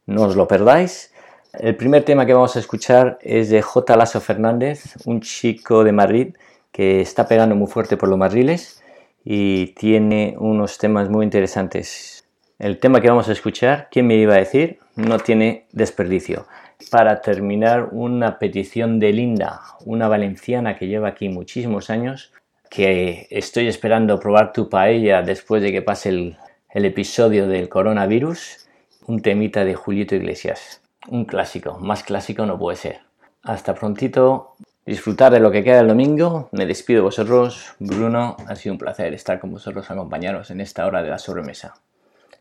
No 0.05 0.23
os 0.23 0.37
lo 0.37 0.47
perdáis. 0.47 1.13
El 1.51 1.75
primer 1.75 2.05
tema 2.05 2.25
que 2.25 2.33
vamos 2.33 2.55
a 2.55 2.59
escuchar 2.59 3.19
es 3.21 3.49
de 3.49 3.61
J. 3.61 3.97
Lasso 3.97 4.21
Fernández, 4.21 4.95
un 5.03 5.19
chico 5.19 5.83
de 5.83 5.91
Madrid 5.91 6.37
que 6.71 7.01
está 7.01 7.27
pegando 7.27 7.53
muy 7.53 7.67
fuerte 7.67 7.97
por 7.97 8.07
los 8.07 8.17
madriles 8.17 8.81
y 9.25 9.73
tiene 9.73 10.37
unos 10.39 10.77
temas 10.77 11.09
muy 11.09 11.25
interesantes. 11.25 12.25
El 12.57 12.79
tema 12.79 13.01
que 13.01 13.09
vamos 13.09 13.27
a 13.27 13.33
escuchar, 13.33 13.89
¿quién 13.91 14.07
me 14.07 14.15
iba 14.15 14.35
a 14.35 14.39
decir? 14.39 14.79
No 14.95 15.19
tiene 15.19 15.67
desperdicio. 15.73 16.47
Para 16.91 17.21
terminar, 17.21 17.89
una 17.91 18.39
petición 18.39 18.99
de 18.99 19.11
Linda, 19.11 19.61
una 19.85 20.07
valenciana 20.07 20.77
que 20.77 20.87
lleva 20.87 21.09
aquí 21.09 21.29
muchísimos 21.29 21.89
años, 21.89 22.33
que 22.69 23.27
estoy 23.29 23.67
esperando 23.67 24.19
probar 24.19 24.53
tu 24.53 24.69
paella 24.69 25.21
después 25.21 25.61
de 25.61 25.71
que 25.71 25.81
pase 25.81 26.09
el, 26.09 26.37
episodio 26.73 27.47
del 27.47 27.69
coronavirus, 27.69 28.67
un 29.07 29.21
temita 29.21 29.65
de 29.65 29.73
Julito 29.73 30.15
Iglesias 30.15 30.81
un 31.09 31.25
clásico, 31.25 31.79
más 31.79 32.03
clásico 32.03 32.45
no 32.45 32.57
puede 32.57 32.77
ser. 32.77 32.99
Hasta 33.43 33.73
prontito, 33.73 34.55
disfrutar 34.85 35.31
de 35.31 35.39
lo 35.39 35.51
que 35.51 35.63
queda 35.63 35.79
el 35.79 35.87
domingo. 35.87 36.49
Me 36.51 36.65
despido 36.65 36.99
de 36.99 37.05
vosotros, 37.05 37.73
Bruno. 37.79 38.35
Ha 38.47 38.55
sido 38.55 38.73
un 38.73 38.79
placer 38.79 39.13
estar 39.13 39.39
con 39.39 39.51
vosotros, 39.51 39.89
acompañaros 39.89 40.51
en 40.51 40.61
esta 40.61 40.85
hora 40.85 41.01
de 41.01 41.09
la 41.09 41.17
sobremesa. 41.17 41.75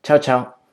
Chao, 0.02 0.18
chao. 0.18 0.65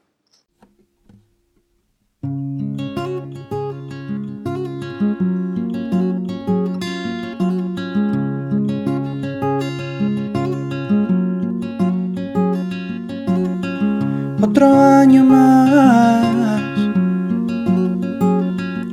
Año 14.63 15.25
más 15.25 16.33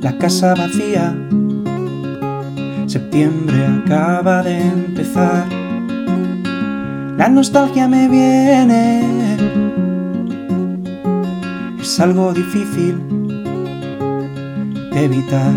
la 0.01 0.17
casa 0.17 0.53
vacía. 0.55 1.15
Septiembre 2.87 3.65
acaba 3.67 4.43
de 4.43 4.59
empezar. 4.59 5.45
La 7.17 7.29
nostalgia 7.29 7.87
me 7.87 8.07
viene. 8.07 9.37
Es 11.79 11.99
algo 11.99 12.33
difícil 12.33 12.97
de 14.91 15.05
evitar. 15.05 15.53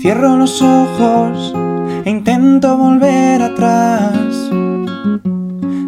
Cierro 0.00 0.36
los 0.36 0.60
ojos 0.60 1.54
e 2.04 2.10
intento 2.10 2.76
volver 2.76 3.42
atrás. 3.42 4.25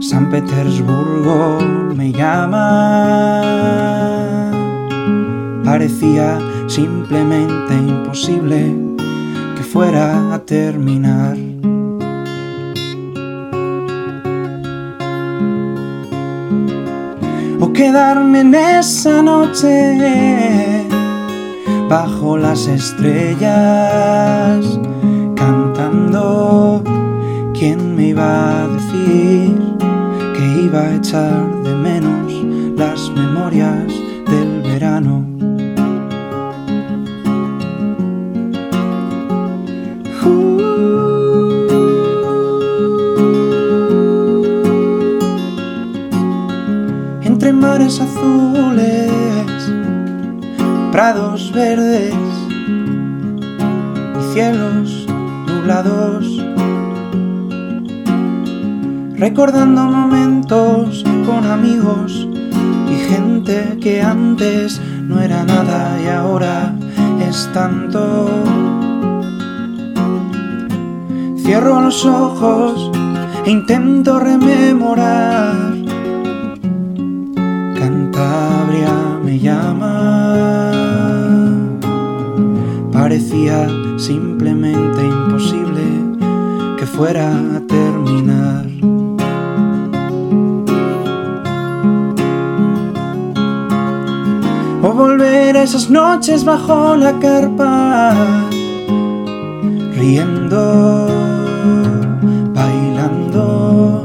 San 0.08 0.30
Petersburgo 0.30 1.58
me 1.94 2.10
llama 2.12 3.42
parecía 5.62 6.38
simplemente 6.66 7.74
imposible 7.74 8.74
que 9.54 9.62
fuera 9.62 10.32
a 10.32 10.38
terminar. 10.38 11.36
O 17.60 17.70
quedarme 17.74 18.40
en 18.40 18.54
esa 18.54 19.20
noche 19.20 20.86
bajo 21.90 22.38
las 22.38 22.66
estrellas 22.66 23.44
cantando. 25.36 26.82
¿Quién 27.52 27.94
me 27.94 28.08
iba 28.08 28.62
a 28.62 28.68
decir 28.68 29.67
iba 30.48 30.80
a 30.80 30.94
echar 30.96 31.62
de 31.62 31.74
menos 31.74 32.32
las 32.76 33.10
memorias 33.10 33.92
del 34.26 34.62
verano? 34.62 35.38
azules, 47.96 49.10
prados 50.92 51.50
verdes 51.52 52.14
y 54.20 54.34
cielos 54.34 55.06
nublados, 55.46 56.44
recordando 59.16 60.07
con 60.48 61.44
amigos 61.44 62.26
y 62.90 62.96
gente 63.12 63.76
que 63.82 64.00
antes 64.00 64.80
no 65.02 65.20
era 65.20 65.44
nada 65.44 65.98
y 66.02 66.08
ahora 66.08 66.74
es 67.20 67.50
tanto. 67.52 68.26
Cierro 71.42 71.82
los 71.82 72.06
ojos 72.06 72.90
e 73.44 73.50
intento 73.50 74.18
rememorar 74.18 75.68
me 79.22 79.38
llama. 79.38 80.72
Parecía 82.90 83.68
simplemente 83.98 85.04
imposible 85.04 85.82
que 86.78 86.86
fuera 86.86 87.30
noches 95.98 96.44
bajo 96.44 96.96
la 96.96 97.12
carpa, 97.18 98.14
riendo, 99.96 101.08
bailando. 102.54 104.04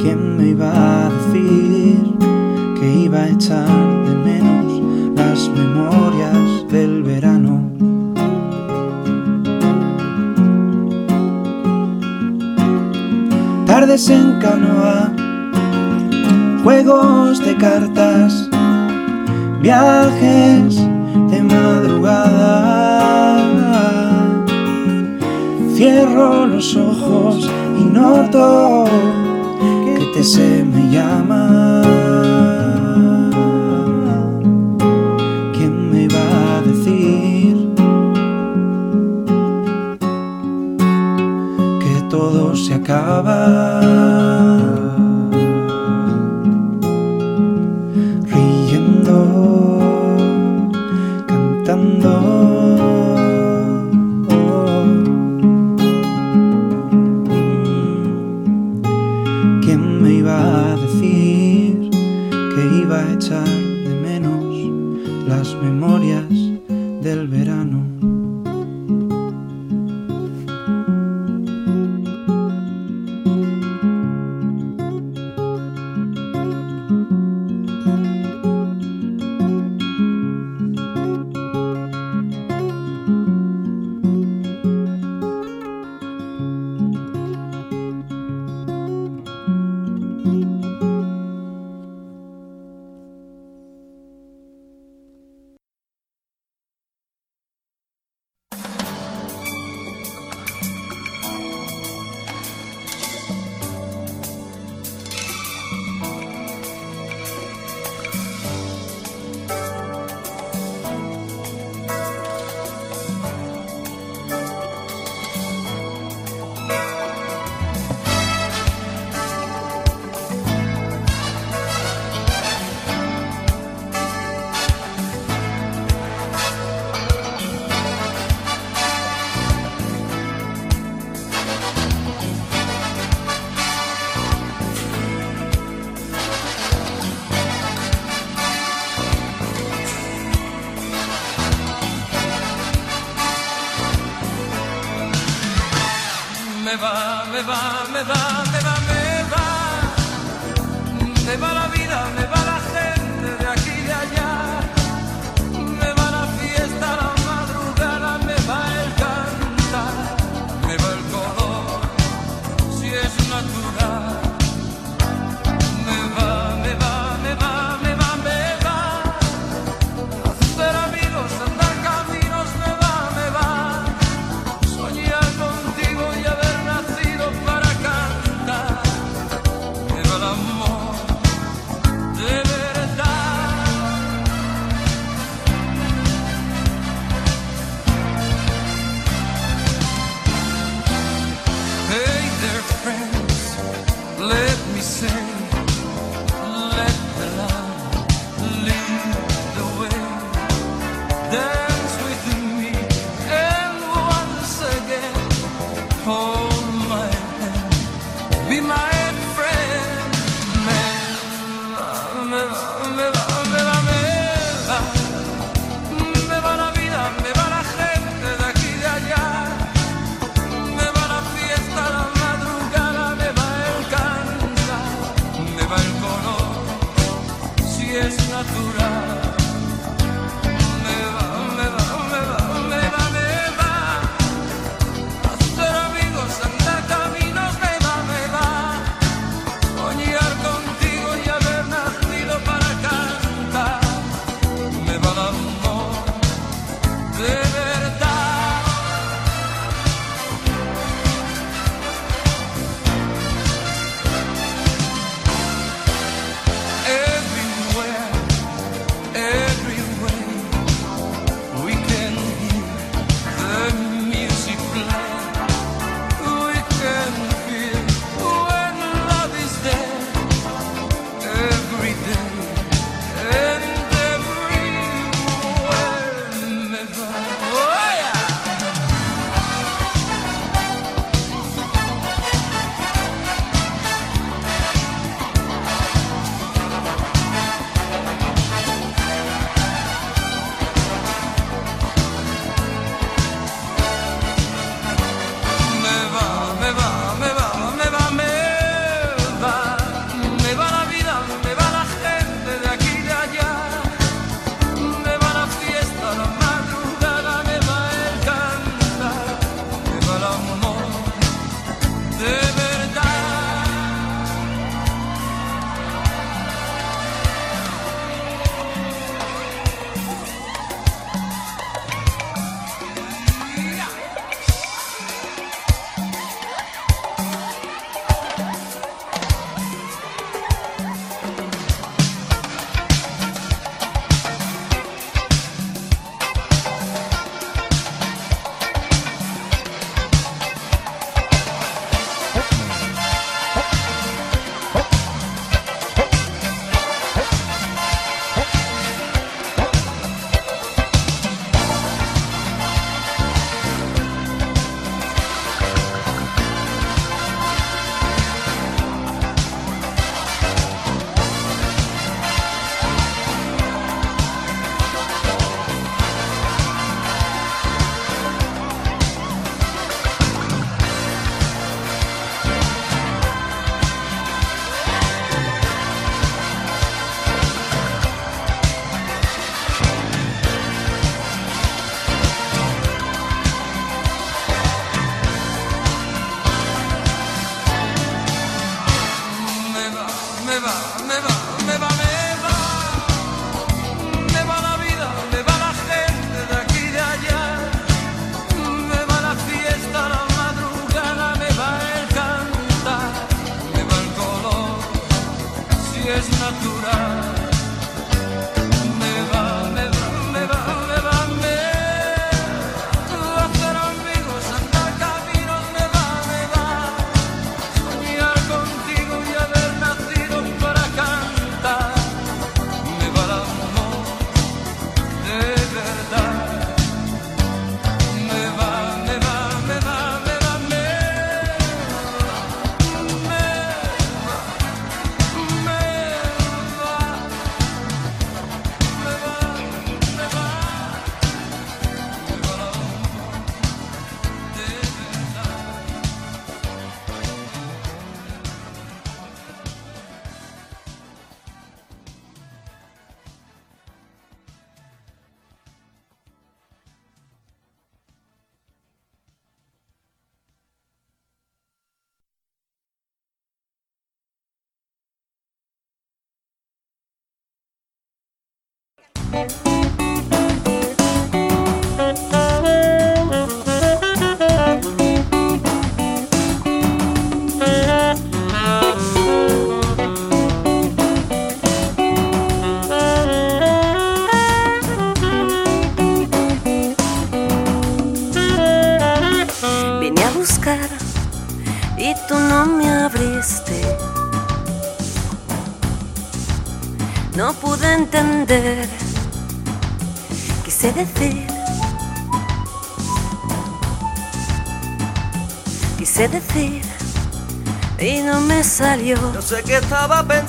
¿Quién 0.00 0.36
me 0.36 0.48
iba 0.54 0.70
a 0.70 1.10
decir 1.10 2.02
que 2.78 2.86
iba 3.06 3.18
a 3.18 3.28
echar 3.28 3.98
memorias 5.54 6.68
del 6.70 7.02
verano. 7.02 7.70
Tardes 13.66 14.08
en 14.10 14.38
canoa, 14.40 15.12
juegos 16.62 17.44
de 17.44 17.56
cartas, 17.56 18.48
viajes 19.60 20.76
de 20.76 20.97
Cierro 25.74 26.46
los 26.46 26.76
ojos 26.76 27.50
y 27.80 27.84
noto 27.84 28.84
que 29.84 30.06
te 30.14 30.24
se 30.24 30.64
me 30.64 30.90
llama. 30.90 31.88
se 42.68 42.74
acaba. 42.74 43.77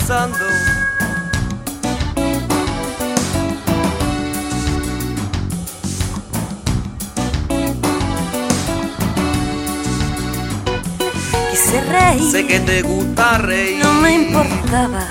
Pensando. 0.10 0.38
Quise 11.52 11.82
reír. 11.82 12.32
Sé 12.32 12.48
que 12.48 12.60
te 12.60 12.82
gusta 12.82 13.38
reír. 13.38 13.84
No 13.84 13.94
me 13.94 14.14
importaba. 14.16 15.06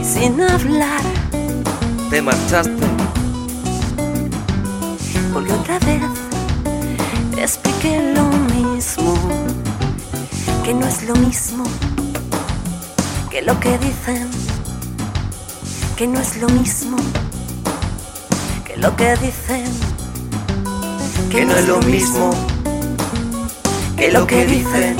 Y 0.00 0.04
sin 0.04 0.40
hablar, 0.40 1.00
Te 2.10 2.20
marchaste. 2.20 2.86
porque 5.32 5.52
otra 5.52 5.78
vez 5.80 6.02
expliqué 7.38 8.12
lo 8.14 8.24
mismo. 8.54 9.14
Que 10.62 10.74
no 10.74 10.86
es 10.86 11.02
lo 11.02 11.14
mismo 11.16 11.64
que 13.34 13.42
lo 13.42 13.58
que 13.58 13.76
dicen. 13.78 14.30
Que 15.96 16.06
no 16.06 16.20
es 16.20 16.36
lo 16.36 16.48
mismo 16.50 16.96
que 18.64 18.76
lo 18.76 18.94
que 18.94 19.16
dicen. 19.16 19.64
Que 21.32 21.44
no 21.44 21.56
es 21.56 21.66
lo 21.66 21.80
mismo 21.80 22.30
que 23.96 24.12
lo 24.12 24.24
que 24.24 24.46
dicen. 24.46 24.96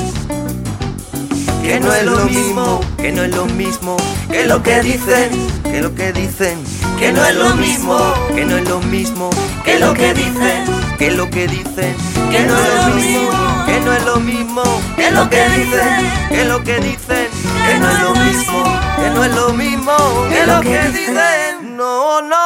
Que 1.63 1.79
no 1.79 1.95
es 1.95 2.05
lo 2.05 2.25
mismo, 2.25 2.81
que 2.97 3.13
no 3.13 3.23
es 3.23 3.37
lo 3.37 3.47
mismo 3.47 3.97
que 4.29 4.47
lo 4.47 4.65
que 4.65 4.83
dicen, 4.83 5.31
que 5.63 5.81
lo 5.81 5.95
que 5.95 6.13
dicen, 6.13 6.59
que 6.99 7.13
no 7.13 7.25
es 7.25 7.37
lo 7.37 7.55
mismo, 7.55 7.97
que 8.35 8.45
no 8.45 8.57
es 8.57 8.69
lo 8.69 8.81
mismo 8.81 9.31
que 9.65 9.79
lo 9.79 9.95
que 9.95 10.13
dicen, 10.13 10.65
que 10.99 11.11
lo 11.13 11.31
que 11.31 11.47
dicen, 11.47 11.95
que 12.33 12.41
no 12.45 12.59
es 12.59 12.75
lo 12.75 12.95
mismo, 12.97 13.65
que 13.65 13.81
no 13.81 13.93
es 13.93 14.05
lo 14.05 14.17
mismo 14.17 14.63
que 14.97 15.11
lo 15.13 15.31
que 15.31 15.49
dicen, 15.51 16.13
que 16.31 16.45
lo 16.45 16.65
que 16.65 16.81
dicen, 16.81 17.29
que 17.67 17.79
no 17.79 17.91
es 17.91 18.01
lo 18.01 18.15
mismo, 18.15 18.65
que 18.97 19.11
no 19.11 19.25
es 19.25 19.35
lo 19.35 19.53
mismo 19.55 19.97
que 20.29 20.47
lo 20.47 20.61
que 20.61 20.89
dicen, 20.89 21.77
no, 21.77 22.21
no. 22.23 22.45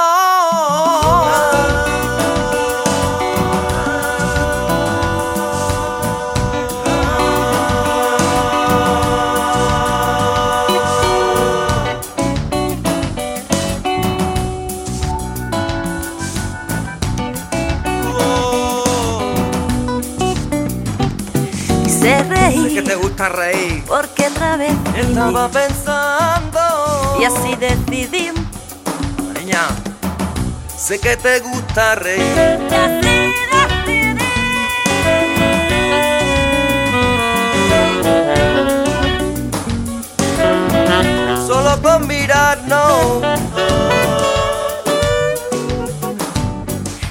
Quise 21.85 22.97
Estaba 24.99 25.49
pensando. 25.49 26.59
y 27.20 27.24
así 27.24 27.55
decidí. 27.55 28.32
Niña, 29.38 29.68
sé 30.76 30.99
que 30.99 31.16
te 31.16 31.38
gusta 31.38 31.94
reír. 31.94 32.59
Solo 41.46 41.80
con 41.80 42.09
mirarnos. 42.09 43.22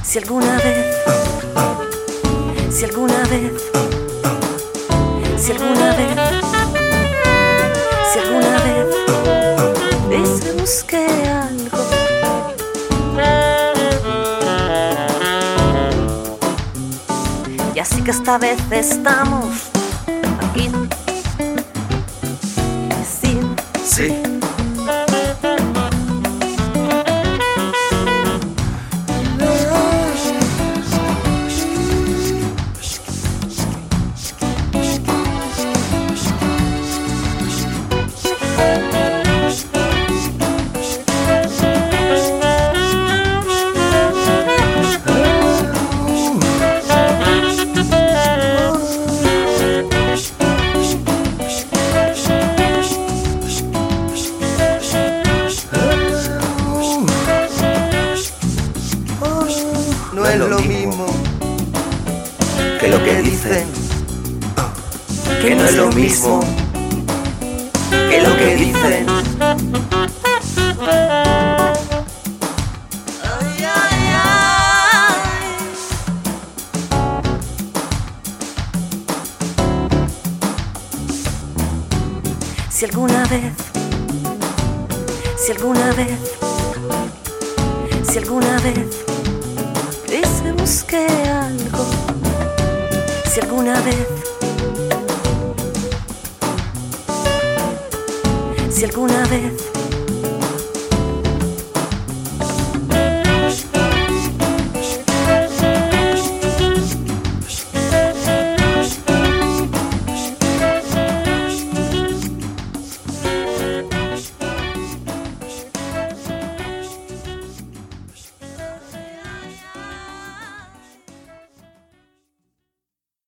Si 0.03 0.17
alguna 0.19 0.57
vez, 0.57 0.85
si 2.69 2.83
alguna 2.83 3.23
vez, 3.29 3.51
si 5.38 5.51
alguna 5.53 5.95
vez, 5.95 6.46
decimos 10.68 10.84
que 10.84 11.05
algo. 11.30 11.78
Y 17.74 17.80
así 17.80 18.01
que 18.01 18.11
esta 18.11 18.38
vez 18.38 18.59
estamos 18.72 19.76